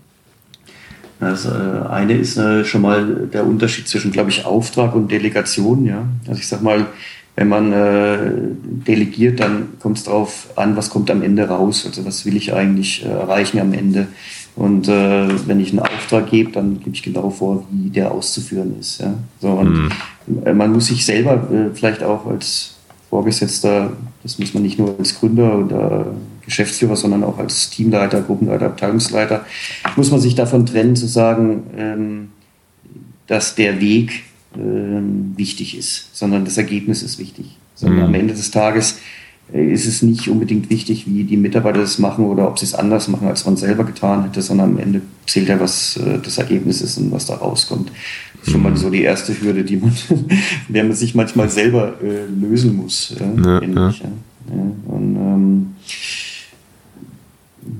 Das 1.19 1.45
äh, 1.45 1.49
eine 1.89 2.13
ist 2.13 2.37
äh, 2.37 2.63
schon 2.63 2.81
mal 2.81 3.27
der 3.31 3.45
Unterschied 3.45 3.87
zwischen, 3.87 4.11
glaube 4.11 4.29
ich, 4.29 4.45
Auftrag 4.45 4.95
und 4.95 5.11
Delegation. 5.11 5.85
Ja? 5.85 6.05
Also 6.27 6.39
ich 6.39 6.47
sag 6.47 6.61
mal, 6.61 6.87
wenn 7.35 7.49
man 7.49 7.73
äh, 7.73 8.17
delegiert, 8.87 9.39
dann 9.39 9.69
kommt 9.79 9.97
es 9.97 10.03
darauf 10.05 10.47
an, 10.55 10.75
was 10.75 10.89
kommt 10.89 11.11
am 11.11 11.21
Ende 11.21 11.47
raus. 11.47 11.85
Also 11.85 12.05
was 12.05 12.25
will 12.25 12.37
ich 12.37 12.53
eigentlich 12.53 13.05
erreichen 13.05 13.59
am 13.59 13.73
Ende. 13.73 14.07
Und 14.55 14.87
wenn 14.87 15.61
ich 15.61 15.69
einen 15.69 15.79
Auftrag 15.79 16.29
gebe, 16.29 16.51
dann 16.51 16.79
gebe 16.79 16.93
ich 16.93 17.01
genau 17.01 17.29
vor, 17.29 17.65
wie 17.71 17.91
der 17.91 18.11
auszuführen 18.11 18.75
ist. 18.77 18.99
Ja? 18.99 19.13
So, 19.39 19.51
und 19.51 19.89
mhm. 20.25 20.57
man 20.57 20.73
muss 20.73 20.87
sich 20.87 21.05
selber 21.05 21.47
vielleicht 21.73 22.03
auch 22.03 22.25
als 22.25 22.75
Vorgesetzter, 23.09 23.93
das 24.21 24.37
muss 24.37 24.53
man 24.53 24.63
nicht 24.63 24.77
nur 24.77 24.95
als 24.99 25.17
Gründer 25.17 25.59
oder 25.59 26.07
Geschäftsführer, 26.49 26.95
sondern 26.95 27.23
auch 27.23 27.37
als 27.37 27.69
Teamleiter, 27.69 28.21
Gruppenleiter, 28.21 28.65
Abteilungsleiter, 28.65 29.45
muss 29.95 30.11
man 30.11 30.19
sich 30.19 30.35
davon 30.35 30.65
trennen 30.65 30.95
zu 30.95 31.07
sagen, 31.07 31.63
ähm, 31.77 32.29
dass 33.27 33.55
der 33.55 33.79
Weg 33.79 34.23
ähm, 34.57 35.33
wichtig 35.37 35.77
ist, 35.77 36.15
sondern 36.15 36.45
das 36.45 36.57
Ergebnis 36.57 37.03
ist 37.03 37.19
wichtig. 37.19 37.57
Sondern 37.75 37.99
mhm. 37.99 38.05
am 38.05 38.13
Ende 38.15 38.33
des 38.33 38.51
Tages 38.51 38.97
äh, 39.53 39.71
ist 39.71 39.85
es 39.85 40.01
nicht 40.01 40.27
unbedingt 40.27 40.69
wichtig, 40.71 41.05
wie 41.07 41.23
die 41.23 41.37
Mitarbeiter 41.37 41.79
das 41.79 41.99
machen 41.99 42.25
oder 42.25 42.47
ob 42.47 42.57
sie 42.57 42.65
es 42.65 42.73
anders 42.73 43.07
machen, 43.07 43.27
als 43.27 43.45
man 43.45 43.55
selber 43.55 43.83
getan 43.83 44.23
hätte, 44.23 44.41
sondern 44.41 44.71
am 44.71 44.79
Ende 44.79 45.01
zählt 45.27 45.49
ja, 45.49 45.59
was 45.59 45.97
äh, 45.97 46.17
das 46.23 46.39
Ergebnis 46.39 46.81
ist 46.81 46.97
und 46.97 47.11
was 47.11 47.27
da 47.27 47.35
rauskommt. 47.35 47.91
Das 48.33 48.47
ist 48.47 48.51
schon 48.53 48.63
mal 48.63 48.75
so 48.75 48.89
die 48.89 49.03
erste 49.03 49.39
Hürde, 49.39 49.63
die 49.63 49.77
man, 49.77 49.93
der 50.67 50.83
man 50.83 50.93
sich 50.93 51.13
manchmal 51.13 51.49
selber 51.49 51.93
äh, 52.01 52.25
lösen 52.25 52.75
muss. 52.75 53.15
Ja, 53.19 53.61
ja, 53.61 53.89
ja. 53.91 53.91
Und, 54.47 55.15
ähm, 55.15 55.15
hm, 55.15 55.75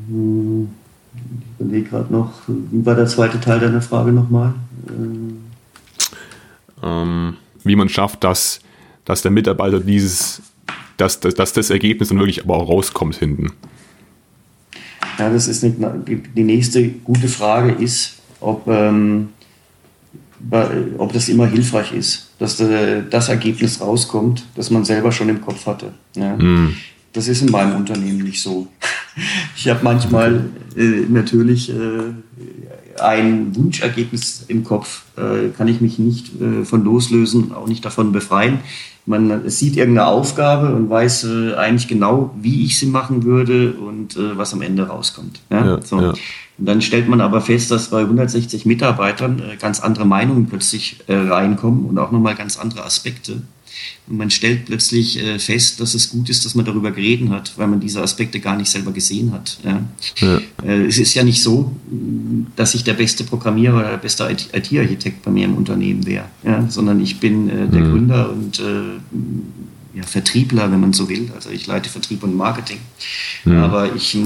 ich 0.09 1.59
überlege 1.59 1.89
gerade 1.89 2.11
noch, 2.11 2.33
wie 2.47 2.85
war 2.85 2.95
der 2.95 3.07
zweite 3.07 3.39
Teil 3.39 3.59
deiner 3.59 3.81
Frage 3.81 4.11
nochmal? 4.11 4.53
Ähm, 6.81 7.35
wie 7.63 7.75
man 7.75 7.89
schafft, 7.89 8.23
dass, 8.23 8.59
dass 9.05 9.21
der 9.21 9.31
Mitarbeiter 9.31 9.79
dieses, 9.79 10.41
dass, 10.97 11.19
dass, 11.19 11.33
dass 11.33 11.53
das 11.53 11.69
Ergebnis 11.69 12.09
dann 12.09 12.19
wirklich 12.19 12.43
aber 12.43 12.55
auch 12.55 12.69
rauskommt 12.69 13.15
hinten. 13.15 13.51
Ja, 15.17 15.29
das 15.29 15.47
ist 15.47 15.63
eine, 15.63 16.01
die, 16.07 16.43
nächste 16.43 16.87
gute 16.87 17.27
Frage 17.27 17.71
ist, 17.71 18.15
ob, 18.39 18.67
ähm, 18.67 19.29
ob 20.97 21.11
das 21.11 21.27
immer 21.27 21.47
hilfreich 21.47 21.91
ist, 21.93 22.31
dass 22.39 22.57
das 22.57 23.27
Ergebnis 23.27 23.81
rauskommt, 23.81 24.45
das 24.55 24.69
man 24.69 24.85
selber 24.85 25.11
schon 25.11 25.27
im 25.27 25.41
Kopf 25.41 25.65
hatte. 25.65 25.93
Ja. 26.15 26.37
Mm. 26.37 26.73
Das 27.11 27.27
ist 27.27 27.41
in 27.41 27.51
meinem 27.51 27.75
Unternehmen 27.75 28.23
nicht 28.23 28.41
so. 28.41 28.67
Ich 29.55 29.67
habe 29.67 29.79
manchmal 29.83 30.45
äh, 30.75 31.05
natürlich 31.09 31.69
äh, 31.69 32.13
ein 33.01 33.55
Wunschergebnis 33.55 34.45
im 34.47 34.63
Kopf, 34.63 35.03
äh, 35.17 35.49
kann 35.57 35.67
ich 35.67 35.81
mich 35.81 35.99
nicht 35.99 36.39
äh, 36.41 36.65
von 36.65 36.83
loslösen, 36.83 37.51
auch 37.53 37.67
nicht 37.67 37.83
davon 37.85 38.11
befreien. 38.11 38.59
Man 39.05 39.49
sieht 39.49 39.75
irgendeine 39.75 40.07
Aufgabe 40.07 40.75
und 40.75 40.89
weiß 40.89 41.23
äh, 41.23 41.55
eigentlich 41.55 41.87
genau, 41.87 42.35
wie 42.39 42.65
ich 42.65 42.77
sie 42.77 42.85
machen 42.85 43.23
würde 43.23 43.73
und 43.73 44.15
äh, 44.17 44.37
was 44.37 44.53
am 44.53 44.61
Ende 44.61 44.87
rauskommt. 44.87 45.41
Ja? 45.49 45.65
Ja, 45.65 45.81
so. 45.81 45.99
ja. 45.99 46.13
Und 46.57 46.65
dann 46.65 46.81
stellt 46.81 47.07
man 47.07 47.21
aber 47.21 47.41
fest, 47.41 47.71
dass 47.71 47.89
bei 47.89 48.01
160 48.01 48.65
Mitarbeitern 48.65 49.41
ganz 49.61 49.79
andere 49.79 50.05
Meinungen 50.05 50.47
plötzlich 50.47 50.99
reinkommen 51.07 51.85
und 51.85 51.97
auch 51.97 52.11
nochmal 52.11 52.35
ganz 52.35 52.59
andere 52.59 52.83
Aspekte. 52.83 53.43
Und 54.07 54.17
man 54.17 54.29
stellt 54.31 54.65
plötzlich 54.65 55.19
äh, 55.19 55.39
fest, 55.39 55.79
dass 55.79 55.93
es 55.93 56.09
gut 56.09 56.29
ist, 56.29 56.45
dass 56.45 56.55
man 56.55 56.65
darüber 56.65 56.91
geredet 56.91 57.29
hat, 57.29 57.53
weil 57.57 57.67
man 57.67 57.79
diese 57.79 58.01
Aspekte 58.01 58.39
gar 58.39 58.57
nicht 58.57 58.69
selber 58.69 58.91
gesehen 58.91 59.31
hat. 59.31 59.59
Ja. 59.63 59.83
Ja. 60.17 60.41
Äh, 60.63 60.85
es 60.85 60.97
ist 60.97 61.13
ja 61.13 61.23
nicht 61.23 61.41
so, 61.41 61.71
dass 62.55 62.73
ich 62.73 62.83
der 62.83 62.93
beste 62.93 63.23
Programmierer 63.23 63.77
oder 63.77 63.89
der 63.91 63.97
beste 63.97 64.29
IT-Architekt 64.29 65.23
bei 65.23 65.31
mir 65.31 65.45
im 65.45 65.55
Unternehmen 65.55 66.05
wäre, 66.05 66.25
ja, 66.43 66.65
sondern 66.69 67.01
ich 67.01 67.19
bin 67.19 67.49
äh, 67.49 67.67
der 67.67 67.81
mhm. 67.81 67.91
Gründer 67.91 68.31
und 68.31 68.61
ja, 69.99 70.05
Vertriebler, 70.05 70.71
wenn 70.71 70.79
man 70.79 70.93
so 70.93 71.09
will. 71.09 71.29
Also 71.35 71.49
ich 71.49 71.67
leite 71.67 71.89
Vertrieb 71.89 72.23
und 72.23 72.35
Marketing. 72.35 72.79
Ja. 73.45 73.65
Aber 73.65 73.95
ich 73.95 74.17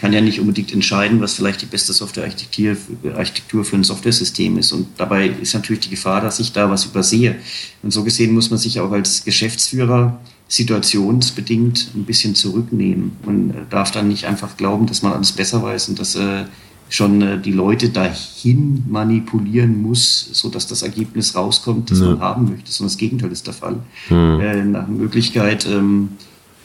kann 0.00 0.12
ja 0.12 0.20
nicht 0.20 0.40
unbedingt 0.40 0.72
entscheiden, 0.72 1.20
was 1.20 1.34
vielleicht 1.34 1.62
die 1.62 1.66
beste 1.66 1.92
Softwarearchitektur 1.92 3.64
für 3.64 3.76
ein 3.76 3.84
Softwaresystem 3.84 4.58
ist. 4.58 4.72
Und 4.72 4.88
dabei 4.96 5.28
ist 5.28 5.54
natürlich 5.54 5.80
die 5.80 5.90
Gefahr, 5.90 6.20
dass 6.20 6.40
ich 6.40 6.52
da 6.52 6.70
was 6.70 6.84
übersehe. 6.86 7.36
Und 7.82 7.92
so 7.92 8.02
gesehen 8.02 8.32
muss 8.32 8.50
man 8.50 8.58
sich 8.58 8.80
auch 8.80 8.90
als 8.90 9.24
Geschäftsführer 9.24 10.20
situationsbedingt 10.48 11.92
ein 11.94 12.04
bisschen 12.04 12.34
zurücknehmen 12.34 13.12
und 13.24 13.54
darf 13.70 13.92
dann 13.92 14.08
nicht 14.08 14.24
einfach 14.24 14.56
glauben, 14.56 14.86
dass 14.86 15.02
man 15.02 15.12
alles 15.12 15.30
besser 15.30 15.62
weiß 15.62 15.88
und 15.90 16.00
dass 16.00 16.16
äh, 16.16 16.44
schon 16.90 17.22
äh, 17.22 17.38
die 17.38 17.52
Leute 17.52 17.88
dahin 17.88 18.84
manipulieren 18.88 19.80
muss, 19.80 20.28
so 20.32 20.48
dass 20.48 20.66
das 20.66 20.82
Ergebnis 20.82 21.34
rauskommt, 21.34 21.90
das 21.90 22.00
ja. 22.00 22.06
man 22.06 22.20
haben 22.20 22.50
möchte, 22.50 22.70
sondern 22.70 22.90
das 22.90 22.98
Gegenteil 22.98 23.32
ist 23.32 23.46
der 23.46 23.54
Fall. 23.54 23.78
Ja. 24.10 24.40
Äh, 24.40 24.64
nach 24.64 24.88
Möglichkeit 24.88 25.66
ähm, 25.66 26.10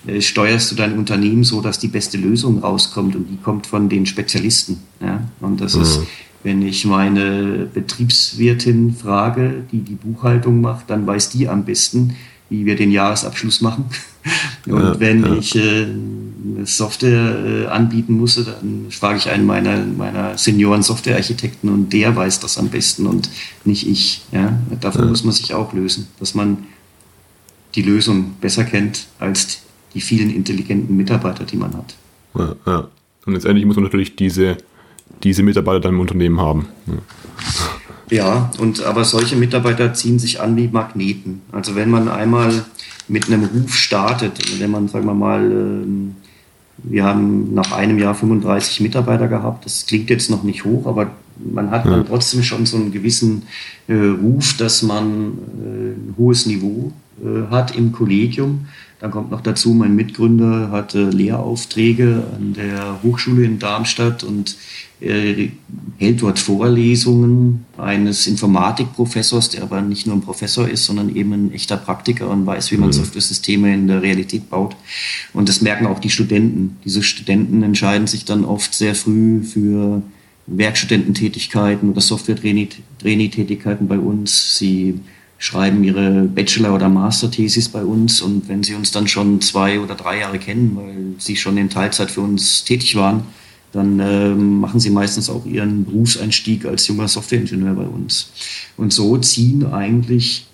äh, 0.07 0.19
steuerst 0.19 0.71
du 0.71 0.75
dein 0.75 0.97
Unternehmen 0.97 1.43
so, 1.43 1.61
dass 1.61 1.79
die 1.79 1.87
beste 1.87 2.17
Lösung 2.17 2.59
rauskommt 2.59 3.15
und 3.15 3.29
die 3.29 3.37
kommt 3.37 3.67
von 3.67 3.87
den 3.87 4.05
Spezialisten. 4.05 4.79
Ja? 4.99 5.21
Und 5.39 5.61
das 5.61 5.75
ja. 5.75 5.83
ist, 5.83 6.01
wenn 6.43 6.61
ich 6.63 6.85
meine 6.85 7.67
Betriebswirtin 7.71 8.95
frage, 8.95 9.63
die 9.71 9.79
die 9.79 9.95
Buchhaltung 9.95 10.59
macht, 10.59 10.89
dann 10.89 11.05
weiß 11.05 11.29
die 11.29 11.47
am 11.47 11.65
besten, 11.65 12.15
wie 12.49 12.65
wir 12.65 12.75
den 12.75 12.91
Jahresabschluss 12.91 13.61
machen. 13.61 13.85
Und 14.67 14.99
wenn 14.99 15.37
ich 15.37 15.55
äh, 15.55 15.85
Software 16.63 17.45
äh, 17.45 17.65
anbieten 17.67 18.17
muss, 18.17 18.35
dann 18.35 18.87
frage 18.89 19.17
ich 19.17 19.29
einen 19.29 19.45
meiner, 19.45 19.83
meiner 19.85 20.37
Senioren-Softwarearchitekten 20.37 21.69
und 21.69 21.93
der 21.93 22.15
weiß 22.15 22.39
das 22.39 22.57
am 22.57 22.69
besten 22.69 23.07
und 23.07 23.29
nicht 23.63 23.87
ich. 23.87 24.23
Ja? 24.31 24.57
Davon 24.81 25.03
ja. 25.03 25.07
muss 25.09 25.23
man 25.23 25.33
sich 25.33 25.53
auch 25.53 25.73
lösen, 25.73 26.07
dass 26.19 26.35
man 26.35 26.57
die 27.75 27.81
Lösung 27.81 28.33
besser 28.41 28.63
kennt 28.63 29.07
als 29.19 29.61
die 29.93 30.01
vielen 30.01 30.29
intelligenten 30.29 30.95
Mitarbeiter, 30.95 31.45
die 31.45 31.57
man 31.57 31.73
hat. 31.75 31.95
Ja, 32.37 32.55
ja. 32.65 32.87
Und 33.25 33.33
letztendlich 33.33 33.65
muss 33.65 33.75
man 33.75 33.85
natürlich 33.85 34.15
diese, 34.15 34.57
diese 35.23 35.41
Mitarbeiter 35.43 35.79
dann 35.79 35.93
im 35.93 35.99
Unternehmen 35.99 36.39
haben. 36.39 36.67
Ja. 38.11 38.51
Und 38.59 38.83
aber 38.83 39.03
solche 39.03 39.35
Mitarbeiter 39.35 39.93
ziehen 39.93 40.19
sich 40.19 40.39
an 40.39 40.55
wie 40.55 40.67
Magneten. 40.67 41.41
Also 41.51 41.75
wenn 41.75 41.89
man 41.89 42.07
einmal 42.07 42.65
mit 43.07 43.27
einem 43.27 43.45
Ruf 43.45 43.73
startet, 43.73 44.59
wenn 44.59 44.71
man, 44.71 44.87
sagen 44.87 45.05
wir 45.05 45.13
mal, 45.13 45.43
ähm, 45.43 46.15
wir 46.77 47.03
haben 47.03 47.53
nach 47.53 47.71
einem 47.71 47.97
Jahr 47.99 48.15
35 48.15 48.81
Mitarbeiter 48.81 49.27
gehabt, 49.27 49.65
das 49.65 49.85
klingt 49.85 50.09
jetzt 50.09 50.29
noch 50.29 50.43
nicht 50.43 50.65
hoch, 50.65 50.85
aber 50.85 51.11
man 51.37 51.71
hat 51.71 51.85
dann 51.85 52.05
trotzdem 52.05 52.43
schon 52.43 52.65
so 52.65 52.77
einen 52.77 52.91
gewissen 52.91 53.43
äh, 53.87 53.93
Ruf, 53.93 54.55
dass 54.57 54.81
man 54.81 55.33
äh, 55.63 55.91
ein 55.91 56.15
hohes 56.17 56.45
Niveau 56.45 56.91
äh, 57.23 57.49
hat 57.51 57.75
im 57.75 57.91
Kollegium. 57.91 58.67
Dann 58.99 59.11
kommt 59.11 59.29
noch 59.29 59.41
dazu, 59.41 59.73
mein 59.73 59.95
Mitgründer 59.95 60.71
hatte 60.71 61.09
Lehraufträge 61.09 62.23
an 62.35 62.53
der 62.53 63.01
Hochschule 63.03 63.43
in 63.43 63.59
Darmstadt 63.59 64.23
und 64.23 64.55
äh, 65.01 65.49
hält 65.97 66.21
dort 66.21 66.39
Vorlesungen 66.39 67.65
eines 67.77 68.25
Informatikprofessors, 68.27 69.49
der 69.49 69.63
aber 69.63 69.81
nicht 69.81 70.07
nur 70.07 70.15
ein 70.15 70.21
Professor 70.21 70.67
ist, 70.67 70.85
sondern 70.85 71.13
eben 71.13 71.33
ein 71.33 71.53
echter 71.53 71.75
Praktiker 71.75 72.29
und 72.29 72.45
weiß, 72.45 72.71
wie 72.71 72.77
man 72.77 72.87
mhm. 72.89 72.93
Software-Systeme 72.93 73.73
in 73.73 73.87
der 73.87 74.01
Realität 74.01 74.49
baut. 74.49 74.77
Und 75.33 75.49
das 75.49 75.61
merken 75.61 75.87
auch 75.87 75.99
die 75.99 76.09
Studenten. 76.09 76.77
Diese 76.85 77.03
Studenten 77.03 77.63
entscheiden 77.63 78.07
sich 78.07 78.23
dann 78.23 78.45
oft 78.45 78.73
sehr 78.73 78.95
früh 78.95 79.43
für 79.43 80.01
Werkstudententätigkeiten 80.47 81.89
oder 81.89 82.01
Software-Trainee-Tätigkeiten 82.01 83.87
bei 83.87 83.99
uns. 83.99 84.57
Sie 84.57 85.01
schreiben 85.37 85.83
ihre 85.83 86.23
Bachelor- 86.23 86.73
oder 86.73 86.89
Master-Thesis 86.89 87.69
bei 87.69 87.83
uns 87.83 88.21
und 88.21 88.47
wenn 88.47 88.63
sie 88.63 88.75
uns 88.75 88.91
dann 88.91 89.07
schon 89.07 89.41
zwei 89.41 89.79
oder 89.79 89.95
drei 89.95 90.19
Jahre 90.19 90.39
kennen, 90.39 90.75
weil 90.75 91.19
sie 91.19 91.35
schon 91.35 91.57
in 91.57 91.69
Teilzeit 91.69 92.11
für 92.11 92.21
uns 92.21 92.63
tätig 92.63 92.95
waren, 92.95 93.23
dann 93.73 93.99
äh, 93.99 94.29
machen 94.29 94.79
sie 94.79 94.89
meistens 94.89 95.29
auch 95.29 95.45
ihren 95.45 95.83
Berufseinstieg 95.83 96.65
als 96.65 96.87
junger 96.87 97.09
Softwareingenieur 97.09 97.73
bei 97.73 97.83
uns. 97.83 98.31
Und 98.77 98.93
so 98.93 99.17
ziehen 99.17 99.65
eigentlich 99.65 100.47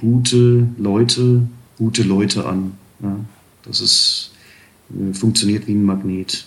gute 0.00 0.68
Leute 0.78 1.42
gute 1.78 2.02
Leute 2.02 2.46
an. 2.46 2.72
Ja, 3.02 3.16
das 3.64 3.80
ist, 3.80 4.30
äh, 4.90 5.12
funktioniert 5.14 5.66
wie 5.66 5.72
ein 5.72 5.84
Magnet. 5.84 6.46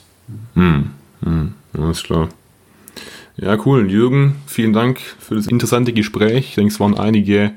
Hm, 0.54 0.90
hm, 1.22 1.54
alles 1.74 2.04
klar. 2.04 2.30
Ja, 3.38 3.58
cool. 3.66 3.90
Jürgen, 3.90 4.36
vielen 4.48 4.74
Dank 4.74 5.00
für 5.00 5.36
das 5.36 5.48
interessante 5.48 5.94
Gespräch. 5.94 6.50
Ich 6.50 6.56
denke, 6.56 6.74
es 6.74 6.80
waren 6.80 6.98
einige 6.98 7.54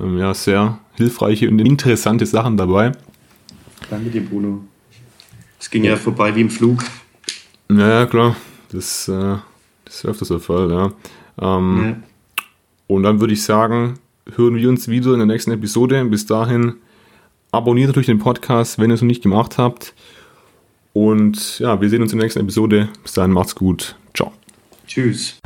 ähm, 0.00 0.18
ja, 0.18 0.34
sehr 0.34 0.78
hilfreiche 0.94 1.48
und 1.48 1.58
interessante 1.60 2.26
Sachen 2.26 2.56
dabei. 2.56 2.92
Danke 3.90 4.10
dir, 4.10 4.24
Bruno. 4.24 4.64
Es 5.60 5.70
ging 5.70 5.84
ja 5.84 5.96
vorbei 5.96 6.34
wie 6.34 6.40
im 6.40 6.50
Flug. 6.50 6.82
Ja, 7.70 8.06
klar. 8.06 8.36
Das 8.70 9.08
äh, 9.08 9.36
Das 9.84 9.96
ist 9.96 10.06
öfters 10.06 10.28
der 10.28 10.40
Fall, 10.40 10.70
ja. 10.70 10.92
Ähm, 11.40 11.84
ja. 11.84 11.96
Und 12.86 13.02
dann 13.04 13.20
würde 13.20 13.32
ich 13.32 13.42
sagen, 13.42 13.94
hören 14.34 14.56
wir 14.56 14.68
uns 14.68 14.88
wieder 14.88 15.12
in 15.12 15.18
der 15.18 15.26
nächsten 15.26 15.52
Episode. 15.52 16.04
Bis 16.04 16.26
dahin 16.26 16.74
abonniert 17.52 17.88
natürlich 17.88 18.06
den 18.06 18.18
Podcast, 18.18 18.78
wenn 18.78 18.90
ihr 18.90 18.94
es 18.94 19.00
noch 19.02 19.08
nicht 19.08 19.22
gemacht 19.22 19.58
habt. 19.58 19.94
Und 20.92 21.58
ja, 21.60 21.80
wir 21.80 21.88
sehen 21.88 22.02
uns 22.02 22.12
in 22.12 22.18
der 22.18 22.26
nächsten 22.26 22.40
Episode. 22.40 22.88
Bis 23.02 23.12
dahin 23.12 23.32
macht's 23.32 23.54
gut. 23.54 23.96
Ciao. 24.14 24.32
Tschüss. 24.86 25.40